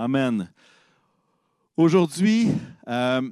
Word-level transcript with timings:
Amen. 0.00 0.48
Aujourd'hui, 1.76 2.46
euh, 2.86 3.28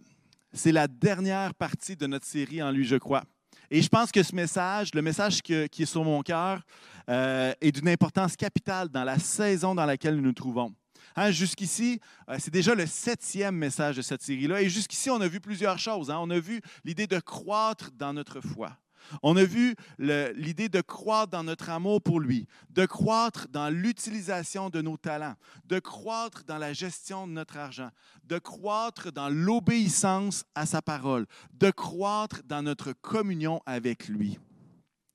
c'est 0.53 0.73
la 0.73 0.89
dernière 0.89 1.55
partie 1.55 1.95
de 1.95 2.09
notre 2.09 2.27
série 2.27 2.61
En 2.61 2.73
lui, 2.73 2.85
je 2.85 2.97
crois. 2.97 3.23
Et 3.71 3.81
je 3.81 3.89
pense 3.89 4.11
que 4.11 4.21
ce 4.21 4.35
message, 4.35 4.93
le 4.93 5.01
message 5.01 5.43
qui 5.43 5.55
est 5.55 5.85
sur 5.85 6.03
mon 6.03 6.23
cœur, 6.23 6.61
euh, 7.09 7.53
est 7.61 7.71
d'une 7.71 7.89
importance 7.89 8.35
capitale 8.35 8.89
dans 8.89 9.05
la 9.05 9.17
saison 9.21 9.77
dans 9.77 9.87
laquelle 9.87 10.17
nous 10.17 10.23
nous 10.23 10.33
trouvons. 10.33 10.75
Hein, 11.15 11.31
jusqu'ici, 11.31 12.01
euh, 12.29 12.35
c'est 12.41 12.53
déjà 12.53 12.75
le 12.75 12.87
septième 12.87 13.55
message 13.55 13.99
de 13.99 14.03
cette 14.03 14.23
série-là. 14.23 14.61
Et 14.61 14.69
jusqu'ici, 14.69 15.09
on 15.09 15.21
a 15.21 15.29
vu 15.29 15.39
plusieurs 15.39 15.79
choses. 15.79 16.11
Hein. 16.11 16.19
On 16.21 16.31
a 16.31 16.41
vu 16.41 16.61
l'idée 16.85 17.07
de 17.07 17.21
croître 17.21 17.93
dans 17.93 18.13
notre 18.13 18.41
foi. 18.41 18.77
On 19.23 19.37
a 19.37 19.45
vu 19.45 19.75
l'idée 19.99 20.69
de 20.69 20.81
croître 20.81 21.31
dans 21.31 21.45
notre 21.45 21.71
amour 21.71 22.03
pour 22.03 22.21
lui, 22.21 22.47
de 22.71 22.87
croître 22.87 23.49
dans 23.49 23.71
l'utilisation 23.71 24.71
de 24.71 24.83
nos 24.83 24.97
talents, 24.97 25.37
de 25.65 25.79
croître 25.79 26.45
dans 26.45 26.59
la 26.59 26.73
gestion 26.73 27.27
de 27.27 27.33
notre 27.33 27.57
argent, 27.57 27.91
de 28.25 28.39
croître 28.39 29.13
dans 29.13 29.29
l'obéissance 29.29 30.45
à 30.55 30.67
sa 30.67 30.83
parole, 30.83 31.27
de 31.53 31.71
croître 31.71 32.43
dans 32.45 32.63
notre 32.63 32.93
communion 32.93 33.61
avec 33.67 34.09
lui. 34.09 34.39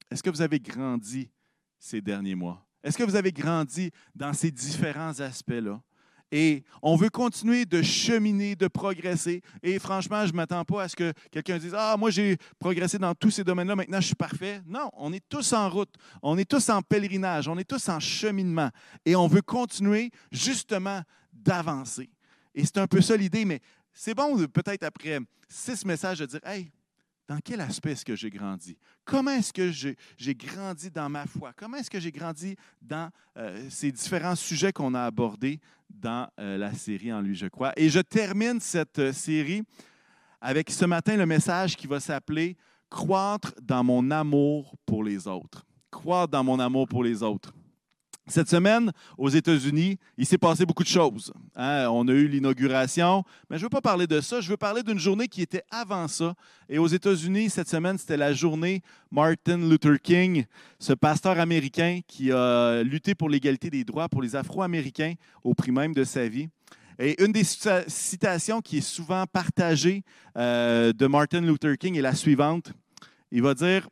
Est-ce 0.10 0.23
que 0.23 0.30
vous 0.30 0.41
avez 0.41 0.60
grandi 0.60 1.30
ces 1.80 2.02
derniers 2.02 2.35
mois? 2.35 2.66
Est-ce 2.84 2.98
que 2.98 3.04
vous 3.04 3.16
avez 3.16 3.32
grandi 3.32 3.91
dans 4.16 4.34
ces 4.34 4.52
différents 4.52 5.20
aspects-là? 5.20 5.82
Et 6.31 6.63
on 6.81 6.95
veut 6.95 7.09
continuer 7.09 7.66
de 7.66 7.81
cheminer, 7.81 8.55
de 8.55 8.67
progresser. 8.67 9.41
Et 9.62 9.80
franchement, 9.80 10.26
je 10.26 10.31
ne 10.31 10.38
m'attends 10.38 10.63
pas 10.63 10.84
à 10.84 10.88
ce 10.88 10.95
que 10.95 11.12
quelqu'un 11.30 11.57
dise 11.57 11.76
Ah, 11.77 11.95
moi, 11.98 12.09
j'ai 12.09 12.38
progressé 12.57 12.98
dans 12.98 13.13
tous 13.13 13.31
ces 13.31 13.44
domaines-là, 13.44 13.76
maintenant 13.76 13.99
je 13.99 14.07
suis 14.07 14.16
parfait. 14.16 14.62
Non, 14.66 14.90
on 14.94 15.12
est 15.12 15.23
tous 15.27 15.52
en 15.54 15.70
route, 15.70 15.94
on 16.21 16.38
est 16.38 16.49
tous 16.49 16.70
en 16.70 16.81
pèlerinage, 16.81 17.48
on 17.48 17.57
est 17.57 17.70
tous 17.70 17.90
en 17.90 17.99
cheminement. 17.99 18.70
Et 19.05 19.16
on 19.16 19.27
veut 19.27 19.41
continuer 19.41 20.09
justement 20.31 21.02
d'avancer. 21.34 22.09
Et 22.55 22.63
c'est 22.63 22.77
un 22.77 22.88
peu 22.88 23.02
ça 23.02 23.18
l'idée, 23.18 23.45
mais 23.45 23.59
c'est 23.93 24.13
bon 24.13 24.38
peut-être 24.48 24.84
après 24.84 25.20
six 25.49 25.85
messages 25.85 26.20
de 26.20 26.26
dire 26.26 26.40
Hey, 26.45 26.71
dans 27.32 27.40
quel 27.41 27.62
aspect 27.62 27.93
est-ce 27.93 28.04
que 28.04 28.13
j'ai 28.13 28.29
grandi? 28.29 28.77
Comment 29.05 29.32
est-ce 29.32 29.54
que 29.54 29.71
j'ai 29.71 30.35
grandi 30.35 30.91
dans 30.91 31.07
ma 31.07 31.26
foi? 31.26 31.54
Comment 31.55 31.77
est-ce 31.77 31.90
que 31.90 31.99
j'ai 31.99 32.12
grandi 32.12 32.57
dans 32.82 33.10
euh, 33.38 33.70
ces 33.70 33.90
différents 33.90 34.35
sujets 34.35 34.73
qu'on 34.73 34.93
a 34.93 35.04
abordés 35.04 35.62
dans 35.90 36.27
euh, 36.41 36.57
la 36.57 36.73
série 36.73 37.13
En 37.13 37.21
lui, 37.21 37.34
je 37.34 37.48
crois? 37.48 37.71
Et 37.77 37.88
je 37.88 38.01
termine 38.01 38.60
cette 38.60 38.99
euh, 38.99 39.13
série 39.13 39.63
avec 40.41 40.70
ce 40.71 40.84
matin 40.84 41.15
le 41.15 41.26
message 41.26 41.77
qui 41.77 41.88
va 41.88 42.01
s'appeler 42.01 42.57
Croître 42.90 43.54
dans 43.62 43.85
mon 43.85 44.12
amour 44.12 44.76
pour 44.85 45.01
les 45.01 45.26
autres. 45.26 45.66
Croître 45.90 46.32
dans 46.32 46.43
mon 46.43 46.60
amour 46.60 46.85
pour 46.85 47.01
les 47.01 47.23
autres. 47.23 47.54
Cette 48.27 48.50
semaine, 48.50 48.91
aux 49.18 49.30
États-Unis, 49.30 49.98
il 50.16 50.26
s'est 50.26 50.38
passé 50.38 50.66
beaucoup 50.66 50.84
de 50.84 50.88
choses. 50.88 51.34
Hein. 51.55 51.88
On 51.90 52.08
a 52.08 52.12
eu 52.12 52.28
l'inauguration, 52.28 53.24
mais 53.50 53.58
je 53.58 53.62
ne 53.62 53.66
veux 53.66 53.70
pas 53.70 53.82
parler 53.82 54.05
de 54.05 54.22
ça. 54.22 54.40
Je 54.41 54.50
veux 54.50 54.58
parler 54.58 54.84
d'une 54.84 55.00
journée 55.00 55.28
qui 55.28 55.41
était 55.41 55.63
avant 55.72 56.08
ça. 56.08 56.36
Et 56.70 56.78
aux 56.78 56.88
États-Unis, 56.88 57.50
cette 57.50 57.68
semaine, 57.68 57.98
c'était 57.98 58.18
la 58.18 58.32
journée 58.32 58.84
Martin 59.10 59.58
Luther 59.58 60.00
King, 60.00 60.46
ce 60.80 60.94
pasteur 60.94 61.40
américain 61.40 62.00
qui 62.08 62.32
a 62.32 62.84
lutté 62.84 63.16
pour 63.16 63.28
l'égalité 63.28 63.70
des 63.70 63.84
droits 63.84 64.08
pour 64.08 64.22
les 64.22 64.35
Afro-Américains 64.35 65.16
au 65.44 65.56
prix 65.56 65.72
même 65.72 65.94
de 65.94 66.03
sa 66.03 66.28
vie. 66.28 66.47
Et 67.00 67.22
une 67.24 67.31
des 67.31 67.44
citations 67.44 68.62
qui 68.62 68.78
est 68.78 68.81
souvent 68.81 69.25
partagée 69.25 70.03
euh, 70.38 70.94
de 70.94 71.08
Martin 71.08 71.41
Luther 71.41 71.75
King 71.78 71.97
est 71.97 72.02
la 72.02 72.13
suivante. 72.13 72.72
Il 73.31 73.41
va 73.41 73.56
dire 73.56 73.90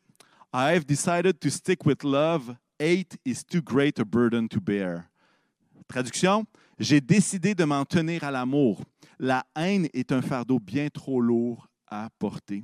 I 0.53 0.75
have 0.75 0.85
decided 0.85 1.39
to 1.39 1.49
stick 1.49 1.85
with 1.85 2.03
love 2.03 2.55
Hate 2.79 3.17
is 3.25 3.43
too 3.43 3.61
great 3.61 3.99
a 3.99 4.05
burden 4.05 4.47
to 4.47 4.61
bear. 4.61 5.09
Traduction, 5.89 6.45
j'ai 6.79 7.01
décidé 7.01 7.53
de 7.53 7.65
m'en 7.65 7.83
tenir 7.83 8.23
à 8.23 8.31
l'amour. 8.31 8.81
La 9.19 9.45
haine 9.55 9.89
est 9.93 10.13
un 10.13 10.21
fardeau 10.21 10.59
bien 10.59 10.87
trop 10.87 11.19
lourd 11.19 11.67
à 11.87 12.09
porter. 12.17 12.63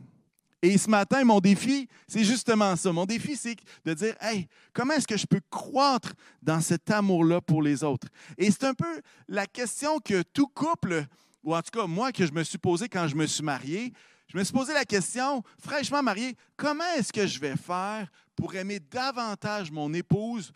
Et 0.62 0.78
ce 0.78 0.90
matin, 0.90 1.24
mon 1.26 1.42
défi, 1.42 1.88
c'est 2.08 2.24
justement 2.24 2.76
ça. 2.78 2.94
Mon 2.94 3.06
défi, 3.06 3.36
c'est 3.36 3.58
de 3.84 3.94
dire, 3.94 4.16
hey, 4.22 4.48
comment 4.74 4.94
est-ce 4.94 5.06
que 5.06 5.18
je 5.18 5.28
peux 5.28 5.42
croître 5.50 6.14
dans 6.42 6.62
cet 6.62 6.90
amour-là 6.90 7.42
pour 7.42 7.62
les 7.62 7.84
autres? 7.84 8.08
Et 8.38 8.50
c'est 8.50 8.64
un 8.64 8.74
peu 8.74 9.02
la 9.28 9.46
question 9.46 10.00
que 10.00 10.22
tout 10.22 10.48
couple, 10.48 11.06
ou 11.44 11.54
en 11.54 11.62
tout 11.62 11.78
cas 11.78 11.88
moi, 11.88 12.12
que 12.14 12.26
je 12.26 12.32
me 12.32 12.44
suis 12.44 12.58
posé 12.58 12.88
quand 12.88 13.08
je 13.08 13.16
me 13.16 13.28
suis 13.28 13.44
marié, 13.44 13.92
je 14.28 14.38
me 14.38 14.44
suis 14.44 14.54
posé 14.54 14.74
la 14.74 14.86
question, 14.86 15.44
fraîchement 15.60 16.02
marié, 16.02 16.36
comment 16.58 16.84
est-ce 16.98 17.14
que 17.14 17.28
je 17.28 17.40
vais 17.40 17.56
faire 17.56 18.10
pour 18.36 18.56
aimer 18.56 18.80
davantage 18.80 19.72
mon 19.72 19.94
épouse 19.94 20.52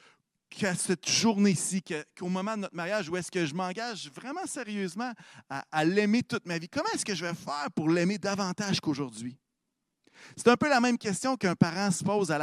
qu'à 0.50 0.76
cette 0.76 1.08
journée-ci, 1.08 1.84
qu'au 2.18 2.28
moment 2.28 2.56
de 2.56 2.62
notre 2.62 2.76
mariage, 2.76 3.10
où 3.10 3.16
est-ce 3.16 3.32
que 3.32 3.46
je 3.46 3.54
m'engage 3.54 4.10
vraiment 4.12 4.46
sérieusement 4.46 5.12
à, 5.50 5.86
l'aimer 5.86 6.24
toute 6.24 6.46
ma 6.48 6.58
vie? 6.58 6.68
Comment 6.68 6.90
est-ce 6.94 7.06
que 7.06 7.14
je 7.14 7.24
vais 7.24 7.34
faire 7.34 7.68
pour 7.76 7.90
l'aimer 7.90 8.18
davantage 8.18 8.80
qu'aujourd'hui? 8.80 9.38
C'est 10.36 10.48
un 10.50 10.58
peu 10.58 10.68
la 10.68 10.82
même 10.82 10.98
question 10.98 11.38
qu'un 11.38 11.56
parent 11.56 11.92
se 11.92 12.04
pose 12.04 12.34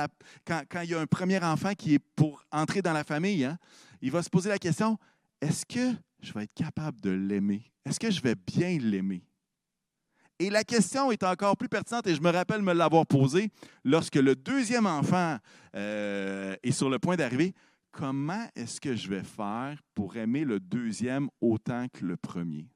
quand, 0.46 0.62
il 0.82 0.90
y 0.90 0.94
a 0.94 1.00
un 1.00 1.06
premier 1.06 1.42
enfant 1.42 1.74
qui 1.74 1.94
est 1.94 1.98
pour 1.98 2.44
entrer 2.50 2.80
dans 2.80 2.92
la 2.92 3.04
famille. 3.04 3.44
Hein. 3.44 3.58
Il 4.00 4.10
va 4.10 4.22
se 4.22 4.30
poser 4.30 4.48
la 4.48 4.58
question, 4.58 4.96
est-ce 5.40 5.66
que 5.66 5.94
je 6.22 6.32
vais 6.32 6.44
être 6.44 6.54
capable 6.54 7.00
de 7.00 7.10
l'aimer? 7.10 7.70
Est-ce 7.84 8.00
que 8.00 8.10
je 8.10 8.20
vais 8.22 8.34
bien 8.34 8.78
l'aimer? 8.78 9.22
Et 10.38 10.50
la 10.50 10.64
question 10.64 11.10
est 11.10 11.22
encore 11.22 11.56
plus 11.56 11.68
pertinente, 11.68 12.06
et 12.06 12.14
je 12.14 12.20
me 12.20 12.30
rappelle 12.30 12.60
me 12.60 12.74
l'avoir 12.74 13.06
posée 13.06 13.50
lorsque 13.84 14.16
le 14.16 14.36
deuxième 14.36 14.86
enfant 14.86 15.38
euh, 15.74 16.54
est 16.62 16.72
sur 16.72 16.90
le 16.90 16.98
point 16.98 17.16
d'arriver. 17.16 17.54
Comment 17.90 18.46
est-ce 18.54 18.78
que 18.78 18.94
je 18.94 19.08
vais 19.08 19.22
faire 19.22 19.78
pour 19.94 20.16
aimer 20.16 20.44
le 20.44 20.60
deuxième 20.60 21.30
autant 21.40 21.86
que 21.90 22.04
le 22.04 22.18
premier? 22.18 22.68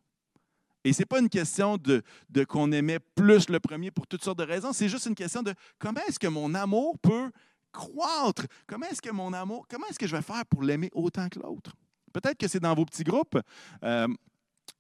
Et 0.84 0.94
ce 0.94 1.02
n'est 1.02 1.06
pas 1.06 1.20
une 1.20 1.28
question 1.28 1.76
de, 1.76 2.02
de 2.30 2.44
qu'on 2.44 2.72
aimait 2.72 3.00
plus 3.14 3.50
le 3.50 3.60
premier 3.60 3.90
pour 3.90 4.06
toutes 4.06 4.24
sortes 4.24 4.38
de 4.38 4.44
raisons, 4.44 4.72
c'est 4.72 4.88
juste 4.88 5.04
une 5.04 5.14
question 5.14 5.42
de 5.42 5.52
comment 5.78 6.00
est-ce 6.08 6.18
que 6.18 6.28
mon 6.28 6.54
amour 6.54 6.98
peut 6.98 7.30
croître? 7.72 8.46
Comment 8.66 8.86
est-ce 8.86 9.02
que 9.02 9.10
mon 9.10 9.34
amour, 9.34 9.66
comment 9.68 9.86
est-ce 9.88 9.98
que 9.98 10.06
je 10.06 10.16
vais 10.16 10.22
faire 10.22 10.46
pour 10.46 10.62
l'aimer 10.62 10.88
autant 10.94 11.28
que 11.28 11.38
l'autre? 11.38 11.76
Peut-être 12.14 12.38
que 12.38 12.48
c'est 12.48 12.60
dans 12.60 12.74
vos 12.74 12.86
petits 12.86 13.04
groupes. 13.04 13.38
Euh, 13.84 14.08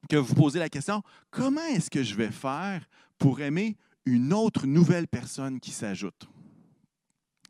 que 0.08 0.16
vous 0.16 0.34
posez 0.34 0.58
la 0.58 0.68
question, 0.68 1.02
comment 1.30 1.64
est-ce 1.66 1.90
que 1.90 2.02
je 2.02 2.14
vais 2.14 2.30
faire 2.30 2.88
pour 3.18 3.40
aimer 3.40 3.76
une 4.06 4.32
autre 4.32 4.66
nouvelle 4.66 5.06
personne 5.06 5.60
qui 5.60 5.70
s'ajoute? 5.70 6.28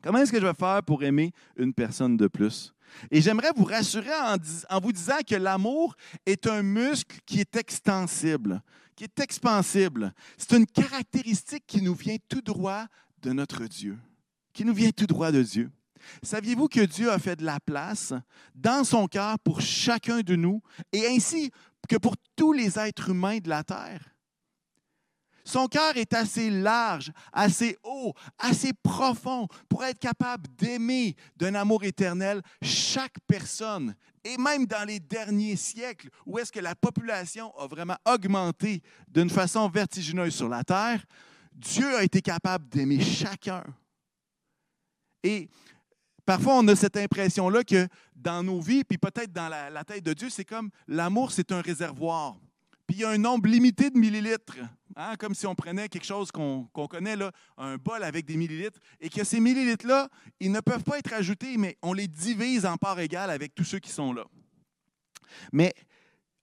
Comment 0.01 0.19
est-ce 0.19 0.31
que 0.31 0.39
je 0.39 0.45
vais 0.45 0.53
faire 0.53 0.81
pour 0.83 1.03
aimer 1.03 1.31
une 1.57 1.73
personne 1.73 2.17
de 2.17 2.27
plus? 2.27 2.73
Et 3.09 3.21
j'aimerais 3.21 3.51
vous 3.55 3.63
rassurer 3.63 4.11
en, 4.69 4.79
vous 4.79 4.91
disant 4.91 5.19
que 5.27 5.35
l'amour 5.35 5.95
est 6.25 6.47
un 6.47 6.61
muscle 6.61 7.17
qui 7.25 7.39
est 7.39 7.55
extensible, 7.55 8.61
qui 8.95 9.05
est 9.05 9.19
expansible. 9.19 10.13
C'est 10.37 10.57
une 10.57 10.65
caractéristique 10.65 11.63
qui 11.65 11.81
nous 11.81 11.93
vient 11.93 12.17
tout 12.27 12.41
droit 12.41 12.85
de 13.21 13.31
notre 13.31 13.65
Dieu, 13.65 13.97
qui 14.53 14.65
nous 14.65 14.73
vient 14.73 14.91
tout 14.91 15.05
droit 15.07 15.31
de 15.31 15.43
Dieu. 15.43 15.71
Saviez-vous 16.23 16.67
que 16.67 16.81
Dieu 16.81 17.11
a 17.11 17.19
fait 17.19 17.35
de 17.35 17.45
la 17.45 17.59
place 17.59 18.13
dans 18.55 18.83
son 18.83 19.07
cœur 19.07 19.37
pour 19.39 19.61
chacun 19.61 20.21
de 20.21 20.35
nous? 20.35 20.61
Et 20.91 21.05
ainsi 21.07 21.51
que 21.87 21.97
pour 21.97 22.15
tous 22.35 22.53
les 22.53 22.79
êtres 22.79 23.09
humains 23.09 23.39
de 23.39 23.49
la 23.49 23.63
terre. 23.63 24.11
Son 25.43 25.67
cœur 25.67 25.97
est 25.97 26.13
assez 26.13 26.49
large, 26.49 27.11
assez 27.33 27.77
haut, 27.83 28.13
assez 28.37 28.73
profond 28.73 29.47
pour 29.67 29.83
être 29.83 29.99
capable 29.99 30.47
d'aimer 30.55 31.15
d'un 31.35 31.55
amour 31.55 31.83
éternel 31.83 32.41
chaque 32.61 33.15
personne. 33.27 33.95
Et 34.23 34.37
même 34.37 34.65
dans 34.67 34.87
les 34.87 34.99
derniers 34.99 35.55
siècles, 35.55 36.09
où 36.25 36.37
est-ce 36.37 36.51
que 36.51 36.59
la 36.59 36.75
population 36.75 37.57
a 37.57 37.65
vraiment 37.65 37.97
augmenté 38.07 38.83
d'une 39.07 39.29
façon 39.29 39.67
vertigineuse 39.67 40.35
sur 40.35 40.47
la 40.47 40.63
terre, 40.63 41.03
Dieu 41.51 41.95
a 41.97 42.03
été 42.03 42.21
capable 42.21 42.69
d'aimer 42.69 43.01
chacun. 43.01 43.63
Et 45.23 45.49
Parfois, 46.31 46.59
on 46.59 46.67
a 46.69 46.77
cette 46.77 46.95
impression-là 46.95 47.65
que 47.65 47.89
dans 48.15 48.41
nos 48.41 48.61
vies, 48.61 48.85
puis 48.85 48.97
peut-être 48.97 49.33
dans 49.33 49.49
la, 49.49 49.83
tête 49.83 50.05
de 50.05 50.13
Dieu, 50.13 50.29
c'est 50.29 50.45
comme 50.45 50.69
l'amour, 50.87 51.33
c'est 51.33 51.51
un 51.51 51.59
réservoir. 51.59 52.37
Puis 52.87 52.99
il 52.99 53.01
y 53.01 53.03
a 53.03 53.09
un 53.09 53.17
nombre 53.17 53.49
limité 53.49 53.89
de 53.89 53.97
millilitres, 53.97 54.55
hein, 54.95 55.15
comme 55.19 55.35
si 55.35 55.45
on 55.45 55.55
prenait 55.55 55.89
quelque 55.89 56.05
chose 56.05 56.31
qu'on 56.31 56.69
connaît, 56.89 57.17
un 57.57 57.75
bol 57.75 58.01
avec 58.01 58.25
des 58.25 58.37
millilitres, 58.37 58.79
et 59.01 59.09
que 59.09 59.25
ces 59.25 59.41
millilitres-là, 59.41 60.07
ils 60.39 60.53
ne 60.53 60.61
peuvent 60.61 60.85
pas 60.85 60.99
être 60.99 61.11
ajoutés, 61.11 61.57
mais 61.57 61.77
on 61.81 61.91
les 61.91 62.07
divise 62.07 62.65
en 62.65 62.77
parts 62.77 63.01
égales 63.01 63.29
avec 63.29 63.53
tous 63.53 63.65
ceux 63.65 63.79
qui 63.79 63.91
sont 63.91 64.13
là. 64.13 64.23
Mais 65.51 65.73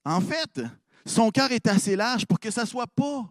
en 0.04 0.20
fait, 0.20 0.60
son 1.06 1.30
cœur 1.30 1.50
est 1.50 1.66
assez 1.66 1.96
large 1.96 2.26
pour 2.26 2.38
que 2.38 2.50
ça 2.50 2.64
ne 2.64 2.66
soit 2.66 2.88
pas 2.88 3.24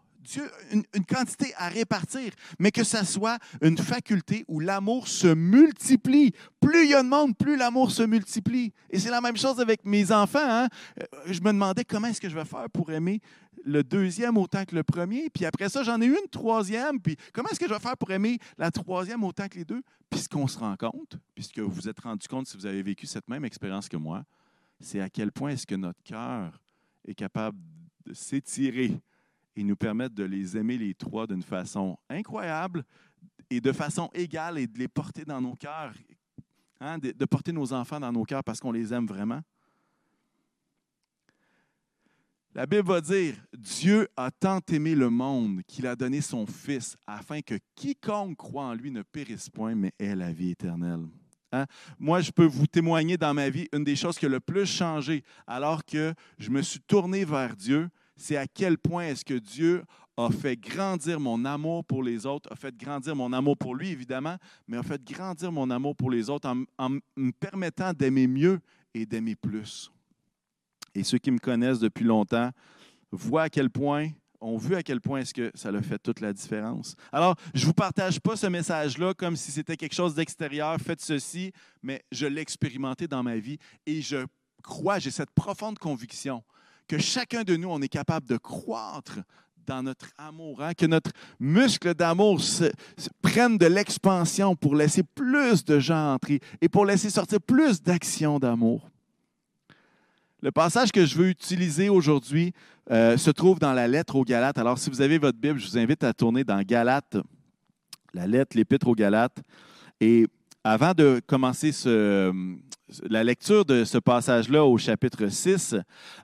Une, 0.72 0.84
quantité 1.06 1.54
à 1.58 1.70
répartir, 1.70 2.32
mais 2.60 2.72
que 2.72 2.84
ça 2.84 3.06
soit 3.06 3.38
une 3.62 3.78
faculté 3.78 4.44
où 4.48 4.60
l'amour 4.60 5.08
se 5.08 5.28
multiplie. 5.28 6.34
Plus 6.60 6.86
il 6.86 6.92
y 6.92 6.94
a 6.94 7.04
de 7.04 7.08
monde, 7.08 7.38
plus 7.38 7.56
l'amour 7.56 7.92
se 7.92 8.04
multiplie. 8.04 8.74
Et 8.90 9.00
c'est 9.00 9.10
la 9.10 9.22
même 9.22 9.38
chose 9.38 9.60
avec 9.60 9.86
mes 9.86 10.12
enfants. 10.12 10.40
Hein. 10.42 10.68
Euh, 11.02 11.06
je 11.28 11.40
me 11.40 11.48
demandais 11.48 11.86
comment 11.86 12.08
est-ce 12.08 12.20
que 12.20 12.30
je 12.30 12.36
vais 12.36 12.46
faire 12.46 12.70
pour 12.70 12.92
aimer 12.92 13.22
le 13.64 13.84
deuxième 13.84 14.38
autant 14.38 14.66
que 14.66 14.76
le 14.76 14.84
premier. 14.84 15.30
Puis 15.30 15.46
après 15.46 15.70
ça, 15.70 15.84
j'en 15.84 16.02
ai 16.02 16.08
une 16.08 16.28
troisième. 16.32 17.00
Puis 17.00 17.18
comment 17.34 17.50
est-ce 17.50 17.60
que 17.60 17.68
je 17.68 17.74
vais 17.74 17.80
faire 17.80 17.98
pour 17.98 18.12
aimer 18.12 18.40
la 18.58 18.72
troisième 18.72 19.24
autant 19.24 19.48
que 19.48 19.58
les 19.58 19.66
deux? 19.66 19.82
Puis 20.10 20.22
ce 20.22 20.30
qu'on 20.30 20.48
se 20.48 20.58
rend 20.58 20.76
compte, 20.76 21.18
puisque 21.36 21.60
vous 21.60 21.72
vous 21.72 21.90
êtes 21.90 22.00
rendu 22.00 22.28
compte 22.28 22.48
si 22.48 22.58
vous 22.58 22.66
avez 22.66 22.82
vécu 22.82 23.06
cette 23.06 23.28
même 23.28 23.46
expérience 23.46 23.90
que 23.90 23.98
moi, 23.98 24.24
c'est 24.80 25.02
à 25.02 25.10
quel 25.10 25.32
point 25.32 25.52
est-ce 25.52 25.68
que 25.68 25.76
notre 25.76 26.02
cœur 26.04 26.62
est 27.06 27.16
capable 27.16 27.58
de 28.06 28.14
s'étirer 28.14 29.00
et 29.57 29.63
nous 29.63 29.75
permettre 29.75 30.13
de 30.13 30.24
les 30.24 30.56
aimer 30.56 30.77
les 30.77 30.94
trois 30.94 31.25
d'une 31.25 31.42
façon 31.42 31.98
incroyable 32.09 32.86
et 33.50 33.59
de 33.59 33.71
façon 33.71 34.09
égale 34.13 34.59
et 34.59 34.68
de 34.68 34.77
les 34.77 34.88
porter 34.88 35.25
dans 35.25 35.42
nos 35.42 35.56
cœurs, 35.56 35.94
hein, 36.80 37.00
de, 37.00 37.25
porter 37.25 37.51
nos 37.51 37.74
enfants 37.74 38.00
dans 38.00 38.12
nos 38.12 38.24
cœurs 38.24 38.44
parce 38.44 38.59
qu'on 38.59 38.71
les 38.71 38.94
aime 38.94 39.07
vraiment. 39.07 39.42
La 42.54 42.65
Bible 42.68 42.88
va 42.88 43.01
dire, 43.01 43.36
Dieu 43.56 44.07
a 44.15 44.30
tant 44.31 44.59
aimé 44.69 44.95
le 44.95 45.09
monde 45.09 45.62
qu'il 45.68 45.88
a 45.88 45.95
donné 45.95 46.21
son 46.21 46.45
Fils 46.45 46.95
afin 47.07 47.42
que 47.42 47.56
quiconque 47.75 48.38
croit 48.38 48.65
en 48.65 48.74
lui 48.74 48.92
ne 48.92 49.01
périsse 49.01 49.50
point, 49.50 49.75
mais 49.75 49.92
ait 50.00 50.15
la 50.15 50.31
vie 50.31 50.51
éternelle. 50.51 51.06
Hein? 51.51 51.65
Moi, 52.00 52.21
je 52.21 52.31
peux 52.31 52.45
vous 52.45 52.68
témoigner 52.68 53.18
dans 53.18 53.33
ma 53.33 53.50
vie, 53.50 53.68
une 53.74 53.83
des 53.83 53.95
choses 53.95 54.18
qui 54.18 54.25
a 54.25 54.30
le 54.30 54.39
plus 54.39 54.65
changé 54.65 55.24
alors 55.45 55.83
que 55.86 56.13
je 56.38 56.50
me 56.50 56.62
suis 56.62 56.80
tourné 56.80 57.25
vers 57.25 57.56
Dieu, 57.56 57.89
c'est 58.18 58.38
à 58.38 58.48
quel 58.48 58.78
point 58.78 59.08
est-ce 59.08 59.24
que 59.24 59.36
Dieu 59.36 59.84
a 60.18 60.30
fait 60.31 60.58
grandir 60.58 61.19
mon 61.19 61.46
amour 61.46 61.86
pour 61.86 62.02
les 62.02 62.25
autres, 62.25 62.52
a 62.52 62.56
fait 62.56 62.75
grandir 62.75 63.16
mon 63.16 63.31
amour 63.31 63.56
pour 63.56 63.75
lui, 63.75 63.90
évidemment, 63.90 64.36
mais 64.68 64.78
a 64.78 64.84
fait 64.84 65.02
grandir 65.04 65.52
mon 65.52 65.69
amour 65.69 65.96
pour 65.96 66.10
les 66.10 66.30
autres 66.30 66.52
en, 66.78 66.90
me 66.90 67.31
permettant 67.31 67.94
d'aimer 67.94 68.25
mieux 68.25 68.60
et 68.96 69.06
d'aimer 69.06 69.36
plus. 69.36 69.92
Et 70.96 71.04
ceux 71.04 71.19
qui 71.19 71.30
me 71.30 71.38
connaissent 71.38 71.80
depuis 71.80 72.04
longtemps 72.04 72.50
voient 73.12 73.44
à 73.44 73.50
quel 73.50 73.69
point, 73.69 74.10
ont 74.42 74.58
vu 74.58 74.75
à 74.75 74.81
quel 74.81 75.02
point 75.02 75.19
est-ce 75.19 75.34
que 75.34 75.52
ça 75.54 75.69
a 75.69 75.81
fait 75.81 76.00
toute 76.00 76.19
la 76.19 76.34
différence. 76.34 76.96
Alors, 77.12 77.36
je 77.54 77.62
ne 77.62 77.68
vous 77.68 77.74
partage 77.74 78.19
pas 78.19 78.36
ce 78.36 78.48
message-là 78.48 79.14
comme 79.14 79.36
si 79.36 79.52
c'était 79.52 79.78
quelque 79.78 79.96
chose 79.96 80.16
d'extérieur, 80.16 80.78
faites 80.80 81.02
ceci, 81.02 81.52
mais 81.84 82.04
je 82.12 82.25
l'ai 82.25 82.42
expérimenté 82.42 83.08
dans 83.08 83.22
ma 83.22 83.38
vie 83.38 83.58
et 83.86 84.02
je 84.02 84.25
crois, 84.64 84.98
j'ai 84.98 85.12
cette 85.12 85.31
profonde 85.31 85.78
conviction 85.78 86.44
que 86.88 86.98
chacun 86.98 87.44
de 87.44 87.56
nous, 87.56 87.69
on 87.69 87.81
est 87.81 87.88
capable 87.88 88.28
de 88.28 88.38
croître 88.38 89.19
dans 89.66 89.84
notre 89.84 90.07
amour, 90.18 90.62
hein, 90.62 90.74
que 90.74 90.86
notre 90.86 91.12
muscle 91.39 91.94
d'amour 91.94 92.39
prenne 93.22 93.57
de 93.57 93.66
l'expansion 93.66 94.56
pour 94.56 94.75
laisser 94.75 95.04
plus 95.04 95.66
de 95.66 95.80
gens 95.80 96.13
entrer 96.13 96.39
et 96.62 96.69
pour 96.69 96.86
laisser 96.86 97.10
sortir 97.10 97.42
plus 97.42 97.84
d'actions 97.84 98.39
d'amour. 98.39 98.89
Le 100.42 100.51
passage 100.51 100.92
que 100.92 101.06
je 101.06 101.18
veux 101.18 101.30
utiliser 101.30 101.89
aujourd'hui 101.89 102.54
euh, 102.92 103.18
se 103.18 103.31
trouve 103.31 103.60
dans 103.60 103.74
la 103.74 103.88
lettre 103.88 104.16
aux 104.16 104.24
Galates. 104.24 104.57
Alors, 104.57 104.78
si 104.78 104.90
vous 104.90 105.01
avez 105.01 105.18
votre 105.18 105.38
Bible, 105.38 105.60
je 105.60 105.68
vous 105.68 105.78
invite 105.78 106.04
à 106.04 106.13
tourner 106.13 106.44
dans 106.44 106.62
Galates, 106.62 107.18
la 108.13 108.28
lettre, 108.28 108.56
l'épître 108.56 108.88
aux 108.88 108.95
Galates. 108.95 109.40
Et 110.00 110.28
avant 110.69 110.94
de 110.94 111.22
commencer 111.25 111.72
ce, 111.72 112.34
la 113.10 113.24
lecture 113.24 113.64
de 113.64 113.86
ce 113.86 113.98
passage-là 113.98 114.66
au 114.66 114.78
chapitre 114.78 115.28
6, 115.28 115.75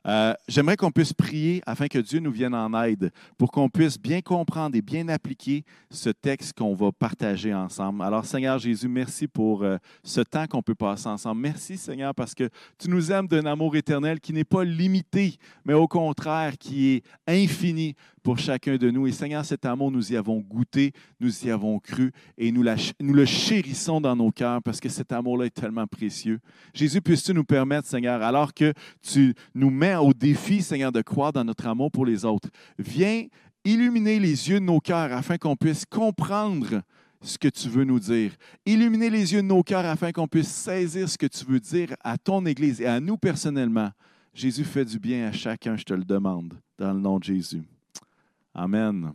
euh, 0.05 0.33
j'aimerais 0.49 0.75
qu'on 0.75 0.91
puisse 0.91 1.13
prier 1.13 1.61
afin 1.65 1.87
que 1.87 1.99
Dieu 1.99 2.19
nous 2.19 2.31
vienne 2.31 2.53
en 2.53 2.83
aide, 2.83 3.11
pour 3.37 3.51
qu'on 3.51 3.69
puisse 3.69 3.97
bien 3.97 4.19
comprendre 4.19 4.75
et 4.75 4.81
bien 4.81 5.07
appliquer 5.07 5.63
ce 5.89 6.09
texte 6.09 6.57
qu'on 6.57 6.73
va 6.73 6.91
partager 6.91 7.53
ensemble. 7.53 8.03
Alors 8.03 8.25
Seigneur 8.25 8.59
Jésus, 8.59 8.89
merci 8.89 9.29
pour 9.29 9.63
euh, 9.63 9.77
ce 10.03 10.19
temps 10.19 10.45
qu'on 10.45 10.61
peut 10.61 10.75
passer 10.75 11.07
ensemble. 11.07 11.39
Merci 11.39 11.77
Seigneur 11.77 12.13
parce 12.13 12.35
que 12.35 12.49
tu 12.77 12.89
nous 12.89 13.13
aimes 13.13 13.27
d'un 13.27 13.45
amour 13.45 13.77
éternel 13.77 14.19
qui 14.19 14.33
n'est 14.33 14.43
pas 14.43 14.65
limité, 14.65 15.37
mais 15.63 15.73
au 15.73 15.87
contraire 15.87 16.57
qui 16.57 16.95
est 16.95 17.03
infini 17.27 17.95
pour 18.23 18.39
chacun 18.39 18.77
de 18.77 18.89
nous. 18.89 19.05
Et 19.05 19.11
Seigneur, 19.11 19.45
cet 19.45 19.65
amour, 19.65 19.91
nous 19.91 20.11
y 20.11 20.15
avons 20.15 20.39
goûté, 20.39 20.93
nous 21.19 21.45
y 21.45 21.51
avons 21.51 21.77
cru 21.79 22.11
et 22.37 22.51
nous, 22.51 22.63
le 22.63 23.25
chérissons 23.25 24.01
dans 24.01 24.15
nos 24.15 24.31
cœurs 24.31 24.63
parce 24.63 24.79
que 24.79 24.89
cet 24.89 25.11
amour-là 25.11 25.45
est 25.45 25.49
tellement 25.53 25.85
précieux. 25.85 26.39
Jésus, 26.73 27.01
puisses-tu 27.01 27.33
nous 27.33 27.43
permettre, 27.43 27.87
Seigneur, 27.87 28.21
alors 28.23 28.53
que 28.53 28.73
tu 29.01 29.35
nous 29.53 29.69
mets 29.69 29.95
au 29.95 30.13
défi, 30.13 30.61
Seigneur, 30.61 30.91
de 30.91 31.01
croire 31.01 31.33
dans 31.33 31.43
notre 31.43 31.67
amour 31.67 31.91
pour 31.91 32.05
les 32.05 32.25
autres, 32.25 32.49
viens 32.79 33.25
illuminer 33.65 34.19
les 34.19 34.49
yeux 34.49 34.59
de 34.59 34.65
nos 34.65 34.79
cœurs 34.79 35.11
afin 35.11 35.37
qu'on 35.37 35.55
puisse 35.55 35.85
comprendre 35.85 36.81
ce 37.21 37.37
que 37.37 37.47
tu 37.47 37.69
veux 37.69 37.85
nous 37.85 37.99
dire. 37.99 38.33
Illuminer 38.65 39.09
les 39.09 39.33
yeux 39.33 39.41
de 39.41 39.47
nos 39.47 39.63
cœurs 39.63 39.85
afin 39.85 40.11
qu'on 40.11 40.27
puisse 40.27 40.49
saisir 40.49 41.07
ce 41.07 41.17
que 41.17 41.25
tu 41.25 41.45
veux 41.45 41.59
dire 41.59 41.95
à 42.03 42.17
ton 42.17 42.45
Église 42.45 42.81
et 42.81 42.87
à 42.87 42.99
nous 42.99 43.17
personnellement. 43.17 43.91
Jésus 44.33 44.63
fait 44.63 44.85
du 44.85 44.99
bien 44.99 45.27
à 45.27 45.31
chacun, 45.31 45.77
je 45.77 45.83
te 45.83 45.93
le 45.93 46.03
demande, 46.03 46.53
dans 46.77 46.93
le 46.93 46.99
nom 46.99 47.19
de 47.19 47.23
Jésus. 47.23 47.63
Amen 48.53 49.13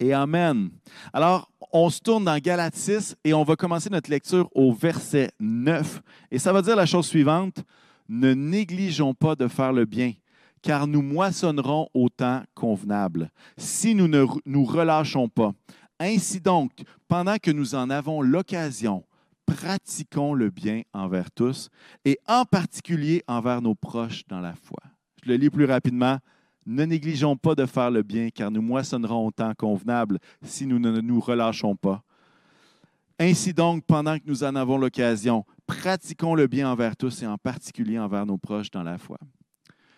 et 0.00 0.14
Amen. 0.14 0.70
Alors, 1.12 1.50
on 1.72 1.90
se 1.90 2.00
tourne 2.00 2.24
dans 2.24 2.38
Galates 2.38 2.74
6 2.74 3.16
et 3.22 3.34
on 3.34 3.44
va 3.44 3.54
commencer 3.54 3.90
notre 3.90 4.10
lecture 4.10 4.48
au 4.54 4.72
verset 4.72 5.30
9. 5.38 6.02
Et 6.30 6.38
ça 6.38 6.52
va 6.52 6.62
dire 6.62 6.74
la 6.74 6.86
chose 6.86 7.06
suivante, 7.06 7.62
ne 8.08 8.32
négligeons 8.32 9.14
pas 9.14 9.36
de 9.36 9.46
faire 9.46 9.72
le 9.72 9.84
bien, 9.84 10.14
car 10.62 10.86
nous 10.86 11.02
moissonnerons 11.02 11.88
au 11.94 12.08
temps 12.08 12.42
convenable, 12.54 13.30
si 13.56 13.94
nous 13.94 14.08
ne 14.08 14.24
nous 14.46 14.64
relâchons 14.64 15.28
pas. 15.28 15.52
Ainsi 16.00 16.40
donc, 16.40 16.72
pendant 17.06 17.36
que 17.36 17.50
nous 17.50 17.74
en 17.74 17.90
avons 17.90 18.22
l'occasion, 18.22 19.04
pratiquons 19.44 20.32
le 20.32 20.48
bien 20.48 20.82
envers 20.94 21.30
tous, 21.30 21.68
et 22.06 22.18
en 22.26 22.44
particulier 22.46 23.22
envers 23.28 23.60
nos 23.60 23.74
proches 23.74 24.26
dans 24.28 24.40
la 24.40 24.54
foi. 24.54 24.78
Je 25.22 25.28
le 25.28 25.36
lis 25.36 25.50
plus 25.50 25.66
rapidement. 25.66 26.18
Ne 26.66 26.84
négligeons 26.84 27.36
pas 27.36 27.54
de 27.54 27.66
faire 27.66 27.90
le 27.90 28.02
bien, 28.02 28.30
car 28.30 28.50
nous 28.50 28.62
moissonnerons 28.62 29.26
au 29.26 29.30
temps 29.30 29.54
convenable 29.56 30.18
si 30.42 30.66
nous 30.66 30.78
ne 30.78 31.00
nous 31.00 31.20
relâchons 31.20 31.74
pas. 31.74 32.02
Ainsi 33.18 33.52
donc, 33.52 33.84
pendant 33.84 34.18
que 34.18 34.24
nous 34.26 34.44
en 34.44 34.54
avons 34.56 34.78
l'occasion, 34.78 35.44
pratiquons 35.66 36.34
le 36.34 36.46
bien 36.46 36.70
envers 36.70 36.96
tous 36.96 37.22
et 37.22 37.26
en 37.26 37.36
particulier 37.36 37.98
envers 37.98 38.24
nos 38.24 38.38
proches 38.38 38.70
dans 38.70 38.82
la 38.82 38.98
foi. 38.98 39.18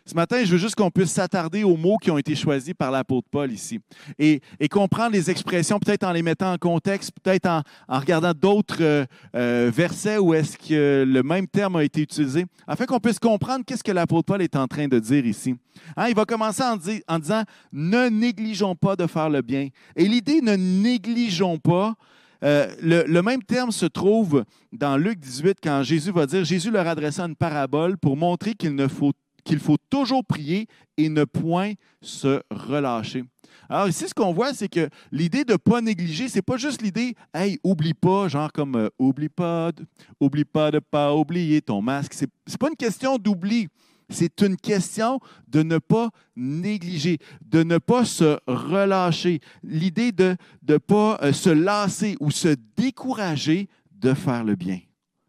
Ce 0.04 0.14
matin, 0.14 0.44
je 0.44 0.50
veux 0.50 0.58
juste 0.58 0.74
qu'on 0.74 0.90
puisse 0.90 1.12
s'attarder 1.12 1.62
aux 1.62 1.76
mots 1.76 1.96
qui 1.96 2.10
ont 2.10 2.18
été 2.18 2.34
choisis 2.34 2.74
par 2.74 2.90
l'apôtre 2.90 3.28
Paul 3.30 3.52
ici 3.52 3.78
et, 4.18 4.40
comprendre 4.68 5.12
les 5.12 5.30
expressions, 5.30 5.78
peut-être 5.78 6.02
en 6.02 6.12
les 6.12 6.22
mettant 6.22 6.52
en 6.52 6.58
contexte, 6.58 7.12
peut-être 7.22 7.46
en, 7.46 7.62
regardant 7.88 8.32
d'autres 8.32 8.82
euh, 8.82 9.04
euh, 9.36 9.70
versets 9.72 10.18
où 10.18 10.34
est-ce 10.34 10.58
que 10.58 11.04
le 11.06 11.22
même 11.22 11.46
terme 11.46 11.76
a 11.76 11.84
été 11.84 12.00
utilisé, 12.00 12.46
afin 12.66 12.86
qu'on 12.86 12.98
puisse 12.98 13.18
comprendre 13.18 13.64
qu'est-ce 13.64 13.84
que 13.84 13.92
l'apôtre 13.92 14.26
Paul 14.26 14.42
est 14.42 14.56
en 14.56 14.66
train 14.66 14.88
de 14.88 14.98
dire 14.98 15.24
ici. 15.24 15.54
Hein, 15.96 16.06
il 16.08 16.14
va 16.14 16.24
commencer 16.24 16.62
en, 16.62 17.18
disant 17.18 17.42
Ne 17.72 18.08
négligeons 18.08 18.74
pas 18.74 18.96
de 18.96 19.06
faire 19.06 19.30
le 19.30 19.42
bien. 19.42 19.68
Et 19.94 20.08
l'idée 20.08 20.40
ne 20.40 20.56
négligeons 20.56 21.58
pas, 21.58 21.94
euh, 22.42 22.66
le, 22.82 23.04
le, 23.06 23.22
même 23.22 23.42
terme 23.42 23.70
se 23.70 23.86
trouve 23.86 24.44
dans 24.72 24.96
Luc 24.96 25.20
18 25.20 25.58
quand 25.62 25.82
Jésus 25.84 26.10
va 26.10 26.26
dire, 26.26 26.44
Jésus 26.44 26.70
leur 26.72 26.88
adressa 26.88 27.24
une 27.24 27.36
parabole 27.36 27.96
pour 27.98 28.16
montrer 28.16 28.54
qu'il 28.54 28.74
ne 28.74 28.88
faut 28.88 29.12
qu'il 29.44 29.58
faut 29.58 29.76
toujours 29.90 30.24
prier 30.24 30.66
et 30.96 31.08
ne 31.08 31.24
point 31.24 31.72
se 32.00 32.42
relâcher. 32.50 33.24
Alors 33.68 33.88
ici, 33.88 34.08
ce 34.08 34.14
qu'on 34.14 34.32
voit, 34.32 34.54
c'est 34.54 34.68
que 34.68 34.88
l'idée 35.10 35.44
de 35.44 35.52
ne 35.52 35.56
pas 35.56 35.80
négliger, 35.80 36.28
ce 36.28 36.36
n'est 36.36 36.42
pas 36.42 36.56
juste 36.56 36.82
l'idée, 36.82 37.14
hey, 37.34 37.58
oublie 37.64 37.94
pas, 37.94 38.28
genre 38.28 38.52
comme 38.52 38.76
euh, 38.76 38.88
oublie 38.98 39.28
pas, 39.28 39.72
de, 39.72 39.84
oublie 40.20 40.44
pas 40.44 40.70
de 40.70 40.78
pas 40.78 41.14
oublier 41.14 41.62
ton 41.62 41.80
masque. 41.80 42.14
Ce 42.14 42.24
n'est 42.24 42.58
pas 42.58 42.68
une 42.68 42.76
question 42.76 43.16
d'oubli. 43.18 43.68
C'est 44.10 44.42
une 44.42 44.56
question 44.56 45.20
de 45.48 45.62
ne 45.62 45.78
pas 45.78 46.10
négliger, 46.36 47.18
de 47.40 47.62
ne 47.62 47.78
pas 47.78 48.04
se 48.04 48.38
relâcher. 48.46 49.40
L'idée 49.62 50.12
de 50.12 50.36
ne 50.68 50.76
pas 50.76 51.18
euh, 51.22 51.32
se 51.32 51.48
lasser 51.48 52.16
ou 52.20 52.30
se 52.30 52.54
décourager 52.76 53.68
de 53.90 54.12
faire 54.12 54.44
le 54.44 54.54
bien. 54.54 54.80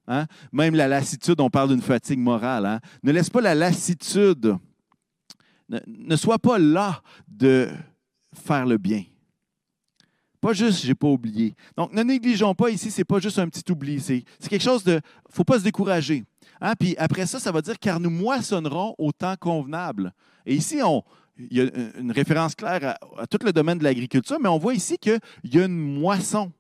Hein? 0.07 0.25
Même 0.51 0.75
la 0.75 0.88
lassitude, 0.88 1.39
on 1.39 1.50
parle 1.50 1.69
d'une 1.69 1.81
fatigue 1.81 2.19
morale. 2.19 2.65
Hein? 2.65 2.79
Ne 3.03 3.12
laisse 3.12 3.29
pas 3.29 3.41
la 3.41 3.55
lassitude, 3.55 4.57
ne, 5.69 6.15
sois 6.15 6.39
pas 6.39 6.60
là 6.60 7.01
de 7.27 7.69
faire 8.33 8.65
le 8.65 8.77
bien. 8.77 9.03
Pas 10.41 10.53
juste, 10.53 10.81
je 10.81 10.89
n'ai 10.89 10.95
pas 10.95 11.07
oublié. 11.07 11.55
Donc, 11.77 11.93
ne 11.93 12.03
négligeons 12.03 12.53
pas 12.53 12.69
ici, 12.69 12.91
ce 12.91 13.00
n'est 13.00 13.05
pas 13.05 13.19
juste 13.19 13.39
un 13.39 13.48
petit 13.48 13.63
oubli. 13.72 14.01
C'est 14.01 14.24
quelque 14.50 14.62
chose 14.62 14.83
de. 14.83 15.00
Faut 15.29 15.45
pas 15.45 15.57
se 15.57 15.63
décourager. 15.63 16.25
Hein? 16.60 16.74
Puis 16.77 16.95
après 16.98 17.25
ça, 17.25 17.39
ça 17.39 17.51
va 17.51 17.62
dire 17.62 17.79
car 17.79 18.00
nous 18.00 18.10
moissonnerons 18.10 18.93
au 18.98 19.13
temps 19.13 19.36
convenable. 19.39 20.13
Et 20.45 20.53
ici, 20.55 20.81
on, 20.83 21.01
il 21.38 21.57
y 21.57 21.62
a 21.62 21.69
une 21.98 22.12
référence 22.12 22.55
claire 22.55 22.98
à, 23.17 23.27
tout 23.27 23.39
le 23.43 23.53
domaine 23.53 23.77
de 23.77 23.83
l'agriculture, 23.83 24.38
mais 24.39 24.50
on 24.50 24.57
voit 24.57 24.74
ici 24.74 24.98
qu'il 24.98 25.19
y 25.45 25.60
a 25.60 25.65
une 25.65 25.77
moisson. 25.77 26.51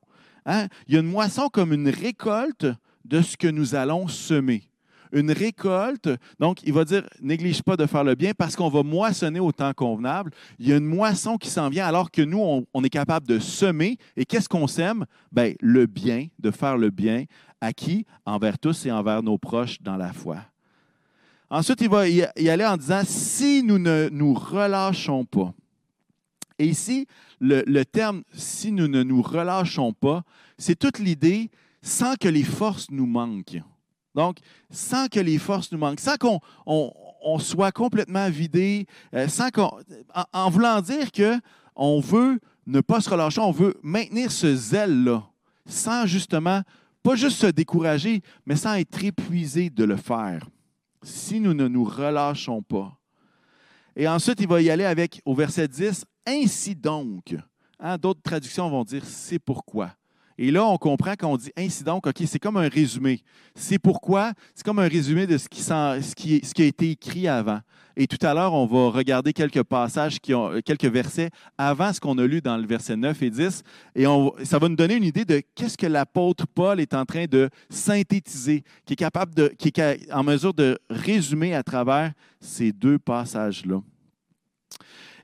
Il 0.47 0.69
y 0.89 0.97
a 0.97 0.99
une 0.99 1.07
moisson 1.07 1.49
comme 1.49 1.73
une 1.73 1.89
récolte 1.89 2.67
de 3.05 3.21
ce 3.21 3.37
que 3.37 3.47
nous 3.47 3.75
allons 3.75 4.07
semer. 4.07 4.63
Une 5.11 5.31
récolte, 5.31 6.09
donc 6.39 6.63
il 6.63 6.73
va 6.73 6.85
dire, 6.85 7.07
néglige 7.21 7.61
pas 7.61 7.77
de 7.77 7.85
faire 7.85 8.03
le 8.03 8.15
bien 8.15 8.31
parce 8.35 8.55
qu'on 8.55 8.69
va 8.69 8.81
moissonner 8.81 9.39
au 9.39 9.51
temps 9.51 9.73
convenable. 9.73 10.31
Il 10.57 10.67
y 10.67 10.73
a 10.73 10.77
une 10.77 10.85
moisson 10.85 11.37
qui 11.37 11.49
s'en 11.49 11.69
vient 11.69 11.85
alors 11.85 12.09
que 12.09 12.23
nous, 12.23 12.65
on, 12.73 12.83
est 12.83 12.89
capable 12.89 13.27
de 13.27 13.37
semer. 13.37 13.97
Et 14.17 14.25
qu'est-ce 14.25 14.49
qu'on 14.49 14.65
sème? 14.65 15.05
Bien, 15.31 15.53
le 15.61 15.85
bien, 15.85 16.27
de 16.39 16.49
faire 16.49 16.77
le 16.77 16.89
bien. 16.89 17.25
À 17.61 17.73
qui? 17.73 18.07
Envers 18.25 18.57
tous 18.57 18.87
et 18.87 18.91
envers 18.91 19.21
nos 19.21 19.37
proches 19.37 19.79
dans 19.83 19.97
la 19.97 20.13
foi. 20.13 20.37
Ensuite, 21.51 21.81
il 21.81 21.89
va 21.89 22.09
y 22.09 22.49
aller 22.49 22.65
en 22.65 22.77
disant, 22.77 23.03
si 23.05 23.61
nous 23.61 23.77
ne 23.77 24.09
nous 24.11 24.33
relâchons 24.33 25.25
pas. 25.25 25.53
Et 26.57 26.65
ici, 26.65 27.05
le 27.39 27.83
terme 27.83 28.23
si 28.33 28.71
nous 28.71 28.87
ne 28.87 29.03
nous 29.03 29.21
relâchons 29.21 29.93
pas, 29.93 30.23
c'est 30.57 30.77
toute 30.77 30.97
l'idée 30.97 31.51
sans 31.83 32.15
que 32.15 32.29
les 32.29 32.43
forces 32.43 32.89
nous 32.89 33.05
manquent. 33.05 33.61
Donc, 34.15 34.37
sans 34.71 35.07
que 35.07 35.19
les 35.19 35.37
forces 35.37 35.71
nous 35.71 35.77
manquent, 35.77 35.99
sans 35.99 36.15
qu'on 36.17 36.39
on, 36.65 37.39
soit 37.39 37.71
complètement 37.71 38.29
vidé, 38.29 38.87
euh, 39.13 39.27
sans 39.27 39.49
en, 40.33 40.49
voulant 40.49 40.81
dire 40.81 41.11
que 41.11 41.39
on 41.75 41.99
veut 41.99 42.39
ne 42.65 42.79
pas 42.79 43.01
se 43.01 43.09
relâcher, 43.09 43.41
on 43.41 43.51
veut 43.51 43.75
maintenir 43.83 44.31
ce 44.31 44.55
zèle-là, 44.55 45.23
sans 45.65 46.05
justement, 46.05 46.61
pas 47.01 47.15
juste 47.15 47.39
se 47.39 47.47
décourager, 47.47 48.21
mais 48.45 48.55
sans 48.55 48.75
être 48.75 49.03
épuisé 49.03 49.69
de 49.69 49.83
le 49.83 49.97
faire, 49.97 50.47
si 51.01 51.39
nous 51.39 51.53
ne 51.53 51.67
nous 51.67 51.83
relâchons 51.83 52.61
pas. 52.61 52.97
Et 53.95 54.07
ensuite, 54.07 54.39
il 54.39 54.47
va 54.47 54.61
y 54.61 54.69
aller 54.69 54.85
avec, 54.85 55.21
au 55.25 55.35
verset 55.35 55.67
10, 55.67 56.05
Ainsi 56.25 56.75
donc. 56.75 57.35
Hein, 57.79 57.97
d'autres 57.97 58.21
traductions 58.21 58.69
vont 58.69 58.85
dire 58.85 59.03
C'est 59.03 59.39
pourquoi. 59.39 59.93
Et 60.37 60.51
là, 60.51 60.65
on 60.65 60.77
comprend 60.77 61.15
qu'on 61.15 61.37
dit 61.37 61.51
ainsi 61.57 61.83
donc, 61.83 62.07
OK, 62.07 62.23
c'est 62.25 62.39
comme 62.39 62.57
un 62.57 62.67
résumé. 62.67 63.21
C'est 63.55 63.79
pourquoi, 63.79 64.33
c'est 64.55 64.65
comme 64.65 64.79
un 64.79 64.87
résumé 64.87 65.27
de 65.27 65.37
ce 65.37 65.47
qui, 65.47 66.61
a 66.61 66.65
été 66.65 66.91
écrit 66.91 67.27
avant. 67.27 67.59
Et 67.95 68.07
tout 68.07 68.17
à 68.25 68.33
l'heure, 68.33 68.53
on 68.53 68.65
va 68.65 68.89
regarder 68.89 69.33
quelques 69.33 69.61
passages, 69.61 70.19
qui 70.19 70.33
ont, 70.33 70.59
quelques 70.65 70.85
versets 70.85 71.29
avant 71.57 71.93
ce 71.93 71.99
qu'on 71.99 72.17
a 72.17 72.25
lu 72.25 72.41
dans 72.41 72.57
le 72.57 72.65
verset 72.65 72.95
9 72.95 73.21
et 73.21 73.29
10. 73.29 73.63
Et 73.95 74.07
on, 74.07 74.33
ça 74.43 74.57
va 74.57 74.67
nous 74.67 74.75
donner 74.75 74.95
une 74.95 75.03
idée 75.03 75.25
de 75.25 75.43
qu'est-ce 75.53 75.77
que 75.77 75.85
l'apôtre 75.85 76.47
Paul 76.47 76.79
est 76.79 76.95
en 76.95 77.05
train 77.05 77.25
de 77.25 77.49
synthétiser, 77.69 78.63
qui 78.85 78.93
est 78.93 78.97
capable 78.97 79.35
de, 79.35 79.49
qui 79.59 79.71
est 79.75 80.11
en 80.11 80.23
mesure 80.23 80.53
de 80.53 80.79
résumer 80.89 81.53
à 81.53 81.61
travers 81.61 82.11
ces 82.39 82.71
deux 82.71 82.97
passages-là. 82.97 83.81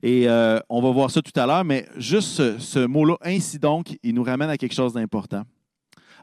Et 0.01 0.29
euh, 0.29 0.59
on 0.69 0.81
va 0.81 0.91
voir 0.91 1.11
ça 1.11 1.21
tout 1.21 1.37
à 1.37 1.45
l'heure, 1.45 1.65
mais 1.65 1.87
juste 1.97 2.57
ce, 2.59 2.85
mot-là, 2.85 3.17
ainsi 3.21 3.59
donc, 3.59 3.97
il 4.01 4.15
nous 4.15 4.23
ramène 4.23 4.49
à 4.49 4.57
quelque 4.57 4.73
chose 4.73 4.93
d'important. 4.93 5.43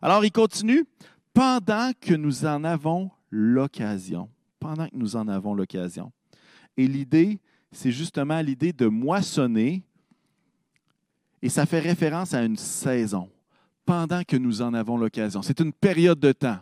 Alors, 0.00 0.25
il 0.25 0.33
continue, 0.33 0.87
pendant 1.35 1.92
que 2.00 2.14
nous 2.14 2.47
en 2.47 2.64
avons 2.64 3.11
l'occasion. 3.30 4.30
Pendant 4.59 4.87
que 4.87 4.97
nous 4.97 5.16
en 5.16 5.28
avons 5.28 5.54
l'occasion. 5.54 6.11
Et 6.76 6.87
l'idée, 6.87 7.38
c'est 7.71 7.92
justement 7.92 8.40
l'idée 8.40 8.73
de 8.73 8.87
moissonner, 8.87 9.83
et 11.42 11.50
ça 11.50 11.66
fait 11.66 11.80
référence 11.80 12.33
à 12.33 12.42
une 12.42 12.56
saison, 12.56 13.28
pendant 13.85 14.23
que 14.25 14.37
nous 14.37 14.62
en 14.62 14.73
avons 14.73 14.97
l'occasion. 14.97 15.42
C'est 15.42 15.61
une 15.61 15.73
période 15.73 16.18
de 16.18 16.33
temps. 16.33 16.59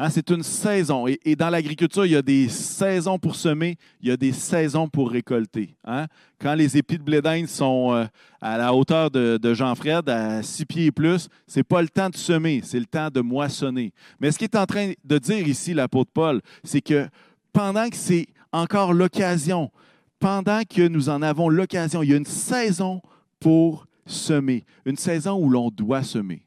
Hein, 0.00 0.10
c'est 0.10 0.30
une 0.30 0.44
saison. 0.44 1.06
Et, 1.08 1.34
dans 1.34 1.50
l'agriculture, 1.50 2.06
il 2.06 2.12
y 2.12 2.16
a 2.16 2.22
des 2.22 2.48
saisons 2.48 3.18
pour 3.18 3.34
semer, 3.34 3.76
il 4.00 4.08
y 4.08 4.12
a 4.12 4.16
des 4.16 4.30
saisons 4.30 4.88
pour 4.88 5.10
récolter. 5.10 5.76
Hein? 5.84 6.06
Quand 6.40 6.54
les 6.54 6.76
épis 6.76 6.98
de 6.98 7.02
blé 7.02 7.20
d'Inde 7.20 7.48
sont 7.48 7.92
euh, 7.92 8.04
à 8.40 8.56
la 8.56 8.72
hauteur 8.72 9.10
de, 9.10 9.54
Jean-Fred, 9.54 10.08
à 10.08 10.40
six 10.44 10.64
pieds 10.64 10.86
et 10.86 10.92
plus, 10.92 11.28
ce 11.48 11.58
n'est 11.58 11.64
pas 11.64 11.82
le 11.82 11.88
temps 11.88 12.10
de 12.10 12.16
semer, 12.16 12.60
c'est 12.62 12.78
le 12.78 12.86
temps 12.86 13.08
de 13.10 13.20
moissonner. 13.20 13.92
Mais 14.20 14.30
ce 14.30 14.38
qu'il 14.38 14.44
est 14.44 14.56
en 14.56 14.66
train 14.66 14.92
de 15.04 15.18
dire 15.18 15.48
ici, 15.48 15.74
l'apôtre 15.74 16.12
Paul, 16.14 16.40
c'est 16.62 16.80
que 16.80 17.08
pendant 17.52 17.88
que 17.88 17.96
c'est 17.96 18.28
encore 18.52 18.92
l'occasion, 18.92 19.72
pendant 20.20 20.62
que 20.62 20.86
nous 20.86 21.08
en 21.08 21.22
avons 21.22 21.48
l'occasion, 21.48 22.04
il 22.04 22.10
y 22.10 22.14
a 22.14 22.18
une 22.18 22.24
saison 22.24 23.02
pour 23.40 23.86
semer, 24.06 24.64
une 24.84 24.96
saison 24.96 25.36
où 25.38 25.50
l'on 25.50 25.70
doit 25.70 26.04
semer. 26.04 26.42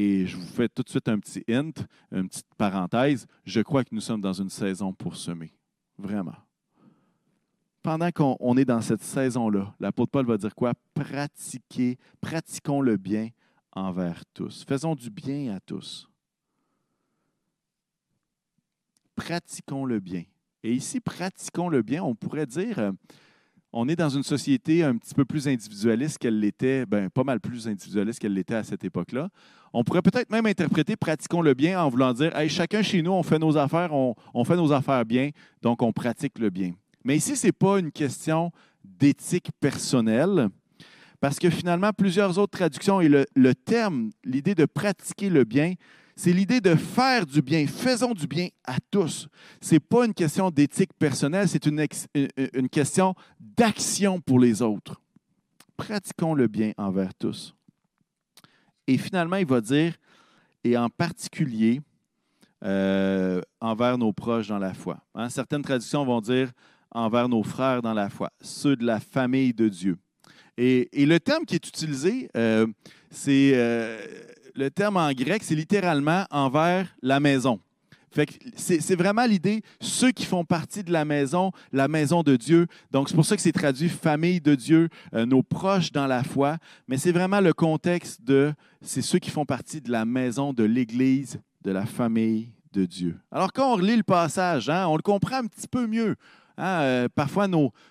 Et 0.00 0.26
je 0.26 0.36
vous 0.36 0.46
fais 0.46 0.68
tout 0.68 0.84
de 0.84 0.88
suite 0.88 1.08
un 1.08 1.18
petit 1.18 1.42
hint, 1.48 1.72
une 2.12 2.28
petite 2.28 2.46
parenthèse. 2.56 3.26
Je 3.44 3.60
crois 3.62 3.82
que 3.82 3.92
nous 3.92 4.00
sommes 4.00 4.20
dans 4.20 4.32
une 4.32 4.48
saison 4.48 4.92
pour 4.92 5.16
semer. 5.16 5.52
Vraiment. 5.98 6.36
Pendant 7.82 8.12
qu'on 8.12 8.56
est 8.56 8.64
dans 8.64 8.80
cette 8.80 9.02
saison-là, 9.02 9.74
l'apôtre 9.80 10.12
Paul 10.12 10.24
va 10.24 10.36
dire 10.36 10.54
quoi? 10.54 10.72
Pratiquez, 10.94 11.98
pratiquons 12.20 12.80
le 12.80 12.96
bien 12.96 13.30
envers 13.72 14.24
tous. 14.34 14.64
Faisons 14.68 14.94
du 14.94 15.10
bien 15.10 15.56
à 15.56 15.58
tous. 15.58 16.08
Pratiquons 19.16 19.84
le 19.84 19.98
bien. 19.98 20.22
Et 20.62 20.74
ici, 20.74 21.00
pratiquons 21.00 21.68
le 21.68 21.82
bien, 21.82 22.04
on 22.04 22.14
pourrait 22.14 22.46
dire, 22.46 22.78
euh, 22.78 22.92
on 23.72 23.88
est 23.88 23.96
dans 23.96 24.08
une 24.08 24.22
société 24.22 24.82
un 24.82 24.96
petit 24.96 25.14
peu 25.14 25.24
plus 25.24 25.46
individualiste 25.46 26.18
qu'elle 26.18 26.40
l'était, 26.40 26.86
ben, 26.86 27.10
pas 27.10 27.24
mal 27.24 27.40
plus 27.40 27.68
individualiste 27.68 28.18
qu'elle 28.18 28.34
l'était 28.34 28.54
à 28.54 28.64
cette 28.64 28.84
époque-là. 28.84 29.28
On 29.72 29.84
pourrait 29.84 30.02
peut-être 30.02 30.30
même 30.30 30.46
interpréter 30.46 30.96
pratiquons 30.96 31.42
le 31.42 31.54
bien 31.54 31.82
en 31.82 31.88
voulant 31.88 32.12
dire 32.12 32.32
chacun 32.48 32.82
chez 32.82 33.02
nous, 33.02 33.12
on 33.12 33.22
fait 33.22 33.38
nos 33.38 33.56
affaires, 33.56 33.92
on, 33.92 34.44
fait 34.44 34.56
nos 34.56 34.72
affaires 34.72 35.04
bien, 35.04 35.30
donc 35.62 35.82
on 35.82 35.92
pratique 35.92 36.38
le 36.38 36.50
bien. 36.50 36.72
Mais 37.04 37.16
ici, 37.16 37.36
ce 37.36 37.46
n'est 37.46 37.52
pas 37.52 37.78
une 37.78 37.92
question 37.92 38.50
d'éthique 38.84 39.50
personnelle, 39.60 40.48
parce 41.20 41.38
que 41.38 41.50
finalement, 41.50 41.92
plusieurs 41.92 42.38
autres 42.38 42.58
traductions 42.58 43.00
et 43.00 43.08
le, 43.08 43.54
terme, 43.54 44.10
l'idée 44.24 44.54
de 44.54 44.64
pratiquer 44.64 45.28
le 45.28 45.44
bien, 45.44 45.74
c'est 46.16 46.32
l'idée 46.32 46.60
de 46.60 46.74
faire 46.74 47.26
du 47.26 47.42
bien. 47.42 47.66
Faisons 47.66 48.12
du 48.12 48.26
bien 48.26 48.48
à 48.64 48.76
tous. 48.90 49.28
Ce 49.60 49.74
n'est 49.74 49.80
pas 49.80 50.04
une 50.04 50.14
question 50.14 50.50
d'éthique 50.50 50.90
personnelle, 50.98 51.48
c'est 51.48 51.64
une, 51.66 51.86
une 52.54 52.68
question 52.68 53.14
d'action 53.58 54.20
pour 54.20 54.38
les 54.38 54.62
autres. 54.62 55.02
Pratiquons 55.76 56.32
le 56.32 56.46
bien 56.46 56.72
envers 56.78 57.12
tous. 57.14 57.54
Et 58.86 58.96
finalement, 58.96 59.36
il 59.36 59.46
va 59.46 59.60
dire, 59.60 59.94
et 60.64 60.78
en 60.78 60.88
particulier 60.88 61.80
euh, 62.64 63.40
envers 63.60 63.98
nos 63.98 64.12
proches 64.12 64.48
dans 64.48 64.58
la 64.58 64.74
foi. 64.74 64.98
Hein, 65.14 65.28
certaines 65.28 65.62
traductions 65.62 66.04
vont 66.04 66.20
dire 66.20 66.50
envers 66.90 67.28
nos 67.28 67.42
frères 67.42 67.82
dans 67.82 67.94
la 67.94 68.08
foi, 68.08 68.30
ceux 68.40 68.76
de 68.76 68.86
la 68.86 69.00
famille 69.00 69.52
de 69.52 69.68
Dieu. 69.68 69.98
Et, 70.56 70.88
le 70.92 71.18
terme 71.18 71.44
qui 71.44 71.54
est 71.54 71.68
utilisé, 71.68 72.28
euh, 72.36 72.66
c'est 73.10 73.52
euh, 73.54 74.00
le 74.54 74.70
terme 74.70 74.96
en 74.96 75.12
grec, 75.12 75.44
c'est 75.44 75.54
littéralement 75.54 76.24
envers 76.30 76.88
la 77.02 77.20
maison. 77.20 77.60
C'est 78.56 78.96
vraiment 78.96 79.26
l'idée, 79.26 79.62
ceux 79.80 80.10
qui 80.10 80.24
font 80.24 80.44
partie 80.44 80.82
de 80.82 80.92
la 80.92 81.04
maison, 81.04 81.52
la 81.72 81.88
maison 81.88 82.22
de 82.22 82.36
Dieu. 82.36 82.66
Donc, 82.90 83.08
c'est 83.08 83.14
pour 83.14 83.24
ça 83.24 83.36
que 83.36 83.42
c'est 83.42 83.52
traduit 83.52 83.88
famille 83.88 84.40
de 84.40 84.54
Dieu, 84.54 84.88
euh, 85.14 85.26
nos 85.26 85.42
proches 85.42 85.92
dans 85.92 86.06
la 86.06 86.22
foi. 86.22 86.58
Mais 86.86 86.98
c'est 86.98 87.12
vraiment 87.12 87.40
le 87.40 87.52
contexte 87.52 88.22
de, 88.22 88.52
c'est 88.80 89.02
ceux 89.02 89.18
qui 89.18 89.30
font 89.30 89.44
partie 89.44 89.80
de 89.80 89.90
la 89.90 90.04
maison 90.04 90.52
de 90.52 90.64
l'Église, 90.64 91.40
de 91.62 91.70
la 91.70 91.86
famille 91.86 92.52
de 92.72 92.84
Dieu. 92.84 93.18
Alors, 93.30 93.52
quand 93.52 93.72
on 93.72 93.76
relit 93.76 93.96
le 93.96 94.02
passage, 94.02 94.68
hein, 94.68 94.86
on 94.88 94.96
le 94.96 95.02
comprend 95.02 95.36
un 95.36 95.46
petit 95.46 95.68
peu 95.68 95.86
mieux. 95.86 96.16
Hein. 96.56 96.80
Euh, 96.82 97.08
parfois, 97.14 97.46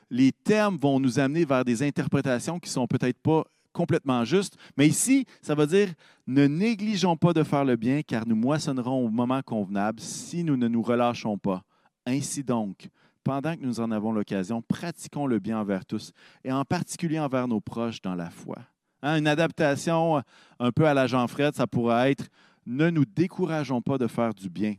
les 0.10 0.32
termes 0.32 0.78
vont 0.78 1.00
nous 1.00 1.20
amener 1.20 1.46
vers 1.46 1.66
des 1.66 1.84
interprétations 1.84 2.60
qui 2.60 2.70
ne 2.70 2.74
sont 2.74 2.88
peut-être 2.88 3.20
pas 3.20 3.44
complètement 3.78 4.26
juste. 4.26 4.58
Mais 4.76 4.88
ici, 4.88 5.26
ça 5.42 5.54
veut 5.54 5.68
dire 5.68 5.90
ne 6.26 6.48
négligeons 6.48 7.16
pas 7.16 7.32
de 7.32 7.44
faire 7.44 7.64
le 7.64 7.76
bien, 7.76 8.02
car 8.02 8.28
nous 8.28 8.36
moissonnerons 8.36 9.06
au 9.06 9.10
moment 9.10 9.42
convenable 9.44 10.00
si 10.00 10.44
nous 10.44 10.58
ne 10.58 10.68
nous 10.68 10.82
relâchons 10.82 11.38
pas. 11.38 11.62
Ainsi 12.08 12.44
donc, 12.44 12.90
pendant 13.24 13.56
que 13.56 13.62
nous 13.62 13.80
en 13.80 13.92
avons 13.92 14.12
l'occasion, 14.12 14.64
pratiquons 14.64 15.28
le 15.28 15.38
bien 15.38 15.60
envers 15.60 15.86
tous, 15.86 16.12
et 16.44 16.52
en 16.52 16.66
particulier 16.66 17.20
envers 17.20 17.48
nos 17.48 17.62
proches 17.62 18.02
dans 18.02 18.16
la 18.16 18.32
foi. 18.32 18.58
Hein, 19.04 19.20
une 19.20 19.28
adaptation 19.28 20.24
un 20.60 20.72
peu 20.72 20.88
à 20.88 20.96
la 20.96 21.06
Jean-Fred, 21.06 21.54
ça 21.54 21.68
pourrait 21.68 22.12
être 22.12 22.26
ne 22.66 22.90
nous 22.90 23.06
décourageons 23.06 23.82
pas 23.82 23.98
de 23.98 24.08
faire 24.08 24.34
du 24.34 24.50
bien, 24.50 24.76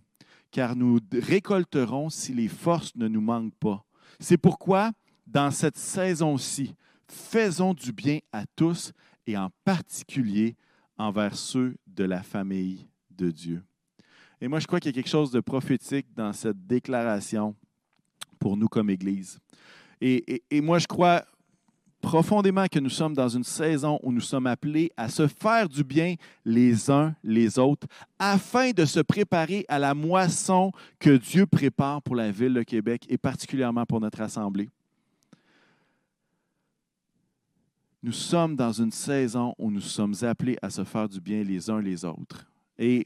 car 0.51 0.75
nous 0.75 0.99
récolterons 1.13 2.11
si 2.11 2.35
les 2.35 2.49
forces 2.49 2.97
ne 2.97 3.07
nous 3.07 3.21
manquent 3.21 3.55
pas. 3.61 3.85
C'est 4.19 4.39
pourquoi, 4.39 4.91
dans 5.27 5.53
cette 5.53 5.79
saison-ci, 5.79 6.75
faisons 7.11 7.75
du 7.75 7.93
bien 7.93 8.19
à 8.33 8.45
tous 8.57 8.93
et 9.27 9.37
en 9.37 9.51
particulier 9.65 10.57
envers 10.97 11.37
ceux 11.37 11.77
de 11.87 12.05
la 12.05 12.23
famille 12.23 12.87
de 13.11 13.31
Dieu. 13.31 13.63
Et 14.41 14.49
moi, 14.49 14.61
je 14.61 14.67
crois 14.67 14.81
qu'il 14.81 14.91
y 14.91 14.95
a 14.95 15.01
quelque 15.01 15.11
chose 15.11 15.31
de 15.31 15.41
prophétique 15.41 16.07
dans 16.15 16.33
cette 16.33 16.67
déclaration 16.67 17.55
pour 18.39 18.57
nous 18.57 18.69
comme 18.69 18.91
Église. 18.91 19.39
Et, 20.01 20.43
moi, 20.63 20.79
je 20.79 20.87
crois 20.87 21.25
profondément 22.01 22.67
que 22.71 22.79
nous 22.79 22.91
sommes 22.91 23.15
dans 23.15 23.29
une 23.29 23.43
saison 23.43 23.99
où 24.05 24.13
nous 24.13 24.21
sommes 24.21 24.47
appelés 24.47 24.93
à 24.97 25.09
se 25.09 25.27
faire 25.27 25.69
du 25.69 25.83
bien 25.83 26.15
les 26.45 26.89
uns 26.89 27.17
les 27.25 27.59
autres 27.59 27.89
afin 28.21 28.71
de 28.71 28.85
se 28.85 29.01
préparer 29.01 29.65
à 29.69 29.81
la 29.81 29.95
moisson 29.95 30.71
que 31.01 31.17
Dieu 31.17 31.47
prépare 31.47 32.01
pour 32.01 32.15
la 32.15 32.31
ville 32.31 32.55
de 32.55 32.63
Québec 32.63 33.05
et 33.09 33.19
particulièrement 33.19 33.85
pour 33.85 34.01
notre 34.01 34.21
assemblée. 34.21 34.69
Nous 38.03 38.13
sommes 38.13 38.55
dans 38.55 38.73
une 38.73 38.93
saison 38.93 39.55
où 39.59 39.71
nous 39.71 39.81
sommes 39.81 40.15
appelés 40.23 40.57
à 40.63 40.71
se 40.71 40.85
faire 40.85 41.09
du 41.09 41.21
bien 41.21 41.43
les 41.43 41.69
uns 41.69 41.81
les 41.81 42.05
autres. 42.05 42.47
Et, 42.79 43.05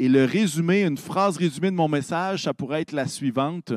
le 0.00 0.24
résumé, 0.24 0.82
une 0.82 0.98
phrase 0.98 1.36
résumée 1.36 1.70
de 1.70 1.76
mon 1.76 1.86
message, 1.86 2.42
ça 2.42 2.52
pourrait 2.52 2.80
être 2.80 2.90
la 2.90 3.06
suivante. 3.06 3.72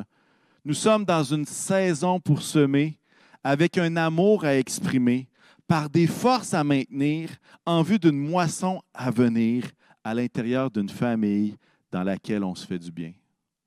Nous 0.63 0.73
sommes 0.73 1.05
dans 1.05 1.23
une 1.23 1.45
saison 1.45 2.19
pour 2.19 2.41
semer, 2.41 2.97
avec 3.43 3.77
un 3.77 3.95
amour 3.95 4.43
à 4.43 4.57
exprimer, 4.57 5.27
par 5.67 5.87
des 5.87 6.07
forces 6.07 6.55
à 6.55 6.63
maintenir, 6.63 7.29
en 7.67 7.83
vue 7.83 7.99
d'une 7.99 8.17
moisson 8.17 8.81
à 8.95 9.11
venir 9.11 9.65
à 10.03 10.15
l'intérieur 10.15 10.71
d'une 10.71 10.89
famille 10.89 11.55
dans 11.91 12.03
laquelle 12.03 12.43
on 12.43 12.55
se 12.55 12.65
fait 12.65 12.79
du 12.79 12.91
bien. 12.91 13.13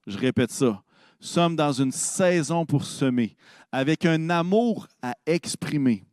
Je 0.08 0.18
répète 0.18 0.50
ça. 0.50 0.82
Nous 1.20 1.26
sommes 1.26 1.54
dans 1.54 1.72
une 1.72 1.92
saison 1.92 2.66
pour 2.66 2.84
semer, 2.84 3.36
avec 3.70 4.04
un 4.04 4.30
amour 4.30 4.88
à 5.00 5.14
exprimer, 5.26 6.04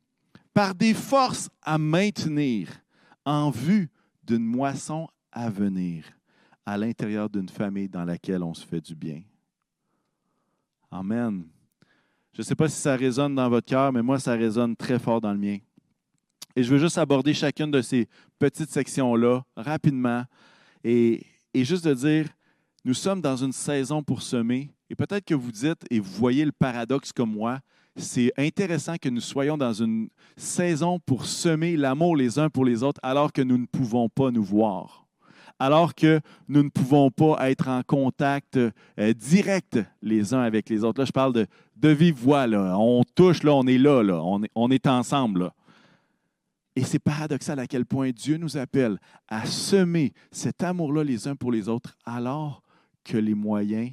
par 0.55 0.73
des 0.73 0.93
forces 0.93 1.49
à 1.61 1.77
maintenir 1.77 2.69
en 3.25 3.49
vue 3.49 3.89
d'une 4.23 4.45
moisson 4.45 5.07
à 5.29 5.49
venir 5.49 6.05
à 6.65 6.77
l'intérieur 6.77 7.29
d'une 7.29 7.49
famille 7.49 7.89
dans 7.89 8.05
laquelle 8.05 8.41
on 8.41 8.53
se 8.53 8.65
fait 8.65 8.79
du 8.79 8.95
bien. 8.95 9.21
Amen. 10.89 11.45
Je 12.31 12.39
ne 12.39 12.43
sais 12.43 12.55
pas 12.55 12.69
si 12.69 12.79
ça 12.79 12.95
résonne 12.95 13.35
dans 13.35 13.49
votre 13.49 13.67
cœur, 13.67 13.91
mais 13.91 14.01
moi, 14.01 14.17
ça 14.17 14.33
résonne 14.33 14.77
très 14.77 14.97
fort 14.97 15.19
dans 15.19 15.33
le 15.33 15.37
mien. 15.37 15.57
Et 16.55 16.63
je 16.63 16.71
veux 16.71 16.79
juste 16.79 16.97
aborder 16.97 17.33
chacune 17.33 17.69
de 17.69 17.81
ces 17.81 18.07
petites 18.39 18.71
sections-là 18.71 19.43
rapidement 19.57 20.23
et, 20.85 21.25
et 21.53 21.65
juste 21.65 21.83
de 21.83 21.93
dire, 21.93 22.29
nous 22.85 22.93
sommes 22.93 23.21
dans 23.21 23.35
une 23.35 23.51
saison 23.51 24.01
pour 24.01 24.21
semer. 24.21 24.71
Et 24.89 24.95
peut-être 24.95 25.25
que 25.25 25.35
vous 25.35 25.51
dites, 25.51 25.83
et 25.89 25.99
vous 25.99 26.11
voyez 26.11 26.45
le 26.45 26.53
paradoxe 26.53 27.11
comme 27.11 27.33
moi, 27.33 27.59
c'est 27.95 28.31
intéressant 28.37 28.95
que 28.97 29.09
nous 29.09 29.21
soyons 29.21 29.57
dans 29.57 29.73
une 29.73 30.09
saison 30.35 30.99
pour 30.99 31.25
semer 31.25 31.77
l'amour 31.77 32.15
les 32.15 32.39
uns 32.39 32.49
pour 32.49 32.65
les 32.65 32.83
autres 32.83 32.99
alors 33.03 33.31
que 33.31 33.41
nous 33.41 33.57
ne 33.57 33.65
pouvons 33.65 34.09
pas 34.09 34.31
nous 34.31 34.43
voir 34.43 35.05
alors 35.59 35.95
que 35.95 36.19
nous 36.47 36.63
ne 36.63 36.69
pouvons 36.69 37.11
pas 37.11 37.49
être 37.49 37.69
en 37.69 37.81
contact 37.83 38.57
euh, 38.57 39.13
direct 39.13 39.79
les 40.01 40.33
uns 40.33 40.41
avec 40.41 40.69
les 40.69 40.83
autres. 40.83 40.99
Là, 40.99 41.05
je 41.05 41.11
parle 41.11 41.33
de, 41.33 41.47
vive 41.87 42.15
voix. 42.15 42.47
Là. 42.47 42.77
On 42.77 43.03
touche, 43.03 43.43
là, 43.43 43.53
on 43.53 43.65
est 43.65 43.77
là, 43.77 44.03
là. 44.03 44.21
On, 44.21 44.43
est, 44.43 44.51
on 44.55 44.69
est 44.69 44.87
ensemble. 44.87 45.51
Et 46.75 46.83
c'est 46.83 46.99
paradoxal 46.99 47.59
à 47.59 47.67
quel 47.67 47.85
point 47.85 48.11
Dieu 48.11 48.37
nous 48.37 48.57
appelle 48.57 48.99
à 49.29 49.45
semer 49.45 50.13
cet 50.31 50.61
amour-là 50.61 51.05
les 51.05 51.27
uns 51.27 51.35
pour 51.35 51.51
les 51.51 51.69
autres 51.69 51.95
alors 52.05 52.61
que 53.05 53.17
les 53.17 53.33
moyens 53.33 53.91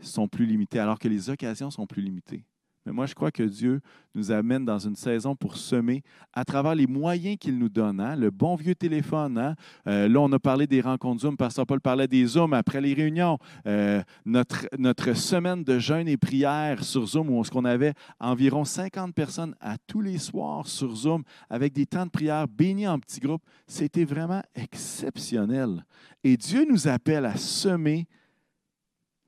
sont 0.00 0.26
plus 0.26 0.46
limités, 0.46 0.78
alors 0.78 0.98
que 0.98 1.08
les 1.08 1.28
occasions 1.28 1.70
sont 1.70 1.86
plus 1.86 2.02
limitées. 2.02 2.44
Mais 2.84 2.92
moi, 2.92 3.06
je 3.06 3.14
crois 3.14 3.30
que 3.30 3.42
Dieu 3.44 3.80
nous 4.14 4.32
amène 4.32 4.64
dans 4.64 4.78
une 4.78 4.96
saison 4.96 5.36
pour 5.36 5.56
semer 5.56 6.02
à 6.32 6.44
travers 6.44 6.74
les 6.74 6.86
moyens 6.86 7.36
qu'il 7.38 7.56
nous 7.58 7.68
donne. 7.68 8.00
Hein. 8.00 8.16
Le 8.16 8.30
bon 8.30 8.56
vieux 8.56 8.74
téléphone. 8.74 9.38
Hein. 9.38 9.54
Euh, 9.86 10.08
là, 10.08 10.20
on 10.20 10.32
a 10.32 10.38
parlé 10.38 10.66
des 10.66 10.80
rencontres 10.80 11.22
Zoom. 11.22 11.36
Pasteur 11.36 11.66
Paul 11.66 11.80
parlait 11.80 12.08
des 12.08 12.26
Zoom 12.26 12.52
après 12.52 12.80
les 12.80 12.92
réunions. 12.92 13.38
Euh, 13.66 14.02
notre, 14.24 14.66
notre 14.78 15.12
semaine 15.14 15.62
de 15.62 15.78
jeûne 15.78 16.08
et 16.08 16.16
prière 16.16 16.82
sur 16.82 17.06
Zoom, 17.06 17.30
où 17.30 17.42
on 17.54 17.64
avait 17.64 17.94
environ 18.18 18.64
50 18.64 19.14
personnes 19.14 19.54
à 19.60 19.76
tous 19.86 20.00
les 20.00 20.18
soirs 20.18 20.66
sur 20.66 20.94
Zoom 20.94 21.22
avec 21.48 21.72
des 21.72 21.86
temps 21.86 22.06
de 22.06 22.10
prière 22.10 22.48
bénis 22.48 22.88
en 22.88 22.98
petits 22.98 23.20
groupes, 23.20 23.44
c'était 23.66 24.04
vraiment 24.04 24.42
exceptionnel. 24.54 25.84
Et 26.24 26.36
Dieu 26.36 26.66
nous 26.68 26.88
appelle 26.88 27.26
à 27.26 27.36
semer 27.36 28.06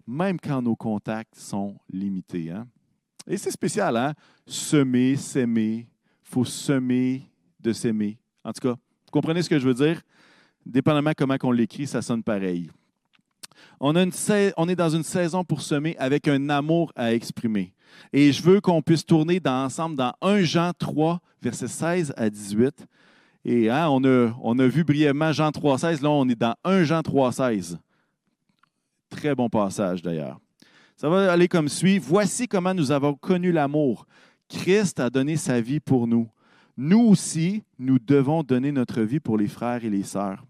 même 0.06 0.38
quand 0.38 0.62
nos 0.62 0.76
contacts 0.76 1.36
sont 1.36 1.76
limités. 1.90 2.50
Hein. 2.50 2.66
Et 3.26 3.36
c'est 3.36 3.50
spécial, 3.50 3.96
hein? 3.96 4.12
Semer, 4.46 5.16
s'aimer. 5.16 5.86
Il 6.24 6.30
faut 6.30 6.44
semer 6.44 7.22
de 7.60 7.72
s'aimer. 7.72 8.18
En 8.44 8.52
tout 8.52 8.68
cas, 8.68 8.74
vous 8.74 9.10
comprenez 9.10 9.42
ce 9.42 9.48
que 9.48 9.58
je 9.58 9.66
veux 9.66 9.74
dire? 9.74 10.00
Dépendamment 10.66 11.12
comment 11.16 11.36
on 11.42 11.52
l'écrit, 11.52 11.86
ça 11.86 12.02
sonne 12.02 12.22
pareil. 12.22 12.70
On, 13.80 13.94
est 13.96 14.76
dans 14.76 14.88
une 14.88 15.02
saison 15.02 15.44
pour 15.44 15.60
semer 15.60 15.96
avec 15.98 16.28
un 16.28 16.48
amour 16.48 16.92
à 16.96 17.12
exprimer. 17.12 17.72
Et 18.12 18.32
je 18.32 18.42
veux 18.42 18.60
qu'on 18.60 18.82
puisse 18.82 19.04
tourner 19.04 19.40
ensemble 19.44 19.96
dans 19.96 20.12
1 20.22 20.42
Jean 20.42 20.72
3, 20.72 21.20
versets 21.42 21.68
16 21.68 22.14
à 22.16 22.30
18. 22.30 22.86
Et 23.44 23.68
hein, 23.68 23.88
on 23.88 24.58
a 24.58 24.66
vu 24.66 24.84
brièvement 24.84 25.32
Jean 25.32 25.52
3, 25.52 25.78
16. 25.78 26.02
Là, 26.02 26.10
on 26.10 26.28
est 26.28 26.34
dans 26.34 26.54
1 26.64 26.84
Jean 26.84 27.02
3, 27.02 27.32
16. 27.32 27.78
Très 29.10 29.34
bon 29.34 29.48
passage 29.48 30.02
d'ailleurs. 30.02 30.40
Ça 30.96 31.08
va 31.08 31.32
aller 31.32 31.48
comme 31.48 31.68
suit. 31.68 31.98
Voici 31.98 32.46
comment 32.46 32.74
nous 32.74 32.92
avons 32.92 33.14
connu 33.14 33.52
l'amour. 33.52 34.06
Christ 34.48 35.00
a 35.00 35.10
donné 35.10 35.36
sa 35.36 35.60
vie 35.60 35.80
pour 35.80 36.06
nous. 36.06 36.28
Nous 36.76 37.00
aussi, 37.00 37.62
nous 37.78 37.98
devons 37.98 38.42
donner 38.42 38.72
notre 38.72 39.02
vie 39.02 39.20
pour 39.20 39.38
les 39.38 39.48
frères 39.48 39.84
et 39.84 39.90
les 39.90 40.02
sœurs. 40.02 40.44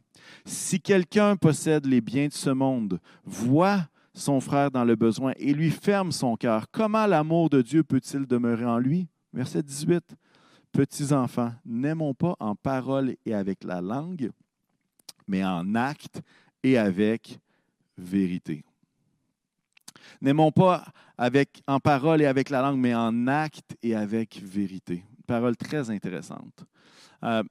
Si 0.44 0.80
quelqu'un 0.80 1.36
possède 1.36 1.86
les 1.86 2.00
biens 2.00 2.28
de 2.28 2.32
ce 2.32 2.50
monde, 2.50 3.00
voit 3.24 3.88
son 4.14 4.40
frère 4.40 4.70
dans 4.70 4.84
le 4.84 4.96
besoin 4.96 5.32
et 5.36 5.52
lui 5.52 5.70
ferme 5.70 6.12
son 6.12 6.36
cœur, 6.36 6.66
comment 6.70 7.06
l'amour 7.06 7.50
de 7.50 7.62
Dieu 7.62 7.82
peut-il 7.82 8.26
demeurer 8.26 8.64
en 8.64 8.78
lui? 8.78 9.08
Verset 9.32 9.62
18. 9.62 10.14
Petits 10.72 11.12
enfants, 11.12 11.52
n'aimons 11.64 12.14
pas 12.14 12.36
en 12.40 12.54
parole 12.54 13.16
et 13.24 13.34
avec 13.34 13.64
la 13.64 13.80
langue, 13.80 14.30
mais 15.26 15.44
en 15.44 15.74
acte 15.74 16.20
et 16.62 16.78
avec 16.78 17.38
vérité. 17.96 18.64
N'aimons 20.20 20.52
pas 20.52 20.84
avec, 21.18 21.62
en 21.66 21.80
parole 21.80 22.22
et 22.22 22.26
avec 22.26 22.50
la 22.50 22.62
langue, 22.62 22.78
mais 22.78 22.94
en 22.94 23.26
acte 23.26 23.76
et 23.82 23.94
avec 23.94 24.40
vérité. 24.42 25.04
Une 25.16 25.24
parole 25.26 25.56
très 25.56 25.90
intéressante. 25.90 26.64
Euh, 27.22 27.42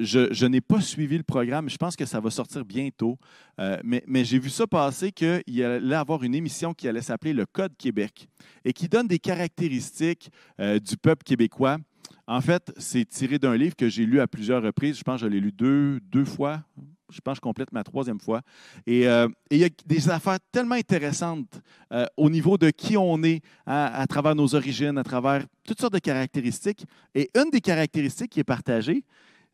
je, 0.00 0.46
n'ai 0.46 0.60
pas 0.60 0.80
suivi 0.80 1.16
le 1.18 1.22
programme, 1.22 1.68
je 1.68 1.76
pense 1.76 1.96
que 1.96 2.06
ça 2.06 2.20
va 2.20 2.30
sortir 2.30 2.64
bientôt, 2.64 3.18
euh, 3.58 3.76
mais, 3.84 4.24
j'ai 4.24 4.38
vu 4.38 4.48
ça 4.48 4.66
passer 4.66 5.12
qu'il 5.12 5.62
allait 5.62 5.94
avoir 5.94 6.22
une 6.22 6.34
émission 6.34 6.72
qui 6.72 6.88
allait 6.88 7.02
s'appeler 7.02 7.32
Le 7.32 7.46
Code 7.46 7.76
Québec 7.76 8.28
et 8.64 8.72
qui 8.72 8.88
donne 8.88 9.06
des 9.06 9.18
caractéristiques 9.18 10.30
euh, 10.60 10.78
du 10.78 10.96
peuple 10.96 11.24
québécois. 11.24 11.78
En 12.26 12.40
fait, 12.40 12.72
c'est 12.78 13.04
tiré 13.04 13.38
d'un 13.38 13.56
livre 13.56 13.76
que 13.76 13.88
j'ai 13.88 14.06
lu 14.06 14.20
à 14.20 14.26
plusieurs 14.26 14.62
reprises. 14.62 14.98
Je 14.98 15.02
pense 15.02 15.20
que 15.20 15.26
je 15.26 15.30
l'ai 15.30 15.40
lu 15.40 15.52
deux, 15.52 16.00
deux 16.00 16.24
fois, 16.24 16.62
je 17.10 17.20
pense 17.20 17.34
que 17.34 17.36
je 17.36 17.40
complète 17.40 17.72
ma 17.72 17.84
troisième 17.84 18.20
fois. 18.20 18.40
Euh, 18.88 19.28
et, 19.50 19.56
il 19.56 19.60
y 19.60 19.64
a 19.64 19.68
des 19.86 20.08
affaires 20.08 20.38
tellement 20.52 20.74
intéressantes 20.74 21.60
euh, 21.92 22.06
au 22.16 22.30
niveau 22.30 22.58
de 22.58 22.70
qui 22.70 22.96
on 22.96 23.22
est, 23.22 23.42
hein, 23.66 23.90
à 23.92 24.06
travers 24.06 24.34
nos 24.34 24.54
origines, 24.54 24.96
à 24.98 25.04
travers 25.04 25.44
toutes 25.64 25.80
sortes 25.80 25.92
de 25.92 25.98
caractéristiques. 25.98 26.84
Et 27.14 27.30
une 27.34 27.50
des 27.50 27.60
caractéristiques 27.60 28.30
qui 28.30 28.40
est 28.40 28.44
partagée, 28.44 29.04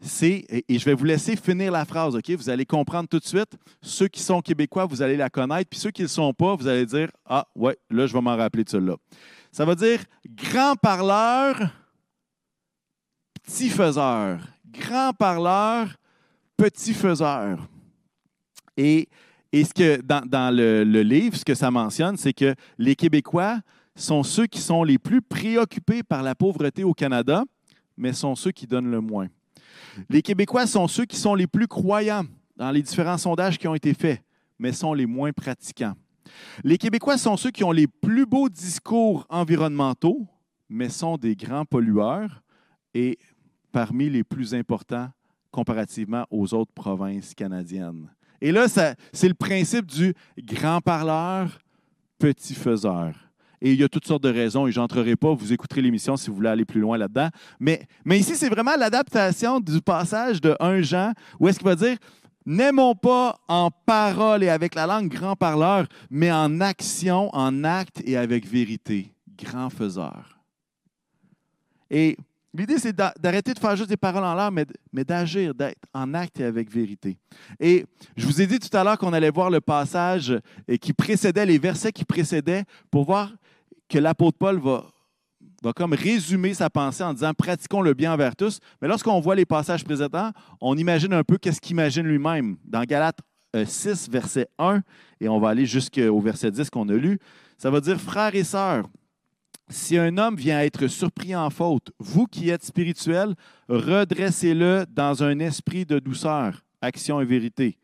c'est, 0.00 0.44
et 0.68 0.78
je 0.78 0.84
vais 0.84 0.94
vous 0.94 1.04
laisser 1.04 1.36
finir 1.36 1.72
la 1.72 1.84
phrase, 1.84 2.14
OK? 2.14 2.30
Vous 2.30 2.50
allez 2.50 2.66
comprendre 2.66 3.08
tout 3.08 3.18
de 3.18 3.24
suite. 3.24 3.56
Ceux 3.80 4.08
qui 4.08 4.20
sont 4.20 4.42
québécois, 4.42 4.84
vous 4.84 5.00
allez 5.00 5.16
la 5.16 5.30
connaître. 5.30 5.70
Puis 5.70 5.80
ceux 5.80 5.90
qui 5.90 6.02
ne 6.02 6.06
le 6.06 6.10
sont 6.10 6.34
pas, 6.34 6.54
vous 6.54 6.68
allez 6.68 6.84
dire 6.84 7.08
Ah, 7.24 7.46
ouais, 7.54 7.78
là, 7.90 8.06
je 8.06 8.12
vais 8.12 8.20
m'en 8.20 8.36
rappeler 8.36 8.64
de 8.64 8.68
cela. 8.68 8.96
Ça 9.50 9.64
veut 9.64 9.74
dire 9.74 10.00
grand 10.28 10.76
parleur, 10.76 11.70
petit 13.42 13.70
faiseur. 13.70 14.40
Grand 14.70 15.12
parleur, 15.14 15.88
petit 16.56 16.94
faiseur. 16.94 17.68
Et, 18.76 19.08
et 19.52 19.64
ce 19.64 19.72
que, 19.72 20.00
dans, 20.02 20.54
le, 20.54 20.82
livre, 21.02 21.36
ce 21.36 21.44
que 21.44 21.54
ça 21.54 21.70
mentionne, 21.70 22.16
c'est 22.16 22.32
que 22.32 22.54
les 22.78 22.94
Québécois 22.94 23.60
sont 23.94 24.22
ceux 24.22 24.46
qui 24.46 24.60
sont 24.60 24.84
les 24.84 24.98
plus 24.98 25.22
préoccupés 25.22 26.02
par 26.02 26.22
la 26.22 26.34
pauvreté 26.34 26.84
au 26.84 26.92
Canada, 26.92 27.44
mais 27.96 28.12
sont 28.12 28.34
ceux 28.34 28.52
qui 28.52 28.66
donnent 28.66 28.90
le 28.90 29.00
moins. 29.00 29.28
Les 30.10 30.22
Québécois 30.22 30.66
sont 30.66 30.88
ceux 30.88 31.06
qui 31.06 31.16
sont 31.16 31.34
les 31.34 31.46
plus 31.46 31.66
croyants 31.66 32.24
dans 32.56 32.70
les 32.70 32.82
différents 32.82 33.18
sondages 33.18 33.58
qui 33.58 33.68
ont 33.68 33.74
été 33.74 33.94
faits, 33.94 34.22
mais 34.58 34.72
sont 34.72 34.92
les 34.92 35.06
moins 35.06 35.32
pratiquants. 35.32 35.94
Les 36.64 36.76
Québécois 36.76 37.18
sont 37.18 37.36
ceux 37.36 37.50
qui 37.50 37.64
ont 37.64 37.72
les 37.72 37.86
plus 37.86 38.26
beaux 38.26 38.48
discours 38.48 39.26
environnementaux, 39.28 40.26
mais 40.68 40.88
sont 40.88 41.16
des 41.16 41.36
grands 41.36 41.64
pollueurs 41.64 42.42
et 42.92 43.18
parmi 43.72 44.10
les 44.10 44.24
plus 44.24 44.54
importants 44.54 45.10
comparativement 45.56 46.26
aux 46.30 46.52
autres 46.52 46.72
provinces 46.74 47.32
canadiennes. 47.34 48.10
Et 48.42 48.52
là, 48.52 48.68
c'est 48.68 49.28
le 49.28 49.34
principe 49.34 49.86
du 49.86 50.12
grand 50.38 50.82
parleur, 50.82 51.58
petit 52.18 52.52
faiseur. 52.54 53.14
Et 53.62 53.72
il 53.72 53.80
y 53.80 53.84
a 53.84 53.88
toutes 53.88 54.06
sortes 54.06 54.22
de 54.22 54.28
raisons, 54.28 54.66
et 54.66 54.72
je 54.72 54.78
n'entrerai 54.78 55.16
pas, 55.16 55.32
vous 55.32 55.54
écouterez 55.54 55.80
l'émission 55.80 56.18
si 56.18 56.28
vous 56.28 56.36
voulez 56.36 56.50
aller 56.50 56.66
plus 56.66 56.82
loin 56.82 56.98
là-dedans. 56.98 57.30
Mais, 57.58 57.88
mais 58.04 58.18
ici, 58.18 58.36
c'est 58.36 58.50
vraiment 58.50 58.76
l'adaptation 58.76 59.58
du 59.58 59.80
passage 59.80 60.42
de 60.42 60.54
1 60.60 60.82
Jean, 60.82 61.12
où 61.40 61.48
est-ce 61.48 61.58
qu'il 61.58 61.68
va 61.68 61.74
dire 61.74 61.96
N'aimons 62.44 62.94
pas 62.94 63.40
en 63.48 63.70
parole 63.70 64.44
et 64.44 64.50
avec 64.50 64.74
la 64.74 64.86
langue 64.86 65.08
grand 65.08 65.36
parleur, 65.36 65.86
mais 66.10 66.30
en 66.30 66.60
action, 66.60 67.34
en 67.34 67.64
acte 67.64 68.02
et 68.04 68.18
avec 68.18 68.46
vérité, 68.46 69.10
grand 69.38 69.70
faiseur. 69.70 70.38
Et 71.90 72.18
L'idée, 72.56 72.78
c'est 72.78 72.96
d'arrêter 72.96 73.52
de 73.52 73.58
faire 73.58 73.76
juste 73.76 73.90
des 73.90 73.98
paroles 73.98 74.24
en 74.24 74.34
l'air, 74.34 74.50
mais, 74.50 75.04
d'agir, 75.04 75.54
d'être 75.54 75.84
en 75.92 76.14
acte 76.14 76.40
et 76.40 76.44
avec 76.44 76.70
vérité. 76.70 77.18
Et 77.60 77.84
je 78.16 78.26
vous 78.26 78.40
ai 78.40 78.46
dit 78.46 78.58
tout 78.58 78.74
à 78.74 78.82
l'heure 78.82 78.96
qu'on 78.96 79.12
allait 79.12 79.30
voir 79.30 79.50
le 79.50 79.60
passage 79.60 80.38
qui 80.80 80.94
précédait, 80.94 81.44
les 81.44 81.58
versets 81.58 81.92
qui 81.92 82.06
précédaient, 82.06 82.64
pour 82.90 83.04
voir 83.04 83.30
que 83.90 83.98
l'apôtre 83.98 84.38
Paul 84.38 84.58
va, 84.58 84.86
va 85.62 85.74
comme 85.74 85.92
résumer 85.92 86.54
sa 86.54 86.70
pensée 86.70 87.02
en 87.02 87.12
disant 87.12 87.34
pratiquons 87.34 87.82
le 87.82 87.92
bien 87.92 88.14
envers 88.14 88.34
tous. 88.34 88.58
Mais 88.80 88.88
lorsqu'on 88.88 89.20
voit 89.20 89.34
les 89.34 89.44
passages 89.44 89.84
précédents, 89.84 90.30
on 90.62 90.78
imagine 90.78 91.12
un 91.12 91.24
peu 91.24 91.36
qu'est-ce 91.36 91.60
qu'il 91.60 91.72
imagine 91.72 92.06
lui-même. 92.06 92.56
Dans 92.64 92.84
Galates 92.84 93.20
6, 93.54 93.86
euh, 94.08 94.10
verset 94.10 94.48
1, 94.58 94.80
et 95.20 95.28
on 95.28 95.38
va 95.38 95.50
aller 95.50 95.66
jusqu'au 95.66 96.20
verset 96.20 96.50
10 96.50 96.70
qu'on 96.70 96.88
a 96.88 96.94
lu, 96.94 97.18
ça 97.58 97.70
va 97.70 97.80
dire 97.80 98.00
Frères 98.00 98.34
et 98.34 98.44
sœurs, 98.44 98.86
si 99.68 99.98
un 99.98 100.16
homme 100.18 100.36
vient 100.36 100.60
être 100.60 100.86
surpris 100.86 101.34
en 101.34 101.50
faute, 101.50 101.90
vous 101.98 102.26
qui 102.26 102.50
êtes 102.50 102.64
spirituel, 102.64 103.34
redressez-le 103.68 104.86
dans 104.88 105.22
un 105.24 105.38
esprit 105.40 105.84
de 105.84 105.98
douceur, 105.98 106.62
action 106.80 107.20
et 107.20 107.24
vérité. 107.24 107.76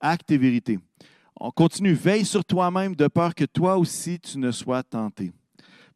Acte 0.00 0.30
et 0.30 0.38
vérité. 0.38 0.78
On 1.38 1.50
continue. 1.50 1.94
Veille 1.94 2.24
sur 2.24 2.44
toi-même 2.44 2.94
de 2.94 3.08
peur 3.08 3.34
que 3.34 3.44
toi 3.44 3.76
aussi 3.76 4.20
tu 4.20 4.38
ne 4.38 4.50
sois 4.50 4.82
tenté. 4.82 5.32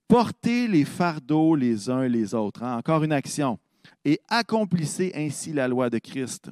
Portez 0.08 0.66
les 0.66 0.84
fardeaux 0.84 1.54
les 1.54 1.88
uns 1.88 2.08
les 2.08 2.34
autres. 2.34 2.62
Hein. 2.62 2.78
Encore 2.78 3.04
une 3.04 3.12
action. 3.12 3.58
Et 4.04 4.20
accomplissez 4.28 5.12
ainsi 5.14 5.52
la 5.52 5.68
loi 5.68 5.88
de 5.88 5.98
Christ. 5.98 6.50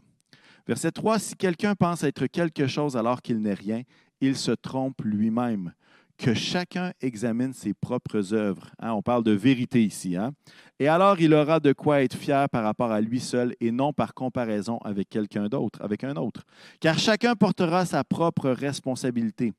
Verset 0.67 0.93
3. 0.93 1.19
Si 1.19 1.37
quelqu'un 1.37 1.75
pense 1.75 2.05
être 2.05 2.27
quelque 2.27 2.67
chose 2.67 2.97
alors 2.97 3.21
qu'il 3.23 3.41
n'est 3.41 3.55
rien, 3.55 3.83
il 4.21 4.37
se 4.37 4.53
trompe 4.53 5.03
lui-même 5.03 5.73
que 6.19 6.35
chacun 6.35 6.93
examine 7.01 7.53
ses 7.53 7.75
propres 7.75 8.35
œuvres. 8.35 8.71
Hein, 8.81 8.93
on 8.93 9.03
parle 9.03 9.23
de 9.23 9.31
vérité 9.31 9.85
ici. 9.85 10.17
Hein. 10.17 10.33
Et 10.81 10.89
alors 10.89 11.21
il 11.21 11.33
aura 11.33 11.61
de 11.61 11.73
quoi 11.73 12.03
être 12.03 12.17
fier 12.17 12.49
par 12.49 12.65
rapport 12.65 12.91
à 12.91 13.01
lui 13.01 13.21
seul 13.21 13.55
et 13.61 13.71
non 13.71 13.93
par 13.93 14.15
comparaison 14.15 14.79
avec 14.79 15.09
quelqu'un 15.09 15.49
d'autre, 15.49 15.81
avec 15.81 16.03
un 16.03 16.17
autre. 16.17 16.43
Car 16.81 16.99
chacun 16.99 17.37
portera 17.37 17.87
sa 17.87 18.03
propre 18.03 18.51
responsabilité. 18.51 19.53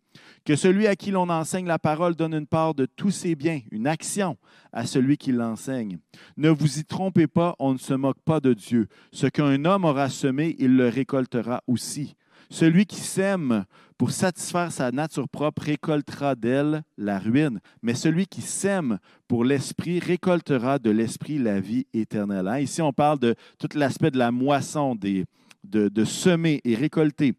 Que 0.43 0.55
celui 0.55 0.87
à 0.87 0.95
qui 0.95 1.11
l'on 1.11 1.29
enseigne 1.29 1.65
la 1.65 1.79
parole 1.79 2.15
donne 2.15 2.33
une 2.33 2.47
part 2.47 2.73
de 2.73 2.85
tous 2.85 3.11
ses 3.11 3.35
biens, 3.35 3.61
une 3.71 3.87
action 3.87 4.37
à 4.73 4.85
celui 4.85 5.17
qui 5.17 5.31
l'enseigne. 5.31 5.97
Ne 6.35 6.49
vous 6.49 6.79
y 6.79 6.83
trompez 6.83 7.27
pas, 7.27 7.55
on 7.59 7.73
ne 7.73 7.77
se 7.77 7.93
moque 7.93 8.21
pas 8.25 8.41
de 8.41 8.53
Dieu. 8.53 8.87
Ce 9.13 9.27
qu'un 9.27 9.63
homme 9.63 9.85
aura 9.85 10.09
semé, 10.09 10.55
il 10.59 10.75
le 10.75 10.89
récoltera 10.89 11.61
aussi. 11.67 12.15
Celui 12.49 12.87
qui 12.87 12.99
sème 12.99 13.65
pour 13.99 14.11
satisfaire 14.11 14.71
sa 14.71 14.91
nature 14.91 15.27
propre 15.27 15.63
récoltera 15.63 16.33
d'elle 16.33 16.83
la 16.97 17.19
ruine, 17.19 17.59
mais 17.81 17.93
celui 17.93 18.27
qui 18.27 18.41
sème 18.41 18.97
pour 19.27 19.43
l'esprit 19.43 19.99
récoltera 19.99 20.79
de 20.79 20.89
l'esprit 20.89 21.37
la 21.37 21.59
vie 21.59 21.85
éternelle. 21.93 22.47
Hein, 22.47 22.59
ici, 22.59 22.81
on 22.81 22.93
parle 22.93 23.19
de 23.19 23.35
tout 23.59 23.67
l'aspect 23.75 24.09
de 24.09 24.17
la 24.17 24.31
moisson, 24.31 24.95
de, 24.95 25.25
de 25.65 26.05
semer 26.05 26.61
et 26.63 26.75
récolter. 26.75 27.35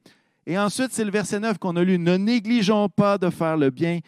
Et 0.46 0.58
ensuite, 0.58 0.92
c'est 0.92 1.04
le 1.04 1.10
verset 1.10 1.40
9 1.40 1.56
qu'on 1.56 1.76
a 1.76 1.82
lu. 1.82 1.98
Ne 1.98 2.18
négligeons 2.18 2.90
pas 2.90 3.16
de 3.16 3.30
faire 3.30 3.56
le 3.56 3.70
bien. 3.70 4.00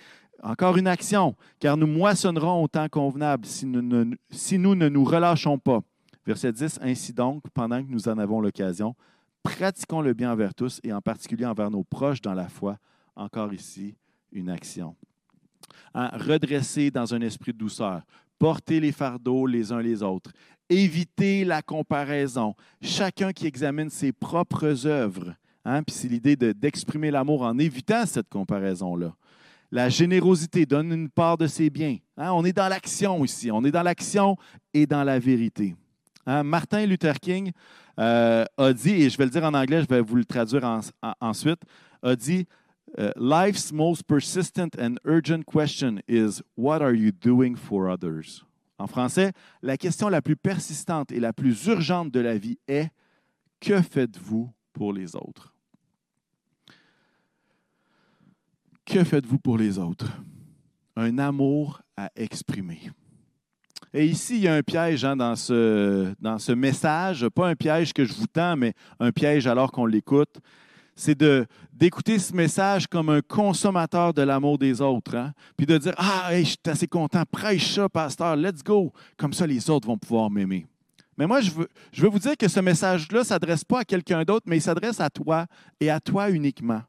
Encore 0.42 0.76
une 0.76 0.88
action, 0.88 1.34
car 1.58 1.78
nous 1.78 1.86
moissonnerons 1.86 2.64
au 2.64 2.68
temps 2.68 2.88
convenable 2.90 3.46
si 3.46 3.64
nous 3.64 3.80
ne, 3.80 4.14
si 4.30 4.58
nous, 4.58 4.74
ne 4.74 4.90
nous 4.90 5.04
relâchons 5.04 5.56
pas. 5.56 5.80
Verset 6.26 6.52
10, 6.52 6.80
Ainsi 6.82 7.14
donc, 7.14 7.44
pendant 7.54 7.82
que 7.82 7.88
nous 7.88 8.08
en 8.08 8.18
avons 8.18 8.40
l'occasion, 8.40 8.94
pratiquons 9.42 10.00
le 10.00 10.14
bien 10.14 10.32
envers 10.32 10.54
tous 10.54 10.80
et 10.82 10.92
en 10.92 11.00
particulier 11.00 11.46
envers 11.46 11.70
nos 11.70 11.84
proches 11.84 12.20
dans 12.20 12.34
la 12.34 12.48
foi. 12.48 12.78
Encore 13.14 13.52
ici, 13.52 13.96
une 14.32 14.48
action. 14.48 14.96
Hein, 15.94 16.10
redresser 16.14 16.90
dans 16.90 17.14
un 17.14 17.20
esprit 17.20 17.52
de 17.52 17.58
douceur, 17.58 18.02
porter 18.38 18.80
les 18.80 18.92
fardeaux 18.92 19.46
les 19.46 19.72
uns 19.72 19.80
les 19.80 20.02
autres, 20.02 20.32
éviter 20.68 21.44
la 21.44 21.62
comparaison, 21.62 22.54
chacun 22.80 23.32
qui 23.32 23.46
examine 23.46 23.90
ses 23.90 24.12
propres 24.12 24.86
œuvres. 24.86 25.34
Hein, 25.64 25.82
puis 25.82 25.94
c'est 25.94 26.08
l'idée 26.08 26.36
d'exprimer 26.36 27.10
l'amour 27.10 27.42
en 27.42 27.58
évitant 27.58 28.06
cette 28.06 28.28
comparaison-là. 28.28 29.14
La 29.70 29.88
générosité 29.88 30.66
donne 30.66 30.92
une 30.92 31.08
part 31.08 31.38
de 31.38 31.46
ses 31.46 31.70
biens. 31.70 31.96
Hein, 32.16 32.32
on 32.32 32.44
est 32.44 32.52
dans 32.52 32.68
l'action 32.68 33.24
ici, 33.24 33.50
on 33.50 33.64
est 33.64 33.70
dans 33.70 33.82
l'action 33.82 34.36
et 34.74 34.86
dans 34.86 35.04
la 35.04 35.18
vérité. 35.18 35.74
Hein, 36.26 36.42
Martin 36.42 36.84
Luther 36.86 37.18
King 37.20 37.52
euh, 37.98 38.44
a 38.56 38.72
dit, 38.72 39.02
et 39.02 39.10
je 39.10 39.18
vais 39.18 39.24
le 39.24 39.30
dire 39.30 39.44
en 39.44 39.54
anglais, 39.54 39.82
je 39.82 39.88
vais 39.88 40.00
vous 40.00 40.16
le 40.16 40.24
traduire 40.24 40.80
ensuite, 41.20 41.60
a 42.02 42.16
dit 42.16 42.46
euh, 42.98 43.10
Life's 43.16 43.72
most 43.72 44.04
persistent 44.06 44.76
and 44.78 44.96
urgent 45.04 45.44
question 45.46 46.00
is 46.08 46.42
What 46.56 46.82
are 46.82 46.94
you 46.94 47.10
doing 47.10 47.56
for 47.56 47.88
others? 47.88 48.44
En 48.78 48.86
français, 48.86 49.32
la 49.62 49.76
question 49.76 50.08
la 50.08 50.20
plus 50.20 50.36
persistante 50.36 51.12
et 51.12 51.20
la 51.20 51.32
plus 51.32 51.66
urgente 51.66 52.10
de 52.10 52.20
la 52.20 52.36
vie 52.36 52.58
est 52.66 52.90
Que 53.60 53.80
faites-vous 53.80 54.52
pour 54.72 54.92
les 54.92 55.14
autres? 55.14 55.54
Que 58.84 59.04
faites-vous 59.04 59.38
pour 59.38 59.56
les 59.56 59.78
autres? 59.78 60.10
Un 60.96 61.18
amour 61.18 61.80
à 61.96 62.10
exprimer. 62.16 62.90
Et 63.94 64.06
ici, 64.06 64.36
il 64.36 64.42
y 64.42 64.48
a 64.48 64.54
un 64.54 64.62
piège 64.62 65.04
hein, 65.04 65.16
dans, 65.16 65.36
ce, 65.36 66.14
dans 66.18 66.38
ce 66.38 66.52
message, 66.52 67.28
pas 67.28 67.48
un 67.48 67.54
piège 67.54 67.92
que 67.92 68.04
je 68.04 68.14
vous 68.14 68.26
tends, 68.26 68.56
mais 68.56 68.72
un 68.98 69.12
piège 69.12 69.46
alors 69.46 69.70
qu'on 69.70 69.84
l'écoute. 69.84 70.40
C'est 70.94 71.18
d'écouter 71.72 72.18
ce 72.18 72.34
message 72.34 72.86
comme 72.86 73.08
un 73.08 73.20
consommateur 73.20 74.14
de 74.14 74.22
l'amour 74.22 74.58
des 74.58 74.80
autres. 74.80 75.16
Hein. 75.16 75.32
Puis 75.56 75.66
de 75.66 75.76
dire 75.76 75.94
Ah, 75.96 76.28
je 76.32 76.44
suis 76.44 76.56
assez 76.66 76.86
content, 76.86 77.22
prêche 77.30 77.74
ça, 77.74 77.88
pasteur, 77.88 78.36
let's 78.36 78.62
go. 78.62 78.92
Comme 79.16 79.32
ça, 79.32 79.46
les 79.46 79.68
autres 79.68 79.88
vont 79.88 79.98
pouvoir 79.98 80.30
m'aimer. 80.30 80.66
Mais 81.18 81.26
moi, 81.26 81.40
je 81.40 81.50
veux, 81.50 81.68
je 81.92 82.02
veux 82.02 82.08
vous 82.08 82.18
dire 82.18 82.36
que 82.36 82.48
ce 82.48 82.60
message-là 82.60 83.20
ne 83.20 83.24
s'adresse 83.24 83.64
pas 83.64 83.80
à 83.80 83.84
quelqu'un 83.84 84.22
d'autre, 84.24 84.46
mais 84.46 84.56
il 84.56 84.62
s'adresse 84.62 85.00
à 85.00 85.10
toi 85.10 85.46
et 85.80 85.90
à 85.90 86.00
toi 86.00 86.30
uniquement. 86.30 86.82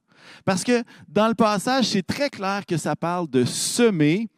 Parce 0.46 0.63
que 0.63 0.84
dans 1.08 1.28
le 1.28 1.36
passage, 1.36 1.86
c'est 1.86 2.06
très 2.06 2.30
clair 2.30 2.66
que 2.66 2.78
ça 2.78 2.96
parle 2.96 3.30
de 3.30 3.44
semer 3.44 4.30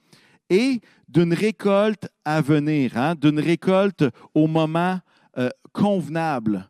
et 0.49 0.81
d'une 1.07 1.33
récolte 1.33 2.07
à 2.23 2.41
venir, 2.41 2.97
hein, 2.97 3.15
d'une 3.15 3.39
récolte 3.39 4.03
au 4.33 4.47
moment 4.47 4.99
euh, 5.37 5.49
convenable. 5.73 6.69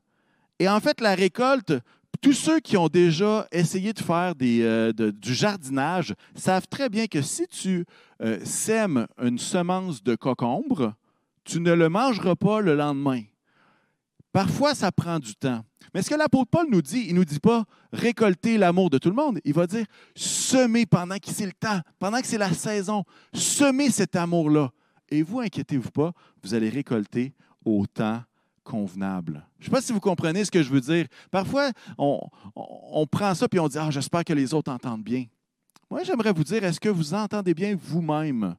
Et 0.59 0.69
en 0.69 0.79
fait, 0.79 1.01
la 1.01 1.15
récolte, 1.15 1.73
tous 2.21 2.33
ceux 2.33 2.59
qui 2.59 2.77
ont 2.77 2.87
déjà 2.87 3.47
essayé 3.51 3.93
de 3.93 3.99
faire 3.99 4.33
euh, 4.41 4.91
du 4.93 5.33
jardinage 5.33 6.13
savent 6.35 6.67
très 6.67 6.89
bien 6.89 7.07
que 7.07 7.21
si 7.21 7.47
tu 7.47 7.85
euh, 8.21 8.39
sèmes 8.43 9.07
une 9.21 9.37
semence 9.37 10.01
de 10.03 10.15
cocombre, 10.15 10.93
tu 11.43 11.59
ne 11.59 11.73
le 11.73 11.89
mangeras 11.89 12.35
pas 12.35 12.61
le 12.61 12.75
lendemain. 12.75 13.21
Parfois, 14.35 14.75
ça 14.75 14.91
prend 14.91 15.17
du 15.17 15.33
temps. 15.33 15.61
Mais 15.93 16.01
ce 16.01 16.09
que 16.09 16.15
l'apôtre 16.15 16.49
Paul 16.51 16.67
nous 16.69 16.81
dit, 16.81 17.05
il 17.07 17.13
ne 17.13 17.19
nous 17.19 17.23
dit 17.23 17.39
pas 17.39 17.63
récolter 17.93 18.57
l'amour 18.57 18.89
de 18.89 18.97
tout 18.97 19.07
le 19.07 19.15
monde. 19.15 19.39
Il 19.45 19.53
va 19.53 19.65
dire 19.65 19.85
semer 20.13 20.85
pendant 20.85 21.15
que 21.15 21.29
c'est 21.29 21.45
le 21.45 21.53
temps, 21.53 21.79
pendant 21.99 22.19
que 22.19 22.27
c'est 22.27 22.37
la 22.37 22.51
saison. 22.51 23.05
Semer 23.33 23.89
cet 23.91 24.17
amour-là. 24.17 24.71
Et 25.07 25.23
vous, 25.23 25.39
inquiétez-vous 25.39 25.89
pas, 25.89 26.11
vous 26.43 26.53
allez 26.53 26.67
récolter 26.67 27.33
au 27.63 27.85
temps 27.85 28.21
convenable. 28.65 29.41
Je 29.57 29.63
ne 29.63 29.69
sais 29.69 29.71
pas 29.71 29.81
si 29.81 29.93
vous 29.93 30.01
comprenez 30.01 30.43
ce 30.43 30.51
que 30.51 30.61
je 30.61 30.69
veux 30.69 30.81
dire. 30.81 31.05
Parfois, 31.31 31.71
on, 31.97 33.07
prend 33.09 33.33
ça 33.35 33.47
et 33.49 33.59
on 33.59 33.69
dit 33.69 33.77
Ah, 33.79 33.89
j'espère 33.89 34.25
que 34.25 34.33
les 34.33 34.53
autres 34.53 34.69
entendent 34.69 35.03
bien. 35.03 35.27
Moi, 35.89 36.03
j'aimerais 36.03 36.33
vous 36.33 36.43
dire 36.43 36.61
est-ce 36.65 36.81
que 36.81 36.89
vous 36.89 37.13
entendez 37.13 37.53
bien 37.53 37.77
vous-même? 37.81 38.57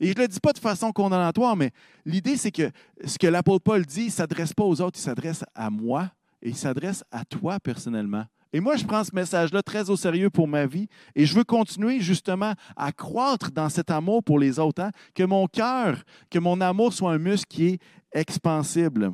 Et 0.00 0.08
je 0.08 0.14
ne 0.14 0.22
le 0.22 0.28
dis 0.28 0.40
pas 0.40 0.52
de 0.52 0.58
façon 0.58 0.92
condamnatoire, 0.92 1.56
mais 1.56 1.70
l'idée, 2.04 2.36
c'est 2.36 2.50
que 2.50 2.70
ce 3.04 3.18
que 3.18 3.26
l'apôtre 3.26 3.62
Paul 3.64 3.84
dit, 3.84 4.02
il 4.02 4.06
ne 4.06 4.10
s'adresse 4.10 4.52
pas 4.52 4.64
aux 4.64 4.80
autres, 4.80 4.98
il 4.98 5.02
s'adresse 5.02 5.44
à 5.54 5.70
moi 5.70 6.10
et 6.42 6.48
il 6.50 6.56
s'adresse 6.56 7.04
à 7.10 7.24
toi 7.24 7.60
personnellement. 7.60 8.24
Et 8.52 8.60
moi, 8.60 8.76
je 8.76 8.84
prends 8.84 9.02
ce 9.02 9.12
message-là 9.12 9.64
très 9.64 9.90
au 9.90 9.96
sérieux 9.96 10.30
pour 10.30 10.46
ma 10.46 10.64
vie 10.64 10.86
et 11.16 11.26
je 11.26 11.34
veux 11.34 11.42
continuer 11.42 11.98
justement 11.98 12.54
à 12.76 12.92
croître 12.92 13.50
dans 13.50 13.68
cet 13.68 13.90
amour 13.90 14.22
pour 14.22 14.38
les 14.38 14.60
autres, 14.60 14.80
hein. 14.80 14.92
que 15.12 15.24
mon 15.24 15.48
cœur, 15.48 16.04
que 16.30 16.38
mon 16.38 16.60
amour 16.60 16.92
soit 16.92 17.12
un 17.12 17.18
muscle 17.18 17.48
qui 17.48 17.66
est 17.66 17.78
expansible. 18.12 19.12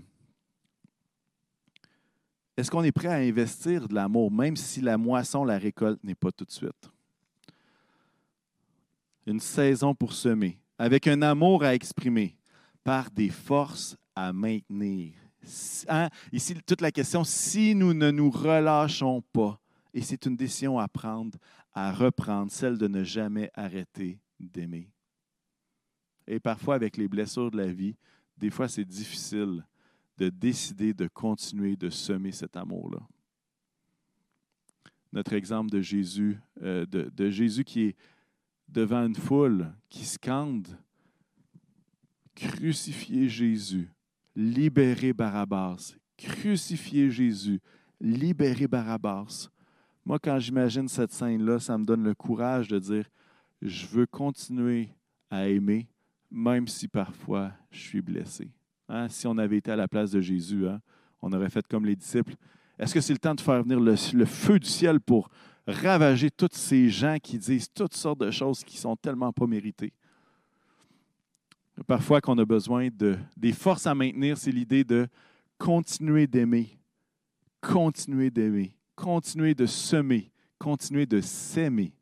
Est-ce 2.54 2.70
qu'on 2.70 2.82
est 2.82 2.92
prêt 2.92 3.08
à 3.08 3.14
investir 3.14 3.88
de 3.88 3.94
l'amour, 3.94 4.30
même 4.30 4.56
si 4.56 4.82
la 4.82 4.98
moisson, 4.98 5.42
la 5.42 5.56
récolte 5.56 6.04
n'est 6.04 6.14
pas 6.14 6.30
tout 6.30 6.44
de 6.44 6.50
suite? 6.50 6.90
Une 9.26 9.40
saison 9.40 9.94
pour 9.94 10.12
semer, 10.12 10.59
avec 10.80 11.06
un 11.08 11.20
amour 11.20 11.62
à 11.62 11.74
exprimer, 11.74 12.38
par 12.82 13.10
des 13.10 13.28
forces 13.28 13.98
à 14.14 14.32
maintenir. 14.32 15.12
Hein, 15.88 16.08
ici, 16.32 16.54
toute 16.66 16.80
la 16.80 16.90
question, 16.90 17.22
si 17.22 17.74
nous 17.74 17.92
ne 17.92 18.10
nous 18.10 18.30
relâchons 18.30 19.20
pas, 19.30 19.60
et 19.92 20.00
c'est 20.00 20.24
une 20.24 20.36
décision 20.36 20.78
à 20.78 20.88
prendre, 20.88 21.38
à 21.74 21.92
reprendre, 21.92 22.50
celle 22.50 22.78
de 22.78 22.88
ne 22.88 23.04
jamais 23.04 23.50
arrêter 23.52 24.20
d'aimer. 24.38 24.90
Et 26.26 26.40
parfois, 26.40 26.76
avec 26.76 26.96
les 26.96 27.08
blessures 27.08 27.50
de 27.50 27.58
la 27.58 27.70
vie, 27.70 27.94
des 28.38 28.48
fois, 28.48 28.66
c'est 28.66 28.86
difficile 28.86 29.62
de 30.16 30.30
décider 30.30 30.94
de 30.94 31.08
continuer 31.08 31.76
de 31.76 31.90
semer 31.90 32.32
cet 32.32 32.56
amour-là. 32.56 33.06
Notre 35.12 35.34
exemple 35.34 35.70
de 35.70 35.82
Jésus, 35.82 36.38
euh, 36.62 36.86
de, 36.86 37.10
de 37.14 37.28
Jésus 37.28 37.64
qui 37.64 37.82
est 37.82 37.96
devant 38.72 39.04
une 39.04 39.16
foule 39.16 39.72
qui 39.88 40.04
scande 40.04 40.68
Crucifiez 42.34 43.28
Jésus, 43.28 43.90
libérez 44.34 45.12
Barabbas, 45.12 45.94
crucifiez 46.16 47.10
Jésus, 47.10 47.60
libérez 48.00 48.66
Barabbas. 48.66 49.50
Moi, 50.06 50.18
quand 50.18 50.38
j'imagine 50.38 50.88
cette 50.88 51.12
scène-là, 51.12 51.58
ça 51.58 51.76
me 51.76 51.84
donne 51.84 52.02
le 52.02 52.14
courage 52.14 52.68
de 52.68 52.78
dire 52.78 53.04
Je 53.60 53.86
veux 53.88 54.06
continuer 54.06 54.88
à 55.28 55.48
aimer, 55.48 55.86
même 56.30 56.66
si 56.66 56.88
parfois 56.88 57.52
je 57.70 57.80
suis 57.80 58.00
blessé. 58.00 58.50
Hein, 58.88 59.08
si 59.10 59.26
on 59.26 59.36
avait 59.36 59.58
été 59.58 59.70
à 59.70 59.76
la 59.76 59.88
place 59.88 60.12
de 60.12 60.20
Jésus, 60.20 60.66
hein, 60.66 60.80
on 61.20 61.32
aurait 61.32 61.50
fait 61.50 61.66
comme 61.66 61.84
les 61.84 61.96
disciples. 61.96 62.34
Est-ce 62.78 62.94
que 62.94 63.00
c'est 63.02 63.12
le 63.12 63.18
temps 63.18 63.34
de 63.34 63.40
faire 63.42 63.62
venir 63.62 63.78
le 63.78 64.24
feu 64.24 64.58
du 64.58 64.68
ciel 64.68 64.98
pour 64.98 65.28
ravager 65.70 66.30
tous 66.30 66.48
ces 66.52 66.88
gens 66.88 67.16
qui 67.22 67.38
disent 67.38 67.68
toutes 67.72 67.94
sortes 67.94 68.20
de 68.20 68.30
choses 68.30 68.64
qui 68.64 68.76
sont 68.76 68.96
tellement 68.96 69.32
pas 69.32 69.46
méritées. 69.46 69.92
Parfois 71.86 72.20
qu'on 72.20 72.36
a 72.38 72.44
besoin 72.44 72.88
de 72.92 73.16
des 73.36 73.52
forces 73.52 73.86
à 73.86 73.94
maintenir, 73.94 74.36
c'est 74.36 74.52
l'idée 74.52 74.84
de 74.84 75.08
continuer 75.58 76.26
d'aimer, 76.26 76.78
continuer 77.60 78.30
d'aimer, 78.30 78.74
continuer 78.94 79.54
de 79.54 79.66
semer, 79.66 80.30
continuer 80.58 81.06
de 81.06 81.20
s'aimer. 81.20 81.92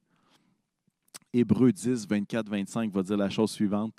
Hébreux 1.33 1.73
10, 1.73 2.09
24, 2.09 2.49
25 2.49 2.93
va 2.93 3.03
dire 3.03 3.17
la 3.17 3.31
chose 3.31 3.51
suivante. 3.51 3.95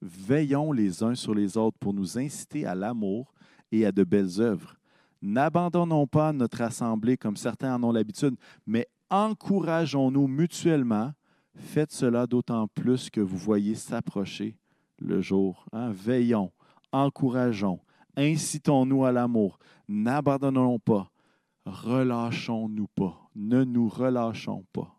Veillons 0.00 0.70
les 0.70 1.02
uns 1.02 1.14
sur 1.14 1.34
les 1.34 1.56
autres 1.56 1.78
pour 1.78 1.94
nous 1.94 2.18
inciter 2.18 2.66
à 2.66 2.74
l'amour 2.74 3.32
et 3.72 3.86
à 3.86 3.92
de 3.92 4.04
belles 4.04 4.40
œuvres. 4.40 4.76
N'abandonnons 5.22 6.06
pas 6.06 6.32
notre 6.32 6.60
assemblée 6.60 7.16
comme 7.16 7.36
certains 7.36 7.74
en 7.74 7.82
ont 7.82 7.92
l'habitude, 7.92 8.36
mais 8.66 8.86
encourageons-nous 9.10 10.26
mutuellement, 10.26 11.12
Faites 11.56 11.92
cela 11.92 12.26
d'autant 12.26 12.66
plus 12.68 13.10
que 13.10 13.20
vous 13.20 13.38
voyez 13.38 13.74
s'approcher 13.74 14.58
le 14.98 15.20
jour. 15.20 15.66
Hein? 15.72 15.90
Veillons, 15.90 16.52
encourageons, 16.92 17.80
incitons-nous 18.16 19.04
à 19.04 19.12
l'amour, 19.12 19.58
n'abandonnons 19.88 20.78
pas, 20.78 21.10
relâchons-nous 21.64 22.88
pas, 22.88 23.28
ne 23.36 23.64
nous 23.64 23.88
relâchons 23.88 24.64
pas. 24.72 24.98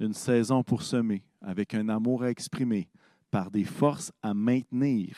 Une 0.00 0.14
saison 0.14 0.62
pour 0.62 0.82
semer, 0.82 1.24
avec 1.40 1.74
un 1.74 1.88
amour 1.88 2.22
à 2.22 2.30
exprimer, 2.30 2.88
par 3.30 3.50
des 3.50 3.64
forces 3.64 4.12
à 4.22 4.32
maintenir 4.34 5.16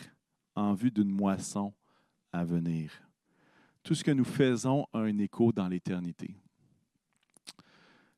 en 0.57 0.73
vue 0.73 0.91
d'une 0.91 1.11
moisson 1.11 1.75
à 2.33 2.45
venir. 2.45 2.91
Tout 3.83 3.95
ce 3.95 4.03
que 4.03 4.11
nous 4.11 4.25
faisons 4.25 4.87
a 4.93 5.01
un 5.01 5.19
écho 5.19 5.53
dans 5.53 5.69
l'éternité. 5.69 6.40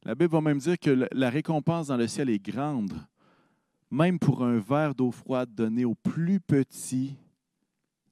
La 0.05 0.17
Bible 0.17 0.33
va 0.33 0.41
même 0.41 0.59
dire 0.59 0.79
que 0.79 1.09
la 1.13 1.31
récompense 1.31 1.87
dans 1.87 1.97
le 1.97 2.09
ciel 2.09 2.29
est 2.29 2.45
grande, 2.45 2.93
même 3.91 4.19
pour 4.19 4.43
un 4.43 4.59
verre 4.59 4.97
d'eau 4.97 5.13
froide 5.13 5.55
donné 5.55 5.85
au 5.85 5.95
plus 5.95 6.41
petit, 6.41 7.15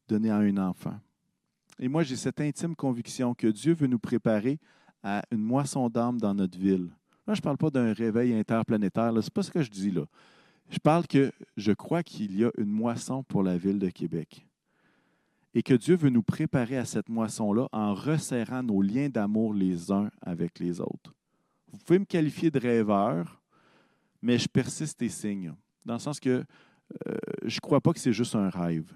donné 0.06 0.30
à 0.30 0.36
un 0.36 0.56
enfant. 0.56 0.98
Et 1.80 1.88
moi, 1.88 2.04
j'ai 2.04 2.14
cette 2.14 2.40
intime 2.40 2.76
conviction 2.76 3.34
que 3.34 3.48
Dieu 3.48 3.74
veut 3.74 3.88
nous 3.88 3.98
préparer 3.98 4.60
à 5.02 5.22
une 5.32 5.42
moisson 5.42 5.88
d'âme 5.88 6.20
dans 6.20 6.34
notre 6.34 6.58
ville. 6.58 6.90
Là, 7.26 7.34
je 7.34 7.40
ne 7.40 7.42
parle 7.42 7.56
pas 7.56 7.70
d'un 7.70 7.92
réveil 7.92 8.34
interplanétaire, 8.34 9.10
ce 9.12 9.18
n'est 9.18 9.30
pas 9.34 9.42
ce 9.42 9.50
que 9.50 9.62
je 9.62 9.70
dis 9.70 9.90
là. 9.90 10.04
Je 10.68 10.78
parle 10.78 11.08
que 11.08 11.32
je 11.56 11.72
crois 11.72 12.04
qu'il 12.04 12.38
y 12.38 12.44
a 12.44 12.50
une 12.56 12.70
moisson 12.70 13.24
pour 13.24 13.42
la 13.42 13.58
ville 13.58 13.80
de 13.80 13.90
Québec. 13.90 14.46
Et 15.54 15.64
que 15.64 15.74
Dieu 15.74 15.96
veut 15.96 16.10
nous 16.10 16.22
préparer 16.22 16.76
à 16.76 16.84
cette 16.84 17.08
moisson-là 17.08 17.68
en 17.72 17.94
resserrant 17.94 18.62
nos 18.62 18.80
liens 18.80 19.08
d'amour 19.08 19.52
les 19.54 19.90
uns 19.90 20.10
avec 20.22 20.60
les 20.60 20.80
autres. 20.80 21.16
Vous 21.72 21.78
pouvez 21.78 21.98
me 21.98 22.04
qualifier 22.04 22.50
de 22.50 22.58
rêveur, 22.58 23.40
mais 24.22 24.38
je 24.38 24.48
persiste 24.48 25.00
et 25.02 25.08
signe. 25.08 25.54
Dans 25.84 25.94
le 25.94 26.00
sens 26.00 26.20
que 26.20 26.44
euh, 27.08 27.16
je 27.44 27.56
ne 27.56 27.60
crois 27.60 27.80
pas 27.80 27.92
que 27.92 28.00
c'est 28.00 28.12
juste 28.12 28.34
un 28.34 28.50
rêve. 28.50 28.92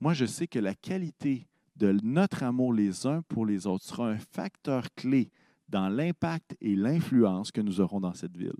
Moi, 0.00 0.12
je 0.14 0.26
sais 0.26 0.46
que 0.46 0.58
la 0.58 0.74
qualité 0.74 1.46
de 1.76 1.92
notre 2.02 2.42
amour 2.42 2.72
les 2.72 3.06
uns 3.06 3.22
pour 3.22 3.46
les 3.46 3.66
autres 3.66 3.84
sera 3.84 4.08
un 4.08 4.18
facteur 4.18 4.92
clé 4.94 5.30
dans 5.68 5.88
l'impact 5.88 6.56
et 6.60 6.74
l'influence 6.74 7.50
que 7.50 7.60
nous 7.60 7.80
aurons 7.80 8.00
dans 8.00 8.14
cette 8.14 8.36
ville. 8.36 8.52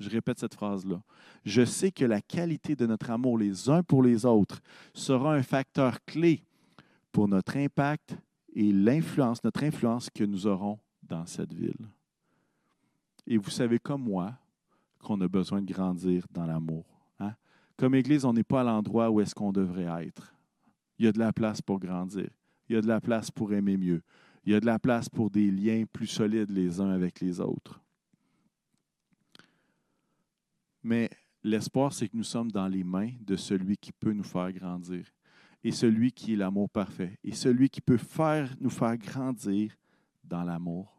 Je 0.00 0.08
répète 0.08 0.38
cette 0.38 0.54
phrase-là. 0.54 1.02
Je 1.44 1.64
sais 1.64 1.90
que 1.90 2.04
la 2.04 2.20
qualité 2.20 2.76
de 2.76 2.86
notre 2.86 3.10
amour 3.10 3.38
les 3.38 3.68
uns 3.68 3.82
pour 3.82 4.02
les 4.02 4.24
autres 4.24 4.60
sera 4.94 5.34
un 5.34 5.42
facteur 5.42 6.04
clé 6.04 6.44
pour 7.12 7.28
notre 7.28 7.56
impact 7.56 8.16
et 8.54 8.72
l'influence, 8.72 9.42
notre 9.44 9.64
influence 9.64 10.08
que 10.10 10.24
nous 10.24 10.46
aurons 10.46 10.78
dans 11.02 11.26
cette 11.26 11.52
ville. 11.52 11.88
Et 13.30 13.36
vous 13.36 13.50
savez 13.50 13.78
comme 13.78 14.04
moi 14.04 14.34
qu'on 15.00 15.20
a 15.20 15.28
besoin 15.28 15.60
de 15.60 15.70
grandir 15.70 16.26
dans 16.32 16.46
l'amour. 16.46 16.86
Hein? 17.20 17.34
Comme 17.76 17.94
Église, 17.94 18.24
on 18.24 18.32
n'est 18.32 18.42
pas 18.42 18.62
à 18.62 18.64
l'endroit 18.64 19.10
où 19.10 19.20
est-ce 19.20 19.34
qu'on 19.34 19.52
devrait 19.52 20.06
être. 20.06 20.34
Il 20.98 21.04
y 21.04 21.08
a 21.08 21.12
de 21.12 21.18
la 21.18 21.30
place 21.30 21.60
pour 21.60 21.78
grandir. 21.78 22.30
Il 22.68 22.74
y 22.74 22.78
a 22.78 22.80
de 22.80 22.88
la 22.88 23.02
place 23.02 23.30
pour 23.30 23.52
aimer 23.52 23.76
mieux. 23.76 24.02
Il 24.44 24.52
y 24.52 24.54
a 24.54 24.60
de 24.60 24.64
la 24.64 24.78
place 24.78 25.10
pour 25.10 25.28
des 25.28 25.50
liens 25.50 25.84
plus 25.92 26.06
solides 26.06 26.50
les 26.50 26.80
uns 26.80 26.88
avec 26.88 27.20
les 27.20 27.38
autres. 27.38 27.82
Mais 30.82 31.10
l'espoir, 31.44 31.92
c'est 31.92 32.08
que 32.08 32.16
nous 32.16 32.24
sommes 32.24 32.50
dans 32.50 32.66
les 32.66 32.82
mains 32.82 33.12
de 33.20 33.36
celui 33.36 33.76
qui 33.76 33.92
peut 33.92 34.14
nous 34.14 34.24
faire 34.24 34.50
grandir 34.54 35.04
et 35.62 35.70
celui 35.70 36.12
qui 36.12 36.32
est 36.32 36.36
l'amour 36.36 36.70
parfait 36.70 37.18
et 37.22 37.32
celui 37.32 37.68
qui 37.68 37.82
peut 37.82 37.98
nous 38.58 38.70
faire 38.70 38.96
grandir 38.96 39.76
dans 40.24 40.44
l'amour. 40.44 40.97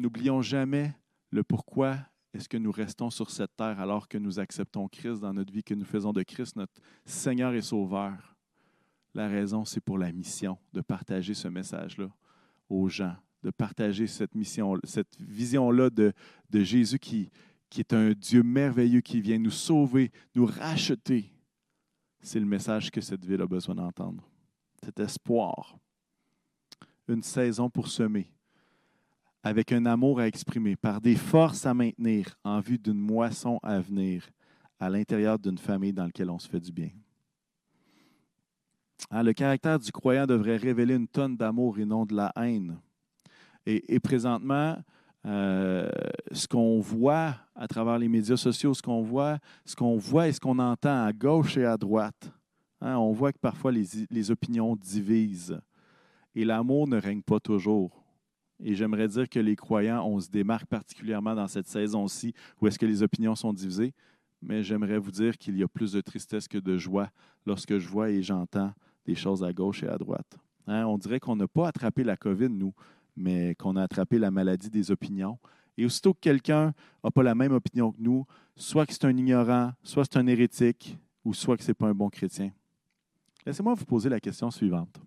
N'oublions 0.00 0.40
jamais 0.40 0.94
le 1.30 1.44
pourquoi 1.44 1.98
est-ce 2.32 2.48
que 2.48 2.56
nous 2.56 2.72
restons 2.72 3.10
sur 3.10 3.28
cette 3.28 3.54
terre 3.54 3.78
alors 3.80 4.08
que 4.08 4.16
nous 4.16 4.38
acceptons 4.38 4.88
Christ 4.88 5.20
dans 5.20 5.34
notre 5.34 5.52
vie, 5.52 5.62
que 5.62 5.74
nous 5.74 5.84
faisons 5.84 6.14
de 6.14 6.22
Christ 6.22 6.56
notre 6.56 6.72
Seigneur 7.04 7.52
et 7.52 7.60
Sauveur. 7.60 8.34
La 9.12 9.28
raison, 9.28 9.66
c'est 9.66 9.82
pour 9.82 9.98
la 9.98 10.10
mission 10.10 10.56
de 10.72 10.80
partager 10.80 11.34
ce 11.34 11.48
message-là 11.48 12.08
aux 12.70 12.88
gens, 12.88 13.14
de 13.42 13.50
partager 13.50 14.06
cette 14.06 14.34
mission, 14.34 14.78
cette 14.84 15.20
vision-là 15.20 15.90
de, 15.90 16.14
Jésus 16.50 16.98
qui, 16.98 17.28
qui 17.68 17.80
est 17.80 17.92
un 17.92 18.12
Dieu 18.12 18.42
merveilleux 18.42 19.02
qui 19.02 19.20
vient 19.20 19.38
nous 19.38 19.50
sauver, 19.50 20.12
nous 20.34 20.46
racheter. 20.46 21.30
C'est 22.22 22.40
le 22.40 22.46
message 22.46 22.90
que 22.90 23.02
cette 23.02 23.26
ville 23.26 23.42
a 23.42 23.46
besoin 23.46 23.74
d'entendre. 23.74 24.26
Cet 24.82 24.98
espoir. 24.98 25.78
Une 27.06 27.22
saison 27.22 27.68
pour 27.68 27.88
semer, 27.88 28.32
avec 29.42 29.72
un 29.72 29.86
amour 29.86 30.20
à 30.20 30.26
exprimer, 30.26 30.76
par 30.76 31.00
des 31.00 31.16
forces 31.16 31.64
à 31.66 31.74
maintenir 31.74 32.36
en 32.44 32.60
vue 32.60 32.78
d'une 32.78 32.98
moisson 32.98 33.58
à 33.62 33.80
venir 33.80 34.28
à 34.78 34.88
l'intérieur 34.88 35.38
d'une 35.38 35.58
famille 35.58 35.92
dans 35.92 36.06
laquelle 36.06 36.30
on 36.30 36.38
se 36.38 36.48
fait 36.48 36.60
du 36.60 36.72
bien. 36.72 36.90
Hein, 39.10 39.22
le 39.22 39.32
caractère 39.32 39.78
du 39.78 39.90
croyant 39.92 40.26
devrait 40.26 40.56
révéler 40.56 40.94
une 40.94 41.08
tonne 41.08 41.36
d'amour 41.36 41.78
et 41.78 41.84
non 41.84 42.04
de 42.04 42.14
la 42.14 42.32
haine. 42.36 42.78
Et, 43.66 44.00
présentement, 44.00 44.76
euh, 45.26 45.88
ce 46.32 46.48
qu'on 46.48 46.80
voit 46.80 47.36
à 47.54 47.68
travers 47.68 47.98
les 47.98 48.08
médias 48.08 48.38
sociaux, 48.38 48.74
ce 48.74 48.82
qu'on 48.82 49.02
voit, 49.02 49.38
ce 49.64 49.76
qu'on 49.76 49.96
voit 49.96 50.28
et 50.28 50.32
ce 50.32 50.40
qu'on 50.40 50.58
entend 50.58 51.04
à 51.04 51.12
gauche 51.12 51.56
et 51.56 51.64
à 51.64 51.76
droite. 51.76 52.32
Hein, 52.80 52.96
on 52.96 53.12
voit 53.12 53.32
que 53.32 53.38
parfois 53.38 53.70
les 53.70 54.30
opinions 54.30 54.74
divisent 54.74 55.60
et 56.34 56.44
l'amour 56.44 56.88
ne 56.88 57.00
règne 57.00 57.22
pas 57.22 57.38
toujours. 57.38 57.99
Et 58.62 58.74
j'aimerais 58.74 59.08
dire 59.08 59.28
que 59.28 59.40
les 59.40 59.56
croyants, 59.56 60.06
on 60.06 60.20
se 60.20 60.28
démarque 60.28 60.66
particulièrement 60.66 61.34
dans 61.34 61.48
cette 61.48 61.66
saison-ci 61.66 62.34
où 62.60 62.66
est-ce 62.66 62.78
que 62.78 62.86
les 62.86 63.02
opinions 63.02 63.34
sont 63.34 63.52
divisées. 63.52 63.94
Mais 64.42 64.62
j'aimerais 64.62 64.98
vous 64.98 65.10
dire 65.10 65.36
qu'il 65.36 65.56
y 65.58 65.62
a 65.62 65.68
plus 65.68 65.92
de 65.92 66.00
tristesse 66.00 66.48
que 66.48 66.58
de 66.58 66.78
joie 66.78 67.10
lorsque 67.46 67.78
je 67.78 67.88
vois 67.88 68.10
et 68.10 68.22
j'entends 68.22 68.72
des 69.06 69.14
choses 69.14 69.42
à 69.42 69.52
gauche 69.52 69.82
et 69.82 69.88
à 69.88 69.98
droite. 69.98 70.38
Hein, 70.66 70.86
on 70.86 70.98
dirait 70.98 71.20
qu'on 71.20 71.36
n'a 71.36 71.48
pas 71.48 71.68
attrapé 71.68 72.04
la 72.04 72.16
COVID, 72.16 72.48
nous 72.48 72.74
mais 73.16 73.54
qu'on 73.56 73.76
a 73.76 73.82
attrapé 73.82 74.18
la 74.18 74.30
maladie 74.30 74.70
des 74.70 74.90
opinions. 74.90 75.38
Et 75.76 75.84
aussitôt 75.84 76.14
que 76.14 76.20
quelqu'un 76.20 76.74
n'a 77.04 77.10
pas 77.10 77.22
la 77.22 77.34
même 77.34 77.52
opinion 77.52 77.92
que 77.92 78.00
nous, 78.00 78.26
soit 78.56 78.86
que 78.86 78.92
c'est 78.92 79.04
un 79.04 79.16
ignorant, 79.16 79.72
soit 79.82 80.04
c'est 80.04 80.18
un 80.18 80.26
hérétique, 80.26 80.98
ou 81.24 81.34
soit 81.34 81.56
que 81.56 81.62
ce 81.62 81.68
n'est 81.70 81.74
pas 81.74 81.88
un 81.88 81.94
bon 81.94 82.08
chrétien. 82.08 82.50
Laissez-moi 83.46 83.74
vous 83.74 83.84
poser 83.84 84.08
la 84.08 84.20
question 84.20 84.50
suivante. 84.50 85.00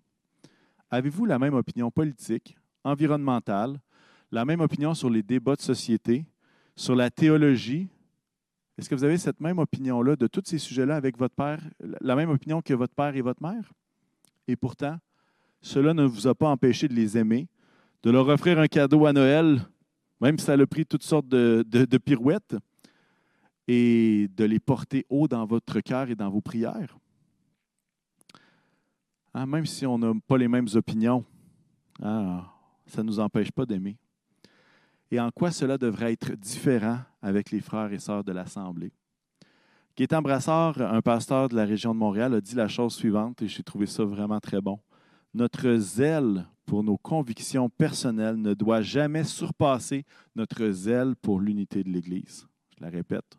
Avez-vous 0.90 1.26
la 1.26 1.38
même 1.38 1.54
opinion 1.54 1.90
politique, 1.90 2.56
environnementale, 2.84 3.80
la 4.30 4.44
même 4.44 4.60
opinion 4.60 4.94
sur 4.94 5.10
les 5.10 5.22
débats 5.22 5.56
de 5.56 5.62
société, 5.62 6.26
sur 6.76 6.94
la 6.94 7.10
théologie? 7.10 7.88
Est-ce 8.76 8.88
que 8.88 8.94
vous 8.94 9.04
avez 9.04 9.18
cette 9.18 9.40
même 9.40 9.58
opinion-là 9.58 10.16
de 10.16 10.26
tous 10.26 10.42
ces 10.44 10.58
sujets-là 10.58 10.96
avec 10.96 11.16
votre 11.18 11.34
père, 11.34 11.60
la 12.00 12.16
même 12.16 12.30
opinion 12.30 12.60
que 12.60 12.74
votre 12.74 12.94
père 12.94 13.14
et 13.16 13.20
votre 13.20 13.42
mère? 13.42 13.72
Et 14.48 14.56
pourtant, 14.56 14.98
cela 15.60 15.94
ne 15.94 16.04
vous 16.04 16.26
a 16.26 16.34
pas 16.34 16.48
empêché 16.48 16.88
de 16.88 16.94
les 16.94 17.16
aimer, 17.16 17.48
de 18.02 18.10
leur 18.10 18.28
offrir 18.28 18.58
un 18.58 18.66
cadeau 18.66 19.06
à 19.06 19.12
Noël, 19.12 19.62
même 20.20 20.38
si 20.38 20.44
ça 20.44 20.52
a 20.52 20.66
pris 20.66 20.84
toutes 20.84 21.02
sortes 21.02 21.28
de, 21.28 21.98
pirouettes, 21.98 22.56
et 23.66 24.28
de 24.36 24.44
les 24.44 24.60
porter 24.60 25.06
haut 25.08 25.26
dans 25.26 25.46
votre 25.46 25.80
cœur 25.80 26.10
et 26.10 26.14
dans 26.14 26.28
vos 26.28 26.42
prières. 26.42 26.98
Hein, 29.32 29.46
même 29.46 29.64
si 29.64 29.86
on 29.86 29.96
n'a 29.98 30.12
pas 30.26 30.36
les 30.36 30.48
mêmes 30.48 30.68
opinions, 30.74 31.24
hein, 32.02 32.44
ça 32.86 33.02
ne 33.02 33.08
nous 33.08 33.20
empêche 33.20 33.50
pas 33.50 33.66
d'aimer. 33.66 33.96
Et 35.10 35.20
en 35.20 35.30
quoi 35.30 35.50
cela 35.50 35.78
devrait 35.78 36.12
être 36.12 36.32
différent 36.32 36.98
avec 37.22 37.50
les 37.50 37.60
frères 37.60 37.92
et 37.92 37.98
sœurs 37.98 38.24
de 38.24 38.32
l'Assemblée? 38.32 38.92
Gaétan 39.96 40.22
Brassard, 40.22 40.80
un 40.80 41.00
pasteur 41.02 41.48
de 41.48 41.54
la 41.54 41.64
région 41.64 41.94
de 41.94 42.00
Montréal, 42.00 42.34
a 42.34 42.40
dit 42.40 42.56
la 42.56 42.66
chose 42.66 42.94
suivante, 42.94 43.42
et 43.42 43.48
j'ai 43.48 43.62
trouvé 43.62 43.86
ça 43.86 44.04
vraiment 44.04 44.40
très 44.40 44.60
bon. 44.60 44.80
Notre 45.34 45.76
zèle 45.76 46.46
pour 46.66 46.82
nos 46.82 46.96
convictions 46.96 47.68
personnelles 47.68 48.40
ne 48.40 48.54
doit 48.54 48.82
jamais 48.82 49.22
surpasser 49.22 50.04
notre 50.34 50.68
zèle 50.70 51.14
pour 51.14 51.40
l'unité 51.40 51.84
de 51.84 51.90
l'Église. 51.90 52.46
Je 52.76 52.82
la 52.82 52.90
répète. 52.90 53.38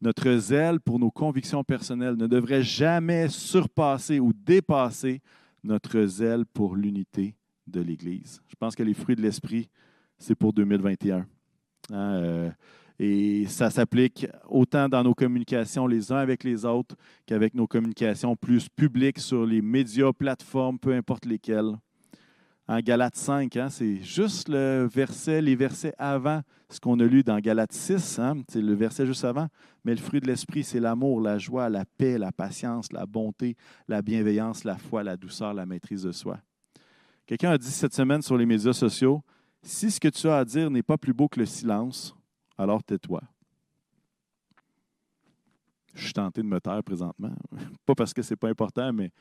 Notre 0.00 0.36
zèle 0.36 0.80
pour 0.80 0.98
nos 0.98 1.10
convictions 1.10 1.62
personnelles 1.62 2.16
ne 2.16 2.26
devrait 2.26 2.64
jamais 2.64 3.28
surpasser 3.28 4.18
ou 4.18 4.32
dépasser 4.32 5.22
notre 5.62 6.04
zèle 6.06 6.44
pour 6.44 6.74
l'unité 6.74 7.36
de 7.66 7.80
l'Église. 7.80 8.40
Je 8.48 8.54
pense 8.56 8.74
que 8.74 8.82
les 8.82 8.94
fruits 8.94 9.16
de 9.16 9.22
l'Esprit, 9.22 9.68
c'est 10.18 10.34
pour 10.34 10.52
2021. 10.52 11.26
Hein, 11.90 11.94
euh, 11.94 12.50
et 12.98 13.46
ça 13.46 13.70
s'applique 13.70 14.26
autant 14.48 14.88
dans 14.88 15.02
nos 15.02 15.14
communications 15.14 15.86
les 15.86 16.12
uns 16.12 16.18
avec 16.18 16.44
les 16.44 16.64
autres 16.64 16.94
qu'avec 17.26 17.54
nos 17.54 17.66
communications 17.66 18.36
plus 18.36 18.68
publiques 18.68 19.18
sur 19.18 19.44
les 19.44 19.60
médias, 19.62 20.12
plateformes, 20.12 20.78
peu 20.78 20.94
importe 20.94 21.26
lesquelles 21.26 21.76
en 22.66 22.78
Galates 22.80 23.16
5. 23.16 23.56
Hein, 23.56 23.68
c'est 23.68 23.96
juste 23.96 24.48
le 24.48 24.88
verset, 24.90 25.42
les 25.42 25.56
versets 25.56 25.94
avant 25.98 26.42
ce 26.70 26.80
qu'on 26.80 26.98
a 27.00 27.04
lu 27.04 27.22
dans 27.22 27.38
Galates 27.38 27.72
6. 27.72 28.18
Hein, 28.18 28.42
c'est 28.48 28.62
le 28.62 28.74
verset 28.74 29.06
juste 29.06 29.24
avant. 29.24 29.48
Mais 29.84 29.92
le 29.92 30.00
fruit 30.00 30.20
de 30.20 30.26
l'esprit, 30.26 30.64
c'est 30.64 30.80
l'amour, 30.80 31.20
la 31.20 31.38
joie, 31.38 31.68
la 31.68 31.84
paix, 31.84 32.18
la 32.18 32.32
patience, 32.32 32.92
la 32.92 33.06
bonté, 33.06 33.56
la 33.88 34.02
bienveillance, 34.02 34.64
la 34.64 34.76
foi, 34.76 35.02
la 35.02 35.16
douceur, 35.16 35.52
la 35.52 35.66
maîtrise 35.66 36.04
de 36.04 36.12
soi. 36.12 36.38
Quelqu'un 37.26 37.50
a 37.50 37.58
dit 37.58 37.70
cette 37.70 37.94
semaine 37.94 38.22
sur 38.22 38.36
les 38.36 38.46
médias 38.46 38.72
sociaux, 38.72 39.22
si 39.62 39.90
ce 39.90 39.98
que 39.98 40.08
tu 40.08 40.28
as 40.28 40.38
à 40.38 40.44
dire 40.44 40.70
n'est 40.70 40.82
pas 40.82 40.98
plus 40.98 41.14
beau 41.14 41.28
que 41.28 41.40
le 41.40 41.46
silence, 41.46 42.14
alors 42.58 42.82
tais-toi. 42.82 43.22
Je 45.94 46.04
suis 46.04 46.12
tenté 46.12 46.42
de 46.42 46.46
me 46.46 46.60
taire 46.60 46.82
présentement. 46.82 47.32
Pas 47.86 47.94
parce 47.94 48.12
que 48.12 48.20
ce 48.20 48.32
n'est 48.32 48.36
pas 48.36 48.48
important, 48.48 48.92
mais 48.92 49.12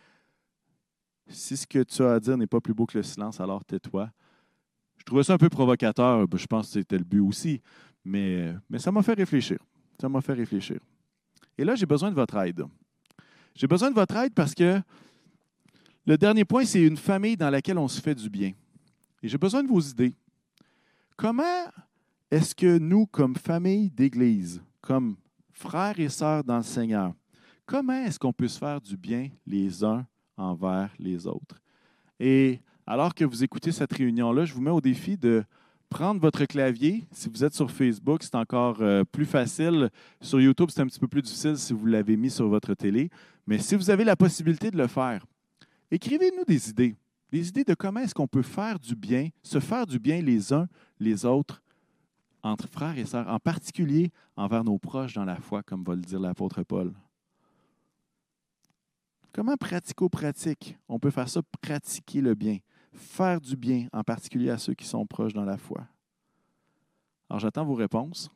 si 1.27 1.55
ce 1.55 1.67
que 1.67 1.83
tu 1.83 2.03
as 2.03 2.13
à 2.13 2.19
dire 2.19 2.35
n'est 2.35 2.47
pas 2.47 2.59
plus 2.59 2.73
beau 2.73 2.85
que 2.85 2.97
le 2.97 3.03
silence, 3.03 3.39
alors 3.39 3.63
tais-toi. 3.63 4.09
Je 4.97 5.03
trouvais 5.03 5.23
ça 5.23 5.33
un 5.33 5.37
peu 5.37 5.49
provocateur. 5.49 6.25
Je 6.33 6.45
pense 6.45 6.67
que 6.67 6.73
c'était 6.73 6.97
le 6.97 7.03
but 7.03 7.19
aussi. 7.19 7.61
Mais, 8.03 8.53
ça 8.77 8.91
m'a 8.91 9.03
fait 9.03 9.13
réfléchir. 9.13 9.57
Ça 9.99 10.09
m'a 10.09 10.21
fait 10.21 10.33
réfléchir. 10.33 10.79
Et 11.57 11.63
là, 11.63 11.75
j'ai 11.75 11.85
besoin 11.85 12.09
de 12.09 12.15
votre 12.15 12.37
aide. 12.37 12.63
J'ai 13.55 13.67
besoin 13.67 13.89
de 13.89 13.95
votre 13.95 14.15
aide 14.15 14.33
parce 14.33 14.55
que 14.55 14.81
le 16.05 16.17
dernier 16.17 16.45
point, 16.45 16.65
c'est 16.65 16.81
une 16.81 16.97
famille 16.97 17.37
dans 17.37 17.49
laquelle 17.49 17.77
on 17.77 17.87
se 17.87 18.01
fait 18.01 18.15
du 18.15 18.29
bien. 18.29 18.51
Et 19.21 19.27
j'ai 19.27 19.37
besoin 19.37 19.63
de 19.63 19.69
vos 19.69 19.79
idées. 19.79 20.13
Comment 21.15 21.67
est-ce 22.29 22.53
que 22.53 22.77
nous, 22.77 23.05
comme 23.05 23.35
famille 23.35 23.89
d'Église, 23.89 24.61
comme 24.81 25.15
frères 25.51 25.99
et 25.99 26.09
sœurs 26.09 26.43
dans 26.43 26.57
le 26.57 26.63
Seigneur, 26.63 27.13
comment 27.65 28.03
est-ce 28.05 28.19
qu'on 28.19 28.33
peut 28.33 28.47
se 28.47 28.57
faire 28.57 28.81
du 28.81 28.97
bien 28.97 29.29
les 29.45 29.83
uns 29.83 30.05
envers 30.35 30.91
les 30.99 31.25
autres? 31.25 31.61
Et 32.19 32.59
alors 32.85 33.13
que 33.13 33.23
vous 33.23 33.43
écoutez 33.43 33.71
cette 33.71 33.93
réunion-là, 33.93 34.45
je 34.45 34.53
vous 34.53 34.61
mets 34.61 34.71
au 34.71 34.81
défi 34.81 35.17
de 35.17 35.43
prendre 35.89 36.19
votre 36.19 36.43
clavier. 36.45 37.05
Si 37.11 37.29
vous 37.29 37.43
êtes 37.43 37.53
sur 37.53 37.71
Facebook, 37.71 38.23
c'est 38.23 38.35
encore 38.35 38.81
euh, 38.81 39.03
plus 39.05 39.25
facile. 39.25 39.89
Sur 40.19 40.41
YouTube, 40.41 40.69
c'est 40.71 40.81
un 40.81 40.87
petit 40.87 40.99
peu 40.99 41.07
plus 41.07 41.21
difficile 41.21 41.57
si 41.57 41.71
vous 41.71 41.85
l'avez 41.85 42.17
mis 42.17 42.29
sur 42.29 42.49
votre 42.49 42.73
télé. 42.73 43.09
Mais 43.47 43.59
si 43.59 43.75
vous 43.75 43.89
avez 43.89 44.03
la 44.03 44.15
possibilité 44.15 44.71
de 44.71 44.77
le 44.77 44.87
faire, 44.87 45.25
écrivez-nous 45.93 46.43
des 46.45 46.69
idées. 46.69 46.97
Des 47.31 47.49
idées 47.49 47.63
de 47.63 47.73
comment 47.73 47.99
est-ce 47.99 48.13
qu'on 48.13 48.27
peut 48.27 48.43
faire 48.43 48.79
du 48.79 48.95
bien, 48.95 49.29
se 49.41 49.59
faire 49.59 49.85
du 49.85 49.99
bien 49.99 50.21
les 50.21 50.53
uns 50.53 50.67
les 50.99 51.25
autres 51.25 51.61
entre 52.41 52.67
frères 52.67 52.97
et 52.97 53.05
sœurs, 53.05 53.27
en 53.27 53.39
particulier 53.39 54.11
envers 54.35 54.63
nos 54.63 54.77
proches 54.77 55.13
dans 55.13 55.23
la 55.23 55.37
foi, 55.37 55.63
comme 55.63 55.83
va 55.83 55.95
le 55.95 56.01
dire 56.01 56.19
l'apôtre 56.19 56.61
Paul. 56.63 56.93
Comment 59.31 59.55
pratico-pratique, 59.55 60.77
on 60.89 60.99
peut 60.99 61.09
faire 61.09 61.29
ça, 61.29 61.41
pratiquer 61.61 62.21
le 62.21 62.35
bien, 62.35 62.57
faire 62.91 63.39
du 63.39 63.55
bien, 63.55 63.87
en 63.93 64.03
particulier 64.03 64.49
à 64.49 64.57
ceux 64.57 64.73
qui 64.73 64.85
sont 64.85 65.05
proches 65.07 65.33
dans 65.33 65.45
la 65.45 65.57
foi? 65.57 65.87
Alors 67.29 67.39
j'attends 67.39 67.65
vos 67.65 67.75
réponses. 67.75 68.29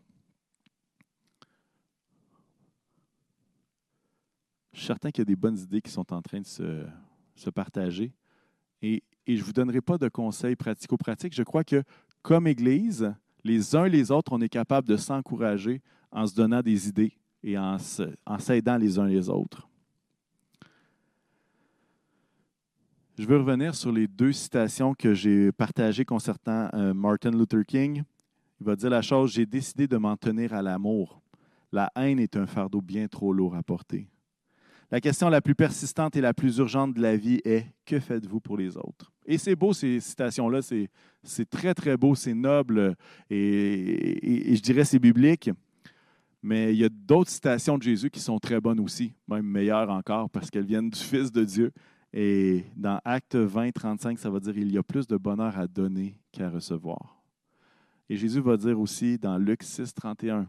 Je 4.72 4.80
suis 4.80 4.88
certain 4.88 5.12
qu'il 5.12 5.22
y 5.22 5.24
a 5.24 5.26
des 5.26 5.36
bonnes 5.36 5.58
idées 5.58 5.82
qui 5.82 5.92
sont 5.92 6.14
en 6.14 6.22
train 6.22 6.40
de 6.40 6.46
se, 6.46 6.88
partager. 7.50 8.14
Et, 8.82 9.04
et 9.26 9.36
je 9.36 9.42
ne 9.42 9.46
vous 9.46 9.54
donnerai 9.54 9.82
pas 9.82 9.98
de 9.98 10.10
conseils 10.10 10.56
pratico-pratiques. 10.56 11.36
Je 11.36 11.44
crois 11.44 11.64
que 11.64 11.84
comme 12.22 12.48
Église, 12.48 13.14
les 13.44 13.76
uns 13.76 13.88
les 13.88 14.12
autres, 14.12 14.34
on 14.34 14.42
est 14.42 14.50
capable 14.50 14.88
de 14.88 14.98
s'encourager 14.98 15.82
en 16.12 16.26
se 16.28 16.36
donnant 16.36 16.62
des 16.62 16.88
idées 16.88 17.14
et 17.44 17.58
en 17.58 17.78
s'aidant 18.40 18.78
les 18.78 19.00
uns 19.00 19.08
les 19.08 19.30
autres. 19.30 19.68
Je 23.18 23.26
veux 23.26 23.38
revenir 23.38 23.74
sur 23.74 23.92
les 23.92 24.08
deux 24.08 24.32
citations 24.32 24.94
que 24.94 25.16
j'ai 25.16 25.52
partagées 25.52 26.06
concernant 26.06 26.70
euh, 26.76 26.94
Martin 26.94 27.32
Luther 27.32 27.66
King. 27.66 28.04
Il 28.60 28.66
va 28.66 28.76
dire 28.76 28.92
la 28.92 29.02
chose, 29.02 29.34
j'ai 29.34 29.46
décidé 29.46 29.88
de 29.88 29.98
m'en 29.98 30.16
tenir 30.16 30.54
à 30.54 30.62
l'amour. 30.62 31.22
La 31.72 31.92
haine 31.96 32.20
est 32.20 32.36
un 32.36 32.46
fardeau 32.46 32.80
bien 32.80 33.08
trop 33.08 33.34
lourd 33.34 33.56
à 33.56 33.64
porter. 33.64 34.08
La 34.90 35.02
question 35.02 35.28
la 35.28 35.42
plus 35.42 35.56
persistante 35.56 36.16
et 36.16 36.22
la 36.22 36.34
plus 36.34 36.60
urgente 36.60 36.94
de 36.94 37.02
la 37.02 37.18
vie 37.18 37.42
est 37.44 37.66
que 37.86 38.00
faites-vous 38.00 38.40
pour 38.40 38.58
les 38.58 38.78
autres? 38.78 39.12
Et 39.26 39.38
c'est 39.38 39.56
beau, 39.56 39.74
ces 39.74 40.00
citations-là, 40.00 40.62
c'est 40.62 41.50
très, 41.50 41.74
très 41.74 41.98
beau, 41.98 42.16
c'est 42.16 42.34
noble 42.34 42.96
et, 43.30 44.56
je 44.56 44.62
dirais 44.62 44.86
c'est 44.86 45.00
biblique. 45.00 45.50
Mais 46.42 46.74
il 46.74 46.80
y 46.80 46.86
a 46.86 46.90
d'autres 46.90 47.32
citations 47.32 47.78
de 47.78 47.84
Jésus 47.84 48.10
qui 48.10 48.22
sont 48.22 48.40
très 48.40 48.62
bonnes 48.62 48.80
aussi, 48.80 49.14
même 49.28 49.46
meilleures 49.46 49.90
encore, 49.90 50.30
parce 50.30 50.50
qu'elles 50.50 50.66
viennent 50.66 50.90
du 50.90 51.00
Fils 51.00 51.32
de 51.32 51.44
Dieu. 51.44 51.74
Et 52.14 52.64
dans 52.78 53.02
Acte 53.04 53.36
20, 53.36 53.72
35, 53.72 54.18
ça 54.18 54.30
va 54.30 54.40
dire 54.40 54.58
il 54.58 54.72
y 54.72 54.78
a 54.78 54.84
plus 54.84 55.06
de 55.08 55.18
bonheur 55.18 55.58
à 55.58 55.68
donner 55.68 56.18
qu'à 56.32 56.50
recevoir. 56.50 57.22
Et 58.08 58.16
Jésus 58.16 58.40
va 58.40 58.56
dire 58.56 58.80
aussi 58.80 59.18
dans 59.18 59.38
Luc 59.38 59.64
6, 59.64 59.94
31, 59.94 60.48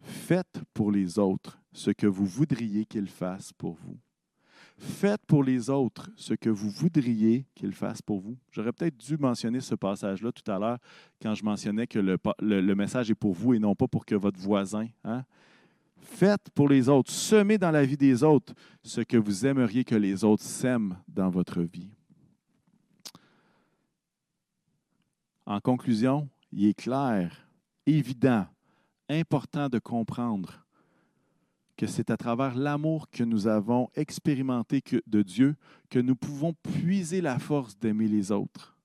Faites 0.00 0.60
pour 0.74 0.90
les 0.90 1.20
autres 1.20 1.61
ce 1.72 1.90
que 1.90 2.06
vous 2.06 2.26
voudriez 2.26 2.84
qu'ils 2.84 3.08
fassent 3.08 3.52
pour 3.52 3.74
vous. 3.74 3.98
Faites 4.78 5.24
pour 5.26 5.44
les 5.44 5.70
autres 5.70 6.10
ce 6.16 6.34
que 6.34 6.50
vous 6.50 6.70
voudriez 6.70 7.46
qu'ils 7.54 7.72
fassent 7.72 8.02
pour 8.02 8.20
vous. 8.20 8.36
J'aurais 8.50 8.72
peut-être 8.72 8.96
dû 8.96 9.16
mentionner 9.16 9.60
ce 9.60 9.74
passage-là 9.74 10.32
tout 10.32 10.50
à 10.50 10.58
l'heure 10.58 10.78
quand 11.20 11.34
je 11.34 11.44
mentionnais 11.44 11.86
que 11.86 11.98
le, 11.98 12.74
message 12.74 13.10
est 13.10 13.14
pour 13.14 13.32
vous 13.32 13.54
et 13.54 13.58
non 13.58 13.74
pas 13.74 13.86
pour 13.86 14.04
que 14.04 14.14
votre 14.14 14.40
voisin. 14.40 14.88
Hein? 15.04 15.24
Faites 16.00 16.50
pour 16.54 16.68
les 16.68 16.88
autres, 16.88 17.12
semez 17.12 17.58
dans 17.58 17.70
la 17.70 17.84
vie 17.84 17.96
des 17.96 18.22
autres 18.24 18.54
ce 18.82 19.02
que 19.02 19.16
vous 19.16 19.46
aimeriez 19.46 19.84
que 19.84 19.94
les 19.94 20.24
autres 20.24 20.42
sèment 20.42 20.96
dans 21.06 21.30
votre 21.30 21.62
vie. 21.62 21.90
En 25.46 25.60
conclusion, 25.60 26.28
il 26.50 26.66
est 26.66 26.74
clair, 26.74 27.48
évident, 27.86 28.46
important 29.08 29.68
de 29.68 29.78
comprendre 29.78 30.61
c'est 31.86 32.10
à 32.10 32.16
travers 32.16 32.54
l'amour 32.54 33.10
que 33.10 33.24
nous 33.24 33.46
avons 33.46 33.88
expérimenté 33.94 34.82
de 35.06 35.22
Dieu 35.22 35.56
que 35.90 35.98
nous 35.98 36.16
pouvons 36.16 36.54
puiser 36.54 37.20
la 37.20 37.38
force 37.38 37.78
d'aimer 37.78 38.08
les 38.08 38.30
autres. 38.30 38.76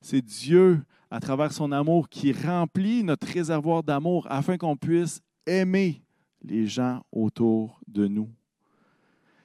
C'est 0.00 0.22
Dieu, 0.22 0.82
à 1.10 1.20
travers 1.20 1.52
son 1.52 1.72
amour, 1.72 2.08
qui 2.08 2.32
remplit 2.32 3.04
notre 3.04 3.26
réservoir 3.26 3.82
d'amour 3.82 4.26
afin 4.30 4.56
qu'on 4.56 4.76
puisse 4.76 5.20
aimer 5.46 6.02
les 6.42 6.66
gens 6.66 7.02
autour 7.12 7.80
de 7.86 8.06
nous. 8.06 8.30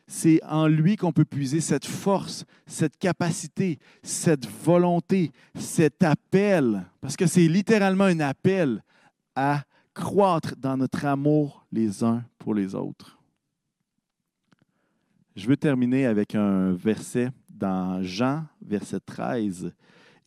C'est 0.08 0.42
en 0.44 0.68
lui 0.68 0.98
qu'on 0.98 1.12
peut 1.12 1.26
puiser 1.26 1.62
cette 1.62 1.86
force, 1.86 2.46
cette 2.68 2.98
capacité, 2.98 3.80
cette 4.04 4.48
volonté, 4.48 5.32
cet 5.56 6.04
appel, 6.04 6.86
parce 7.02 7.18
que 7.18 7.26
c'est 7.26 7.48
littéralement 7.48 8.06
un 8.06 8.20
appel 8.20 8.84
à 9.36 9.64
croître 9.96 10.56
dans 10.58 10.78
notre 10.78 11.06
amour 11.06 11.66
les 11.72 12.04
uns 12.04 12.24
pour 12.38 12.54
les 12.54 12.76
autres. 12.76 13.18
Je 15.36 15.48
veux 15.48 15.58
terminer 15.58 16.06
avec 16.06 16.36
un 16.36 16.74
verset 16.74 17.32
dans 17.50 18.04
Jean, 18.04 18.46
verset 18.62 19.00
13, 19.00 19.74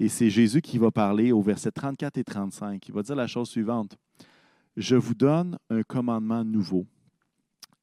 et 0.00 0.08
c'est 0.08 0.30
Jésus 0.30 0.60
qui 0.60 0.78
va 0.78 0.90
parler 0.90 1.32
au 1.32 1.42
verset 1.42 1.70
34 1.70 2.18
et 2.18 2.24
35. 2.24 2.88
Il 2.88 2.94
va 2.94 3.02
dire 3.02 3.16
la 3.16 3.26
chose 3.26 3.48
suivante. 3.48 3.96
Je 4.76 4.96
vous 4.96 5.14
donne 5.14 5.58
un 5.70 5.82
commandement 5.82 6.44
nouveau. 6.44 6.86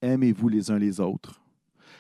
Aimez-vous 0.01 0.49
les 0.49 0.71
uns 0.71 0.79
les 0.79 0.99
autres. 0.99 1.41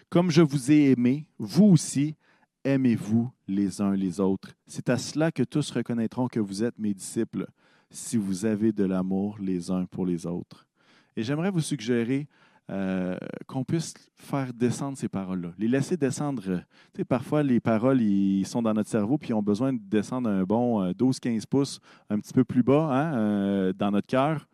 Comme 0.09 0.31
je 0.31 0.41
vous 0.41 0.71
ai 0.71 0.91
aimé, 0.91 1.27
vous 1.37 1.65
aussi, 1.65 2.15
aimez-vous 2.63 3.29
les 3.47 3.81
uns 3.81 3.95
les 3.95 4.19
autres. 4.19 4.55
C'est 4.67 4.89
à 4.89 4.97
cela 4.97 5.31
que 5.31 5.43
tous 5.43 5.71
reconnaîtront 5.71 6.27
que 6.27 6.39
vous 6.39 6.63
êtes 6.63 6.77
mes 6.79 6.93
disciples 6.93 7.47
si 7.89 8.17
vous 8.17 8.45
avez 8.45 8.71
de 8.71 8.83
l'amour 8.83 9.37
les 9.39 9.71
uns 9.71 9.85
pour 9.85 10.05
les 10.05 10.25
autres. 10.25 10.67
Et 11.15 11.23
j'aimerais 11.23 11.51
vous 11.51 11.61
suggérer 11.61 12.27
euh, 12.71 13.15
qu'on 13.45 13.63
puisse 13.63 13.93
faire 14.15 14.51
descendre 14.51 14.97
ces 14.97 15.07
paroles-là, 15.07 15.53
les 15.59 15.67
laisser 15.67 15.97
descendre. 15.97 16.41
Tu 16.41 16.97
sais, 16.97 17.05
parfois, 17.05 17.43
les 17.43 17.59
paroles, 17.59 18.01
ils 18.01 18.45
sont 18.47 18.63
dans 18.63 18.73
notre 18.73 18.89
cerveau, 18.89 19.19
puis 19.19 19.29
ils 19.29 19.33
ont 19.33 19.43
besoin 19.43 19.71
de 19.71 19.79
descendre 19.79 20.29
un 20.29 20.43
bon 20.43 20.91
12-15 20.93 21.37
euh, 21.37 21.41
pouces, 21.47 21.79
un 22.09 22.19
petit 22.19 22.33
peu 22.33 22.43
plus 22.43 22.63
bas, 22.63 22.89
hein, 22.91 23.17
euh, 23.17 23.73
dans 23.73 23.91
notre 23.91 24.07
cœur. 24.07 24.47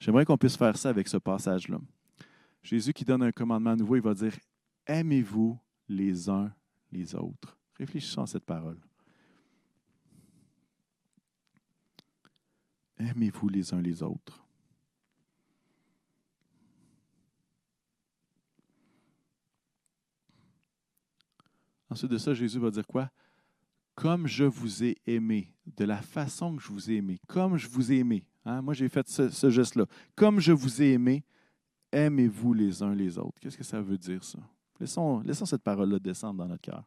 J'aimerais 0.00 0.24
qu'on 0.24 0.36
puisse 0.36 0.56
faire 0.56 0.76
ça 0.76 0.88
avec 0.88 1.06
ce 1.06 1.18
passage-là. 1.18 1.78
Jésus 2.64 2.92
qui 2.92 3.04
donne 3.04 3.22
un 3.22 3.32
commandement 3.32 3.76
nouveau, 3.76 3.94
il 3.94 4.02
va 4.02 4.14
dire 4.14 4.34
Aimez-vous 4.86 5.56
les 5.88 6.28
uns 6.28 6.52
les 6.90 7.14
autres. 7.14 7.56
Réfléchissons 7.78 8.22
à 8.22 8.26
cette 8.26 8.44
parole. 8.44 8.78
Aimez-vous 13.02 13.48
les 13.48 13.74
uns 13.74 13.80
les 13.80 14.02
autres. 14.02 14.44
Ensuite 21.90 22.10
de 22.10 22.18
ça, 22.18 22.32
Jésus 22.32 22.58
va 22.58 22.70
dire 22.70 22.86
quoi? 22.86 23.10
Comme 23.94 24.26
je 24.26 24.44
vous 24.44 24.82
ai 24.84 24.96
aimé, 25.06 25.52
de 25.76 25.84
la 25.84 26.00
façon 26.00 26.56
que 26.56 26.62
je 26.62 26.68
vous 26.68 26.90
ai 26.90 26.94
aimé, 26.94 27.20
comme 27.26 27.58
je 27.58 27.68
vous 27.68 27.92
ai 27.92 27.96
aimé. 27.98 28.24
Hein? 28.44 28.62
Moi, 28.62 28.72
j'ai 28.72 28.88
fait 28.88 29.06
ce, 29.08 29.50
geste-là. 29.50 29.84
Comme 30.16 30.40
je 30.40 30.52
vous 30.52 30.80
ai 30.80 30.92
aimé, 30.92 31.24
aimez-vous 31.90 32.54
les 32.54 32.82
uns 32.82 32.94
les 32.94 33.18
autres. 33.18 33.38
Qu'est-ce 33.40 33.58
que 33.58 33.64
ça 33.64 33.82
veut 33.82 33.98
dire, 33.98 34.24
ça? 34.24 34.38
Laissons, 34.80 35.20
laissons 35.20 35.44
cette 35.44 35.62
parole-là 35.62 35.98
descendre 35.98 36.38
dans 36.38 36.48
notre 36.48 36.62
cœur. 36.62 36.84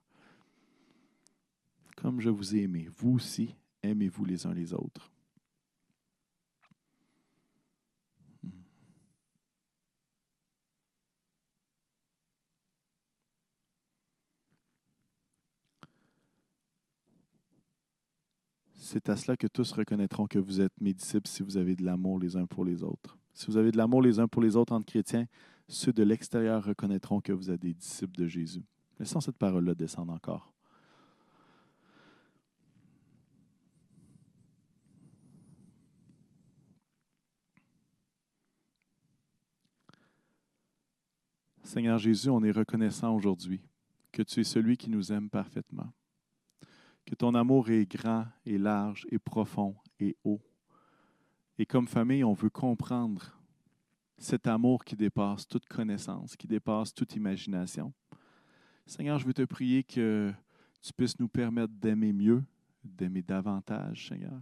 Comme 1.98 2.20
je 2.20 2.30
vous 2.30 2.56
ai 2.56 2.64
aimé, 2.64 2.90
vous 2.98 3.12
aussi, 3.12 3.54
aimez-vous 3.84 4.26
les 4.26 4.48
uns 4.48 4.54
les 4.54 4.74
autres. 4.74 5.12
C'est 18.88 19.10
à 19.10 19.16
cela 19.16 19.36
que 19.36 19.48
tous 19.48 19.72
reconnaîtront 19.72 20.28
que 20.28 20.38
vous 20.38 20.62
êtes 20.62 20.80
mes 20.80 20.94
disciples 20.94 21.28
si 21.28 21.42
vous 21.42 21.58
avez 21.58 21.76
de 21.76 21.84
l'amour 21.84 22.20
les 22.20 22.36
uns 22.36 22.46
pour 22.46 22.64
les 22.64 22.84
autres. 22.84 23.18
Si 23.34 23.48
vous 23.48 23.58
avez 23.58 23.72
de 23.72 23.78
l'amour 23.78 24.00
les 24.00 24.20
uns 24.20 24.28
pour 24.28 24.44
les 24.44 24.56
autres 24.56 24.74
entre 24.74 24.86
chrétiens, 24.86 25.26
ceux 25.68 25.92
de 25.92 26.04
l'extérieur 26.04 26.64
reconnaîtront 26.64 27.20
que 27.20 27.34
vous 27.34 27.50
êtes 27.50 27.62
des 27.62 27.74
disciples 27.74 28.16
de 28.16 28.28
Jésus. 28.28 28.64
Laissons 29.00 29.22
cette 29.22 29.40
parole-là 29.40 29.74
descendre 29.74 30.14
encore. 30.14 30.54
Seigneur 41.64 41.98
Jésus, 41.98 42.30
on 42.30 42.44
est 42.44 42.52
reconnaissant 42.52 43.16
aujourd'hui 43.16 43.62
que 44.12 44.22
tu 44.22 44.42
es 44.42 44.44
celui 44.44 44.78
qui 44.78 44.92
nous 44.92 45.12
aime 45.12 45.32
parfaitement, 45.32 45.92
que 47.06 47.16
ton 47.16 47.36
amour 47.36 47.70
est 47.70 47.86
grand 47.86 48.26
et 48.46 48.58
large 48.58 49.06
et 49.12 49.20
profond 49.20 49.76
et 50.00 50.16
haut. 50.24 50.42
Et 51.58 51.66
comme 51.66 51.88
famille, 51.88 52.24
on 52.24 52.34
veut 52.34 52.50
comprendre 52.50 53.40
cet 54.18 54.48
amour 54.48 54.84
qui 54.84 54.96
dépasse 54.96 55.48
toute 55.48 55.66
connaissance, 55.68 56.36
qui 56.36 56.48
dépasse 56.48 56.94
toute 56.94 57.16
imagination. 57.16 57.94
Seigneur, 58.86 59.20
je 59.20 59.26
veux 59.26 59.34
te 59.34 59.44
prier 59.44 59.84
que 59.84 60.34
tu 60.82 60.94
puisses 60.94 61.20
nous 61.20 61.28
permettre 61.28 61.74
d'aimer 61.74 62.14
mieux, 62.14 62.44
d'aimer 62.84 63.22
davantage, 63.22 64.08
Seigneur, 64.10 64.42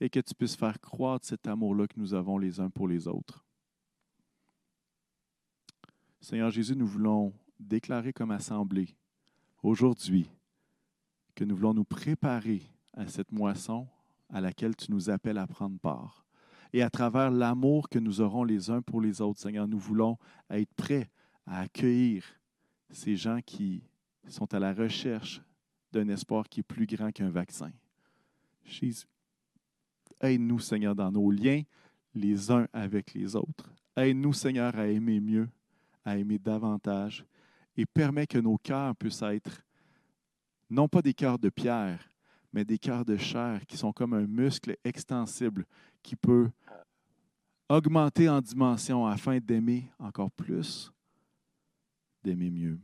et 0.00 0.10
que 0.10 0.20
tu 0.20 0.34
puisses 0.34 0.56
faire 0.56 0.80
croître 0.80 1.26
cet 1.26 1.46
amour-là 1.46 1.86
que 1.86 1.98
nous 1.98 2.14
avons 2.14 2.38
les 2.38 2.60
uns 2.60 2.70
pour 2.70 2.88
les 2.88 3.08
autres. 3.08 3.44
Seigneur 6.20 6.50
Jésus, 6.50 6.76
nous 6.76 6.86
voulons 6.86 7.32
déclarer 7.58 8.12
comme 8.12 8.30
assemblée 8.30 8.96
aujourd'hui 9.62 10.28
que 11.36 11.44
nous 11.44 11.54
voulons 11.54 11.74
nous 11.74 11.84
préparer 11.84 12.62
à 12.94 13.06
cette 13.06 13.30
moisson 13.30 13.86
à 14.30 14.40
laquelle 14.40 14.74
tu 14.74 14.90
nous 14.90 15.10
appelles 15.10 15.38
à 15.38 15.46
prendre 15.46 15.78
part. 15.78 16.24
Et 16.72 16.82
à 16.82 16.90
travers 16.90 17.30
l'amour 17.30 17.88
que 17.88 18.00
nous 18.00 18.20
aurons 18.20 18.42
les 18.42 18.70
uns 18.70 18.82
pour 18.82 19.00
les 19.00 19.20
autres, 19.20 19.40
Seigneur, 19.40 19.68
nous 19.68 19.78
voulons 19.78 20.18
être 20.50 20.74
prêts 20.74 21.10
à 21.46 21.60
accueillir 21.60 22.24
ces 22.90 23.14
gens 23.14 23.40
qui 23.44 23.84
sont 24.26 24.52
à 24.52 24.58
la 24.58 24.72
recherche 24.72 25.40
d'un 25.92 26.08
espoir 26.08 26.48
qui 26.48 26.60
est 26.60 26.64
plus 26.64 26.86
grand 26.86 27.12
qu'un 27.12 27.30
vaccin. 27.30 27.70
Jésus, 28.64 29.06
aide-nous, 30.20 30.58
Seigneur, 30.58 30.96
dans 30.96 31.12
nos 31.12 31.30
liens 31.30 31.62
les 32.14 32.50
uns 32.50 32.66
avec 32.72 33.14
les 33.14 33.36
autres. 33.36 33.70
Aide-nous, 33.96 34.32
Seigneur, 34.32 34.76
à 34.76 34.88
aimer 34.88 35.20
mieux, 35.20 35.48
à 36.04 36.18
aimer 36.18 36.38
davantage 36.38 37.24
et 37.76 37.86
permet 37.86 38.26
que 38.26 38.38
nos 38.38 38.58
cœurs 38.58 38.96
puissent 38.96 39.22
être 39.22 39.62
non 40.68 40.88
pas 40.88 41.02
des 41.02 41.14
cœurs 41.14 41.38
de 41.38 41.48
pierre, 41.48 42.10
mais 42.52 42.64
des 42.64 42.78
cœurs 42.78 43.04
de 43.04 43.16
chair 43.16 43.64
qui 43.66 43.76
sont 43.76 43.92
comme 43.92 44.14
un 44.14 44.26
muscle 44.26 44.76
extensible 44.84 45.64
qui 46.02 46.16
peut 46.16 46.50
augmenter 47.68 48.28
en 48.28 48.40
dimension 48.40 49.06
afin 49.06 49.38
d'aimer 49.38 49.90
encore 49.98 50.30
plus, 50.30 50.92
d'aimer 52.22 52.50
mieux. 52.50 52.78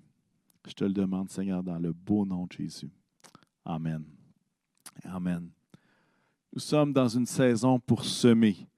Je 0.66 0.74
te 0.74 0.84
le 0.84 0.92
demande, 0.92 1.30
Seigneur, 1.30 1.62
dans 1.62 1.78
le 1.78 1.92
beau 1.92 2.24
nom 2.24 2.46
de 2.46 2.52
Jésus. 2.52 2.90
Amen. 3.64 4.04
Amen. 5.04 5.50
Nous 6.52 6.60
sommes 6.60 6.92
dans 6.92 7.08
une 7.08 7.26
saison 7.26 7.80
pour 7.80 8.04
semer, 8.04 8.68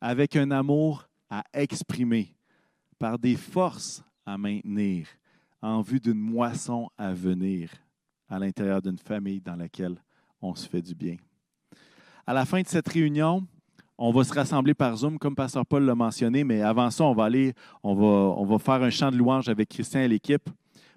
avec 0.00 0.34
un 0.36 0.50
amour 0.50 1.08
à 1.28 1.44
exprimer 1.52 2.34
par 2.98 3.18
des 3.18 3.36
forces 3.36 4.02
à 4.24 4.38
maintenir 4.38 5.06
en 5.60 5.82
vue 5.82 6.00
d'une 6.00 6.18
moisson 6.18 6.88
à 6.96 7.12
venir 7.12 7.70
à 8.28 8.38
l'intérieur 8.38 8.82
d'une 8.82 8.98
famille 8.98 9.40
dans 9.40 9.56
laquelle 9.56 9.96
on 10.40 10.54
se 10.54 10.68
fait 10.68 10.82
du 10.82 10.94
bien. 10.94 11.16
À 12.26 12.34
la 12.34 12.44
fin 12.44 12.60
de 12.60 12.66
cette 12.66 12.88
réunion, 12.88 13.46
on 13.96 14.12
va 14.12 14.22
se 14.22 14.32
rassembler 14.32 14.74
par 14.74 14.96
Zoom, 14.96 15.18
comme 15.18 15.34
Pasteur 15.34 15.66
Paul 15.66 15.84
l'a 15.84 15.94
mentionné, 15.94 16.44
mais 16.44 16.62
avant 16.62 16.90
ça, 16.90 17.04
on 17.04 17.14
va 17.14 17.24
aller, 17.24 17.54
on 17.82 18.44
va, 18.44 18.58
faire 18.58 18.82
un 18.82 18.90
chant 18.90 19.10
de 19.10 19.16
louange 19.16 19.48
avec 19.48 19.70
Christian 19.70 20.00
et 20.00 20.08
l'équipe. 20.08 20.48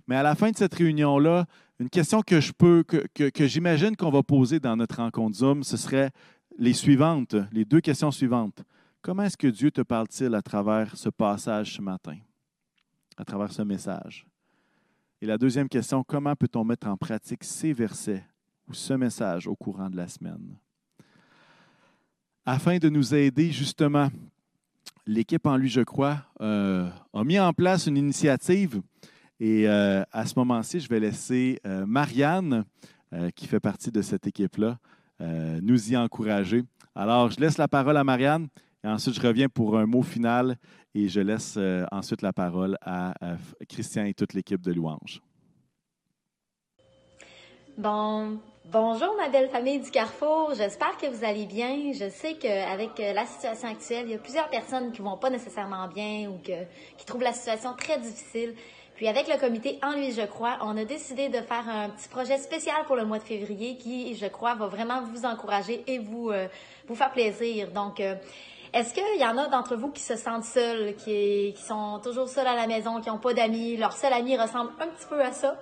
Mais 0.07 0.15
à 0.15 0.23
la 0.23 0.35
fin 0.35 0.51
de 0.51 0.57
cette 0.57 0.75
réunion-là, 0.75 1.45
une 1.79 1.89
question 1.89 2.21
que 2.21 2.39
je 2.39 2.51
peux, 2.51 2.83
que 2.83 3.47
j'imagine 3.47 3.95
qu'on 3.95 4.11
va 4.11 4.21
poser 4.21 4.59
dans 4.59 4.75
notre 4.75 4.97
rencontre 4.97 5.37
Zoom, 5.37 5.63
ce 5.63 5.77
serait 5.77 6.11
les 6.59 6.73
suivantes, 6.73 7.35
les 7.51 7.65
deux 7.65 7.81
questions 7.81 8.11
suivantes. 8.11 8.63
Comment 9.01 9.23
est-ce 9.23 9.37
que 9.37 9.47
Dieu 9.47 9.71
te 9.71 9.81
parle-t-il 9.81 10.35
à 10.35 10.43
travers 10.43 10.95
ce 10.95 11.09
passage 11.09 11.75
ce 11.75 11.81
matin, 11.81 12.17
à 13.17 13.25
travers 13.25 13.51
ce 13.51 13.63
message? 13.63 14.27
Et 15.23 15.27
la 15.27 15.37
deuxième 15.37 15.69
question, 15.69 16.03
comment 16.03 16.35
peut-on 16.35 16.63
mettre 16.63 16.87
en 16.87 16.97
pratique 16.97 17.43
ces 17.43 17.73
versets 17.73 18.23
ou 18.67 18.73
ce 18.73 18.93
message 18.95 19.45
au 19.45 19.55
courant 19.55 19.87
de 19.87 19.95
la 19.95 20.07
semaine? 20.07 20.57
Afin 22.43 22.79
de 22.79 22.89
nous 22.89 23.13
aider 23.13 23.51
justement, 23.51 24.09
l'équipe 25.05 25.45
en 25.45 25.57
lui, 25.57 25.69
je 25.69 25.81
crois, 25.81 26.25
euh, 26.41 26.89
a 27.13 27.23
mis 27.23 27.39
en 27.39 27.53
place 27.53 27.85
une 27.85 27.97
initiative. 27.97 28.81
Et 29.39 29.69
euh, 29.69 30.03
à 30.11 30.25
ce 30.25 30.33
moment-ci, 30.37 30.79
je 30.79 30.89
vais 30.89 30.99
laisser 30.99 31.59
euh, 31.67 31.85
Marianne, 31.85 32.65
qui 33.35 33.45
fait 33.45 33.59
partie 33.59 33.91
de 33.91 34.01
cette 34.01 34.25
équipe-là, 34.25 34.79
nous 35.19 35.91
y 35.91 35.97
encourager. 35.97 36.63
Alors, 36.95 37.29
je 37.29 37.41
laisse 37.41 37.57
la 37.57 37.67
parole 37.67 37.97
à 37.97 38.05
Marianne 38.05 38.47
et 38.83 38.87
ensuite, 38.87 39.15
je 39.15 39.21
reviens 39.21 39.49
pour 39.49 39.77
un 39.77 39.85
mot 39.85 40.01
final 40.01 40.55
et 40.93 41.07
je 41.07 41.19
laisse 41.19 41.55
euh, 41.57 41.85
ensuite 41.91 42.21
la 42.21 42.33
parole 42.33 42.77
à, 42.81 43.13
Christian 43.69 44.05
et 44.05 44.13
toute 44.13 44.33
l'équipe 44.33 44.61
de 44.61 44.73
Louange. 44.73 45.21
Bon, 47.77 48.37
bonjour 48.65 49.15
ma 49.17 49.29
belle 49.29 49.49
famille 49.49 49.79
du 49.79 49.89
Carrefour. 49.89 50.53
J'espère 50.55 50.97
que 50.97 51.07
vous 51.07 51.23
allez 51.23 51.45
bien. 51.45 51.93
Je 51.93 52.09
sais 52.09 52.35
qu'avec 52.35 52.99
euh, 52.99 53.13
la 53.13 53.25
situation 53.25 53.69
actuelle, 53.69 54.05
il 54.07 54.11
y 54.11 54.15
a 54.15 54.19
plusieurs 54.19 54.49
personnes 54.49 54.91
qui 54.91 55.01
vont 55.01 55.17
pas 55.17 55.29
nécessairement 55.29 55.87
bien 55.87 56.29
ou 56.29 56.37
qui 56.39 57.05
trouvent 57.05 57.23
la 57.23 57.33
situation 57.33 57.73
très 57.73 57.97
difficile. 57.97 58.53
Puis 58.95 59.07
avec 59.07 59.27
le 59.27 59.39
comité 59.39 59.79
En 59.81 59.93
lui, 59.93 60.11
je 60.11 60.21
crois, 60.21 60.59
on 60.61 60.77
a 60.77 60.85
décidé 60.85 61.29
de 61.29 61.41
faire 61.41 61.67
un 61.67 61.89
petit 61.89 62.07
projet 62.07 62.37
spécial 62.37 62.75
pour 62.85 62.95
le 62.95 63.03
mois 63.03 63.17
de 63.17 63.23
février 63.23 63.75
qui, 63.77 64.13
je 64.15 64.27
crois, 64.27 64.53
va 64.53 64.67
vraiment 64.67 65.01
vous 65.01 65.25
encourager 65.25 65.83
et 65.87 65.97
vous, 65.97 66.29
euh, 66.29 66.47
vous 66.87 66.93
faire 66.93 67.11
plaisir. 67.11 67.71
Donc, 67.71 67.99
est-ce 68.73 68.93
qu'il 68.93 69.19
y 69.19 69.25
en 69.25 69.37
a 69.37 69.47
d'entre 69.47 69.75
vous 69.75 69.89
qui 69.89 70.01
se 70.01 70.15
sentent 70.15 70.45
seuls, 70.45 70.95
qui, 70.95 71.53
sont 71.57 71.99
toujours 72.01 72.29
seuls 72.29 72.47
à 72.47 72.55
la 72.55 72.67
maison, 72.67 73.01
qui 73.01 73.09
n'ont 73.09 73.17
pas 73.17 73.33
d'amis? 73.33 73.75
Leur 73.75 73.91
seul 73.91 74.13
ami 74.13 74.37
ressemble 74.37 74.71
un 74.79 74.87
petit 74.87 75.07
peu 75.09 75.21
à 75.21 75.33
ça. 75.33 75.61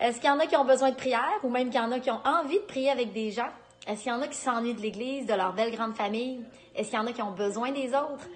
Est-ce 0.00 0.16
qu'il 0.18 0.28
y 0.28 0.32
en 0.32 0.38
a 0.38 0.46
qui 0.46 0.56
ont 0.56 0.64
besoin 0.64 0.90
de 0.90 0.96
prière 0.96 1.38
ou 1.42 1.50
même 1.50 1.68
qu'il 1.68 1.80
y 1.80 1.84
en 1.84 1.92
a 1.92 2.00
qui 2.00 2.10
ont 2.10 2.20
envie 2.24 2.58
de 2.58 2.64
prier 2.64 2.90
avec 2.90 3.12
des 3.12 3.30
gens? 3.30 3.50
Est-ce 3.86 4.02
qu'il 4.02 4.12
y 4.12 4.14
en 4.14 4.22
a 4.22 4.28
qui 4.28 4.36
s'ennuient 4.36 4.74
de 4.74 4.80
l'Église, 4.80 5.26
de 5.26 5.34
leur 5.34 5.52
belle 5.52 5.72
grande 5.72 5.94
famille? 5.94 6.40
Est-ce 6.74 6.88
qu'il 6.90 6.98
y 6.98 7.02
en 7.02 7.06
a 7.06 7.12
qui 7.12 7.22
ont 7.22 7.32
besoin 7.32 7.70
des 7.70 7.88
autres? 7.88 8.28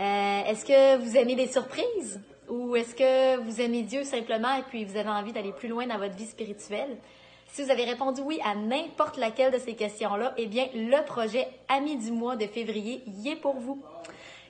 Euh, 0.00 0.44
est-ce 0.46 0.64
que 0.64 0.96
vous 0.98 1.16
aimez 1.16 1.36
les 1.36 1.46
surprises? 1.46 2.20
Ou 2.48 2.74
est-ce 2.74 2.94
que 2.94 3.36
vous 3.36 3.60
aimez 3.60 3.82
Dieu 3.82 4.02
simplement 4.04 4.54
et 4.56 4.62
puis 4.62 4.84
vous 4.84 4.96
avez 4.96 5.08
envie 5.08 5.32
d'aller 5.32 5.52
plus 5.52 5.68
loin 5.68 5.86
dans 5.86 5.98
votre 5.98 6.16
vie 6.16 6.26
spirituelle? 6.26 6.98
Si 7.54 7.62
vous 7.62 7.70
avez 7.70 7.84
répondu 7.84 8.20
oui 8.20 8.40
à 8.44 8.56
n'importe 8.56 9.16
laquelle 9.16 9.52
de 9.52 9.58
ces 9.58 9.76
questions-là, 9.76 10.34
eh 10.36 10.46
bien, 10.46 10.66
le 10.74 11.04
projet 11.04 11.46
Amis 11.68 11.96
du 11.96 12.10
mois 12.10 12.34
de 12.34 12.48
février 12.48 13.04
y 13.06 13.28
est 13.28 13.36
pour 13.36 13.54
vous. 13.60 13.80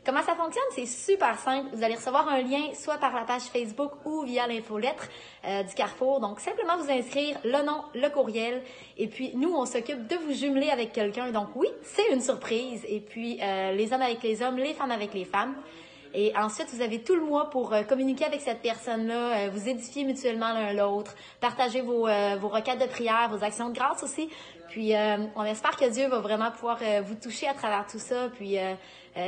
Comment 0.06 0.22
ça 0.22 0.34
fonctionne? 0.34 0.64
C'est 0.74 0.86
super 0.86 1.38
simple. 1.38 1.68
Vous 1.74 1.84
allez 1.84 1.96
recevoir 1.96 2.26
un 2.26 2.40
lien 2.40 2.72
soit 2.72 2.96
par 2.96 3.14
la 3.14 3.24
page 3.24 3.42
Facebook 3.42 3.90
ou 4.06 4.22
via 4.22 4.46
l'infolettre 4.46 5.06
euh, 5.44 5.62
du 5.64 5.74
Carrefour. 5.74 6.20
Donc, 6.20 6.40
simplement 6.40 6.78
vous 6.78 6.90
inscrire 6.90 7.36
le 7.44 7.62
nom, 7.62 7.82
le 7.94 8.08
courriel. 8.08 8.62
Et 8.96 9.06
puis, 9.06 9.32
nous, 9.36 9.52
on 9.54 9.66
s'occupe 9.66 10.06
de 10.06 10.16
vous 10.16 10.32
jumeler 10.32 10.70
avec 10.70 10.94
quelqu'un. 10.94 11.30
Donc, 11.30 11.48
oui, 11.56 11.68
c'est 11.82 12.10
une 12.10 12.22
surprise. 12.22 12.86
Et 12.88 13.00
puis, 13.00 13.38
euh, 13.42 13.72
les 13.72 13.92
hommes 13.92 14.00
avec 14.00 14.22
les 14.22 14.40
hommes, 14.40 14.56
les 14.56 14.72
femmes 14.72 14.92
avec 14.92 15.12
les 15.12 15.26
femmes. 15.26 15.54
Et 16.14 16.32
ensuite, 16.36 16.68
vous 16.72 16.80
avez 16.80 17.02
tout 17.02 17.16
le 17.16 17.22
mois 17.24 17.50
pour 17.50 17.72
euh, 17.72 17.82
communiquer 17.82 18.24
avec 18.24 18.40
cette 18.40 18.62
personne-là, 18.62 19.46
euh, 19.46 19.50
vous 19.52 19.68
édifier 19.68 20.04
mutuellement 20.04 20.52
l'un 20.52 20.72
l'autre, 20.72 21.14
partager 21.40 21.80
vos, 21.80 22.06
euh, 22.06 22.36
vos 22.40 22.48
requêtes 22.48 22.80
de 22.80 22.86
prière, 22.86 23.28
vos 23.30 23.44
actions 23.44 23.68
de 23.68 23.74
grâce 23.74 24.02
aussi. 24.02 24.30
Puis, 24.68 24.92
on 25.36 25.44
espère 25.44 25.76
que 25.76 25.88
Dieu 25.88 26.08
va 26.08 26.18
vraiment 26.18 26.50
pouvoir 26.50 26.78
vous 27.04 27.14
toucher 27.14 27.46
à 27.46 27.54
travers 27.54 27.86
tout 27.86 28.00
ça, 28.00 28.28
puis 28.34 28.56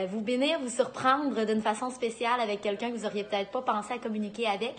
vous 0.08 0.20
bénir, 0.20 0.58
vous 0.58 0.68
surprendre 0.70 1.44
d'une 1.44 1.62
façon 1.62 1.90
spéciale 1.90 2.40
avec 2.40 2.62
quelqu'un 2.62 2.90
que 2.90 2.96
vous 2.96 3.06
auriez 3.06 3.22
peut-être 3.22 3.52
pas 3.52 3.62
pensé 3.62 3.92
à 3.94 3.98
communiquer 3.98 4.48
avec. 4.48 4.74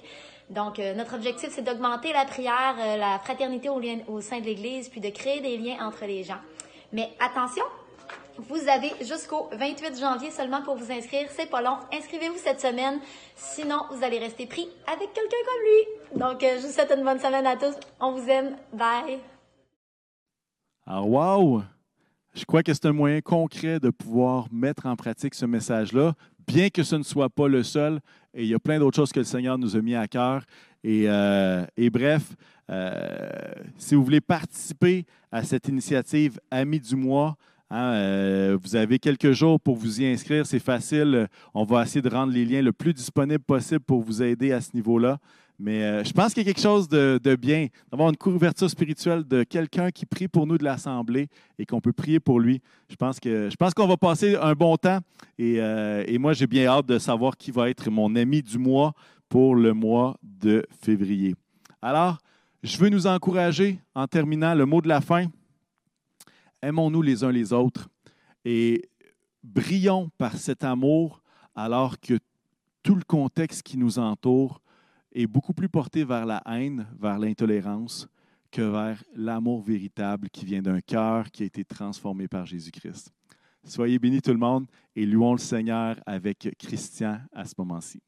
Donc, 0.50 0.80
euh, 0.80 0.94
notre 0.94 1.16
objectif, 1.16 1.50
c'est 1.52 1.62
d'augmenter 1.62 2.14
la 2.14 2.26
prière, 2.26 2.76
euh, 2.80 2.98
la 2.98 3.20
fraternité 3.20 3.70
au, 3.70 3.80
lien- 3.80 4.00
au 4.08 4.22
sein 4.22 4.40
de 4.40 4.46
l'Église, 4.46 4.90
puis 4.90 5.02
de 5.02 5.10
créer 5.10 5.42
des 5.42 5.58
liens 5.58 5.78
entre 5.86 6.06
les 6.06 6.24
gens. 6.24 6.40
Mais 6.94 7.10
attention, 7.20 7.66
vous 8.38 8.70
avez 8.70 8.92
jusqu'au 9.02 9.50
28 9.54 10.00
janvier 10.00 10.32
seulement 10.32 10.62
pour 10.62 10.76
vous 10.76 10.92
inscrire. 10.92 11.28
C'est 11.36 11.50
pas 11.50 11.62
long. 11.62 11.78
Inscrivez-vous 11.94 12.38
cette 12.38 12.62
semaine. 12.62 13.00
Sinon, 13.36 13.82
vous 13.92 14.04
allez 14.04 14.20
rester 14.20 14.46
pris 14.46 14.68
avec 14.86 15.14
quelqu'un 15.14 15.38
comme 15.46 15.64
lui. 15.64 16.20
Donc, 16.20 16.44
euh, 16.44 16.60
je 16.62 16.68
vous 16.68 16.74
souhaite 16.74 16.94
une 16.96 17.04
bonne 17.04 17.20
semaine 17.20 17.46
à 17.46 17.56
tous. 17.56 17.76
On 18.00 18.12
vous 18.12 18.30
aime. 18.30 18.56
Bye. 18.74 19.20
Alors, 20.86 21.10
wow! 21.10 21.64
Je 22.34 22.46
crois 22.46 22.62
que 22.62 22.74
c'est 22.74 22.86
un 22.86 22.94
moyen 22.94 23.20
concret 23.22 23.80
de 23.80 23.90
pouvoir 23.90 24.46
mettre 24.52 24.86
en 24.86 24.96
pratique 24.96 25.34
ce 25.34 25.46
message-là, 25.46 26.14
bien 26.48 26.70
que 26.70 26.84
ce 26.84 26.96
ne 26.96 27.04
soit 27.04 27.30
pas 27.30 27.48
le 27.48 27.64
seul. 27.64 28.00
Et 28.34 28.44
il 28.44 28.50
y 28.50 28.54
a 28.54 28.60
plein 28.60 28.78
d'autres 28.78 28.96
choses 28.96 29.12
que 29.12 29.20
le 29.20 29.26
Seigneur 29.26 29.58
nous 29.58 29.76
a 29.76 29.82
mis 29.82 29.96
à 29.96 30.08
cœur. 30.08 30.44
Et, 30.84 31.06
euh, 31.08 31.66
bref, 31.92 32.36
euh, 32.70 33.30
si 33.78 33.96
vous 33.96 34.04
voulez 34.04 34.22
participer 34.22 35.06
à 35.32 35.44
cette 35.44 35.68
initiative 35.68 36.40
Amis 36.52 36.80
du 36.80 36.96
mois, 36.96 37.36
hein, 37.70 37.94
euh, 37.94 38.58
vous 38.62 38.76
avez 38.76 39.00
quelques 39.00 39.32
jours 39.32 39.60
pour 39.60 39.76
vous 39.76 40.02
y 40.02 40.06
inscrire. 40.06 40.46
C'est 40.46 40.60
facile. 40.60 41.28
On 41.54 41.64
va 41.64 41.84
essayer 41.84 42.02
de 42.02 42.10
rendre 42.10 42.34
les 42.34 42.46
liens 42.46 42.62
le 42.62 42.74
plus 42.74 42.94
disponibles 42.94 43.44
possible 43.44 43.82
pour 43.82 44.02
vous 44.02 44.22
aider 44.22 44.52
à 44.52 44.62
ce 44.62 44.72
niveau-là. 44.74 45.20
Mais 45.60 45.84
euh, 45.84 46.04
je 46.04 46.14
pense 46.14 46.34
qu'il 46.34 46.46
y 46.46 46.50
a 46.50 46.54
quelque 46.54 46.62
chose 46.62 46.88
de, 46.88 47.36
bien, 47.36 47.68
d'avoir 47.90 48.10
une 48.10 48.18
couverture 48.18 48.70
spirituelle 48.70 49.24
de 49.24 49.44
quelqu'un 49.44 49.90
qui 49.90 50.06
prie 50.06 50.28
pour 50.28 50.46
nous 50.46 50.58
de 50.58 50.64
l'Assemblée 50.64 51.30
et 51.58 51.66
qu'on 51.66 51.82
peut 51.82 51.94
prier 51.94 52.20
pour 52.20 52.40
lui. 52.40 52.62
Je 52.90 52.96
pense 52.96 53.20
que 53.20 53.50
je 53.50 53.56
pense 53.56 53.74
qu'on 53.74 53.88
va 53.88 53.98
passer 53.98 54.36
un 54.36 54.54
bon 54.54 54.78
temps 54.78 55.00
et, 55.40 55.60
euh, 55.60 56.04
et 56.06 56.20
moi, 56.20 56.34
j'ai 56.34 56.46
bien 56.46 56.68
hâte 56.68 56.86
de 56.86 57.00
savoir 57.00 57.36
qui 57.38 57.50
va 57.50 57.70
être 57.70 57.90
mon 57.90 58.16
ami 58.16 58.44
du 58.44 58.60
mois 58.60 58.94
pour 59.30 59.56
le 59.56 59.74
mois 59.74 60.16
de 60.22 60.64
février. 60.80 61.34
Alors, 61.82 62.20
je 62.64 62.78
veux 62.78 62.90
nous 62.90 63.08
encourager 63.08 63.80
en 63.96 64.08
terminant 64.08 64.54
le 64.54 64.66
mot 64.66 64.82
de 64.82 64.88
la 64.88 65.02
fin. 65.02 65.26
Aimons-nous 66.62 67.02
les 67.02 67.24
uns 67.24 67.32
les 67.32 67.54
autres 67.54 67.90
et 68.44 68.90
brillons 69.44 70.10
par 70.18 70.38
cet 70.38 70.64
amour 70.64 71.22
alors 71.56 72.00
que 72.00 72.20
tout 72.84 72.96
le 72.96 73.04
contexte 73.04 73.64
qui 73.64 73.78
nous 73.78 74.00
entoure 74.00 74.62
est 75.14 75.28
beaucoup 75.28 75.54
plus 75.54 75.70
porté 75.70 76.04
vers 76.04 76.26
la 76.26 76.42
haine, 76.46 76.88
vers 77.00 77.20
l'intolérance, 77.20 78.08
que 78.52 78.62
vers 78.62 79.04
l'amour 79.14 79.62
véritable 79.62 80.30
qui 80.30 80.46
vient 80.46 80.62
d'un 80.62 80.82
cœur 80.82 81.30
qui 81.32 81.44
a 81.44 81.46
été 81.46 81.64
transformé 81.64 82.28
par 82.28 82.46
Jésus-Christ. 82.46 83.12
Soyez 83.64 84.00
bénis 84.00 84.22
tout 84.22 84.32
le 84.32 84.38
monde 84.38 84.66
et 84.96 85.06
louons 85.06 85.34
le 85.34 85.40
Seigneur 85.40 86.00
avec 86.06 86.56
Christian 86.58 87.20
à 87.34 87.46
ce 87.46 87.54
moment-ci. 87.58 88.02